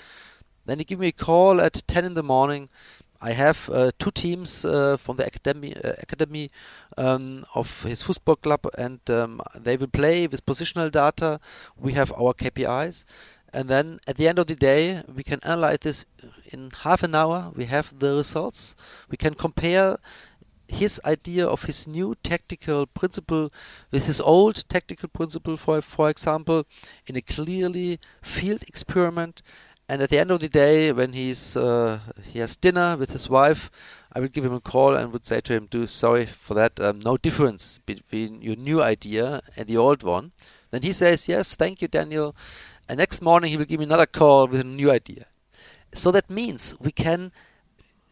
Then 0.67 0.79
he 0.79 0.85
give 0.85 1.01
me 1.01 1.09
a 1.09 1.13
call 1.13 1.63
at 1.63 1.83
10 1.87 2.05
in 2.05 2.13
the 2.13 2.23
morning. 2.23 2.69
I 3.21 3.33
have 3.33 3.69
uh, 3.73 3.91
two 3.99 4.13
teams 4.13 4.65
uh, 4.65 4.97
from 4.97 5.17
the 5.17 5.27
academy, 5.27 5.75
uh, 5.75 5.95
academy 5.99 6.51
um, 6.97 7.45
of 7.55 7.83
his 7.83 8.03
football 8.03 8.37
club, 8.37 8.61
and 8.77 9.01
um, 9.11 9.41
they 9.57 9.77
will 9.77 9.89
play 9.89 10.29
with 10.29 10.47
positional 10.47 10.91
data. 10.91 11.41
We 11.77 11.95
have 11.95 12.13
our 12.13 12.33
KPIs, 12.33 13.05
and 13.53 13.69
then 13.69 13.99
at 14.07 14.17
the 14.17 14.29
end 14.29 14.39
of 14.39 14.47
the 14.47 14.55
day, 14.55 15.03
we 15.13 15.23
can 15.23 15.41
analyze 15.43 15.79
this 15.81 16.07
in 16.53 16.71
half 16.83 17.03
an 17.03 17.15
hour. 17.15 17.51
We 17.55 17.65
have 17.65 17.99
the 17.99 18.17
results. 18.17 18.75
We 19.09 19.17
can 19.17 19.35
compare 19.35 19.99
his 20.69 21.01
idea 21.05 21.47
of 21.47 21.65
his 21.65 21.87
new 21.87 22.15
tactical 22.23 22.87
principle 22.87 23.51
with 23.91 24.07
his 24.07 24.21
old 24.21 24.69
tactical 24.69 25.09
principle, 25.09 25.57
for 25.57 25.81
for 25.81 26.11
example, 26.11 26.67
in 27.07 27.17
a 27.17 27.23
clearly 27.23 27.99
field 28.23 28.63
experiment. 28.69 29.43
And 29.89 30.03
at 30.03 30.11
the 30.11 30.19
end 30.19 30.31
of 30.31 30.41
the 30.41 30.51
day, 30.51 30.93
when 30.93 31.15
he's 31.15 31.57
uh, 31.57 32.01
he 32.23 32.41
has 32.41 32.57
dinner 32.57 32.99
with 32.99 33.13
his 33.13 33.31
wife, 33.31 33.71
I 34.13 34.21
would 34.21 34.33
give 34.33 34.45
him 34.45 34.53
a 34.53 34.61
call 34.61 34.95
and 34.95 35.11
would 35.13 35.25
say 35.25 35.41
to 35.41 35.55
him, 35.55 35.67
"Do 35.71 35.87
sorry 35.87 36.27
for 36.27 36.53
that. 36.53 36.79
Um, 36.79 37.01
no 37.01 37.17
difference 37.17 37.79
between 37.87 38.43
your 38.43 38.57
new 38.57 38.83
idea 38.83 39.41
and 39.57 39.67
the 39.67 39.79
old 39.79 40.03
one." 40.03 40.33
Then 40.71 40.83
he 40.83 40.93
says, 40.93 41.29
"Yes, 41.29 41.57
thank 41.57 41.81
you, 41.81 41.89
Daniel." 41.89 42.37
And 42.89 42.99
next 42.99 43.21
morning 43.21 43.51
he 43.51 43.57
will 43.57 43.67
give 43.67 43.81
me 43.81 43.87
another 43.87 44.07
call 44.07 44.47
with 44.47 44.61
a 44.61 44.65
new 44.65 44.91
idea. 44.91 45.27
So 45.93 46.11
that 46.13 46.31
means 46.31 46.75
we 46.81 46.93
can 46.93 47.33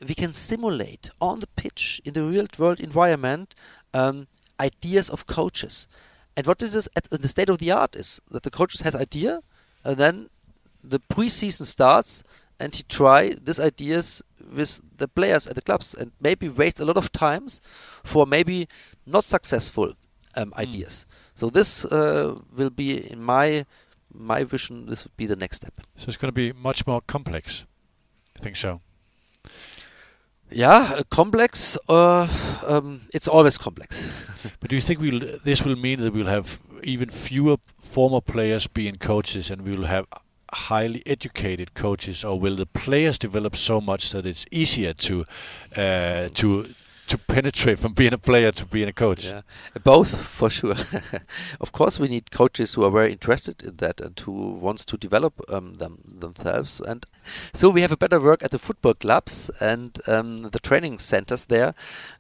we 0.07 0.14
can 0.14 0.35
simulate 0.35 1.09
on 1.20 1.41
the 1.41 1.47
pitch 1.47 2.03
in 2.05 2.12
the 2.12 2.22
real 2.22 2.47
world 2.59 2.81
environment 2.81 3.55
um, 3.95 4.27
ideas 4.61 5.09
of 5.09 5.27
coaches. 5.27 5.89
And 6.37 6.47
what 6.47 6.62
is 6.62 6.74
this 6.74 6.89
at 6.95 7.09
the 7.09 7.29
state 7.29 7.49
of 7.49 7.59
the 7.59 7.70
art 7.70 7.97
is 7.97 8.20
that 8.31 8.43
the 8.43 8.51
coaches 8.51 8.81
has 8.83 8.95
idea 8.95 9.43
and 9.85 9.97
then 9.97 10.29
the 10.85 11.01
preseason 11.01 11.64
starts 11.64 12.22
and 12.61 12.74
he 12.74 12.83
try 12.83 13.33
these 13.43 13.61
ideas 13.61 14.22
with 14.55 14.83
the 14.97 15.09
players 15.09 15.47
at 15.47 15.55
the 15.55 15.62
clubs 15.62 15.95
and 15.95 16.12
maybe 16.20 16.49
waste 16.49 16.81
a 16.81 16.85
lot 16.85 16.97
of 16.97 17.11
times 17.12 17.61
for 18.05 18.27
maybe 18.27 18.68
not 19.07 19.24
successful 19.24 19.95
um, 20.37 20.51
mm. 20.51 20.59
ideas. 20.59 21.07
So 21.35 21.51
this 21.51 21.85
uh, 21.87 22.37
will 22.55 22.70
be 22.70 23.11
in 23.11 23.22
my 23.22 23.64
my 24.19 24.45
vision, 24.45 24.87
this 24.87 25.05
would 25.05 25.17
be 25.17 25.27
the 25.27 25.37
next 25.37 25.57
step. 25.57 25.75
So 25.97 26.09
it's 26.09 26.17
going 26.17 26.29
to 26.29 26.33
be 26.33 26.53
much 26.53 26.87
more 26.87 27.01
complex. 27.01 27.64
I 28.37 28.43
think 28.43 28.57
so. 28.57 28.81
Yeah, 30.51 30.95
uh, 30.99 31.03
complex. 31.11 31.77
Uh, 31.89 32.29
um, 32.67 33.03
it's 33.12 33.29
always 33.29 33.59
complex. 33.59 34.03
but 34.61 34.71
do 34.71 34.77
you 34.77 34.83
think 34.83 35.01
we'll, 35.01 35.39
this 35.45 35.62
will 35.62 35.77
mean 35.77 36.01
that 36.01 36.12
we'll 36.12 36.27
have 36.27 36.61
even 36.83 37.11
fewer 37.11 37.57
former 37.81 38.21
players 38.21 38.67
being 38.67 38.97
coaches, 38.97 39.51
and 39.51 39.62
we 39.62 39.77
will 39.77 39.87
have 39.87 40.07
highly 40.53 41.03
educated 41.05 41.75
coaches, 41.75 42.25
or 42.25 42.39
will 42.39 42.57
the 42.57 42.67
players 42.67 43.19
develop 43.19 43.57
so 43.57 43.81
much 43.81 44.11
that 44.11 44.25
it's 44.25 44.47
easier 44.51 44.93
to 44.93 45.25
uh, 45.77 46.29
to 46.35 46.69
to 47.09 47.19
penetrate 47.19 47.79
from 47.79 47.93
being 47.93 48.13
a 48.13 48.19
player 48.19 48.53
to 48.53 48.67
being 48.67 48.89
a 48.89 48.93
coach? 48.93 49.27
Yeah, 49.27 49.43
both 49.83 50.17
for 50.17 50.51
sure. 50.51 50.75
of 51.61 51.73
course, 51.73 51.99
we 51.99 52.09
need 52.09 52.31
coaches 52.31 52.75
who 52.75 52.85
are 52.85 52.91
very 52.91 53.13
interested 53.13 53.63
in 53.63 53.77
that 53.77 54.01
and 54.01 54.19
who 54.21 54.53
wants 54.55 54.85
to 54.87 54.97
develop 54.97 55.41
um, 55.49 55.75
them 55.75 56.03
themselves. 56.07 56.81
And 56.81 57.07
so 57.53 57.71
we 57.71 57.81
have 57.83 57.93
a 57.93 57.97
better 57.97 58.21
work 58.21 58.43
at 58.43 58.51
the 58.51 58.59
football 58.59 58.95
clubs 58.95 59.51
and 59.61 59.99
um, 60.07 60.39
the 60.51 60.61
training 60.61 60.99
centers 60.99 61.47
there. 61.47 61.75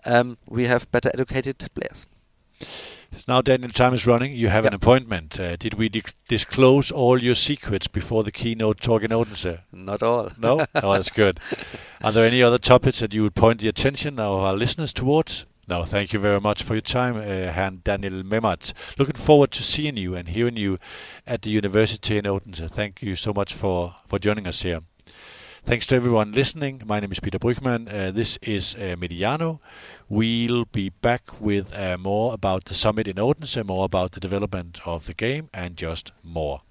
Um, 0.04 0.38
we 0.48 0.66
have 0.66 0.90
better 0.90 1.10
educated 1.12 1.58
players. 1.74 2.06
Now, 3.28 3.40
Daniel, 3.42 3.70
time 3.70 3.94
is 3.94 4.06
running. 4.06 4.32
You 4.32 4.48
have 4.48 4.64
an 4.64 4.74
appointment. 4.74 5.38
Uh, 5.40 5.56
did 5.56 5.74
we 5.74 5.88
disclose 6.28 6.90
all 6.90 7.22
your 7.22 7.34
secrets 7.34 7.88
before 7.88 8.22
the 8.22 8.32
keynote 8.32 8.80
talk 8.80 9.02
in 9.02 9.12
Odense? 9.12 9.58
Not 9.72 10.02
all. 10.02 10.30
No? 10.38 10.66
Oh, 10.74 10.92
that's 10.92 11.10
good. 11.10 11.40
Are 12.02 12.12
there 12.12 12.26
any 12.26 12.42
other 12.42 12.58
topics 12.58 13.00
that 13.00 13.14
you 13.14 13.22
would 13.22 13.34
point 13.34 13.60
the 13.60 13.68
attention 13.68 14.18
of 14.18 14.40
our 14.40 14.54
listeners 14.54 14.92
towards? 14.92 15.46
No, 15.68 15.82
thank 15.82 16.12
you 16.12 16.20
very 16.20 16.40
much 16.40 16.62
for 16.62 16.74
your 16.74 16.80
time, 16.80 17.16
uh, 17.16 17.50
Herr 17.52 17.70
Daniel 17.70 18.22
Memert. 18.22 18.72
Looking 18.98 19.16
forward 19.16 19.50
to 19.52 19.64
seeing 19.64 19.96
you 19.96 20.14
and 20.14 20.28
hearing 20.28 20.56
you 20.56 20.78
at 21.26 21.42
the 21.42 21.50
university 21.50 22.18
in 22.18 22.24
Odense. 22.24 22.70
Thank 22.70 23.02
you 23.02 23.16
so 23.16 23.32
much 23.32 23.52
for, 23.54 23.96
for 24.06 24.20
joining 24.20 24.46
us 24.46 24.62
here. 24.62 24.82
Thanks 25.66 25.84
to 25.88 25.96
everyone 25.96 26.30
listening. 26.30 26.82
My 26.86 27.00
name 27.00 27.10
is 27.10 27.18
Peter 27.18 27.40
Brückmann. 27.40 27.92
Uh, 27.92 28.12
this 28.12 28.38
is 28.40 28.76
uh, 28.76 28.94
Mediano. 28.96 29.58
We'll 30.08 30.64
be 30.66 30.90
back 30.90 31.40
with 31.40 31.76
uh, 31.76 31.98
more 31.98 32.32
about 32.32 32.66
the 32.66 32.74
summit 32.74 33.08
in 33.08 33.16
Odense, 33.16 33.66
more 33.66 33.84
about 33.84 34.12
the 34.12 34.20
development 34.20 34.78
of 34.86 35.06
the 35.06 35.14
game, 35.14 35.50
and 35.52 35.76
just 35.76 36.12
more. 36.22 36.62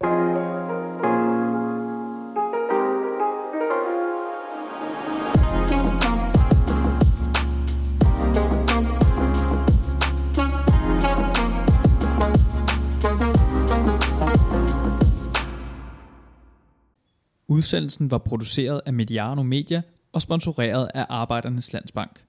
Udsendelsen 17.48 18.12
var 18.12 18.18
produceret 18.18 18.82
af 18.86 18.94
Mediano 18.94 19.44
Media 19.44 19.82
og 20.14 20.22
sponsoreret 20.22 20.90
af 20.94 21.06
Arbejdernes 21.10 21.74
Landsbank. 21.74 22.25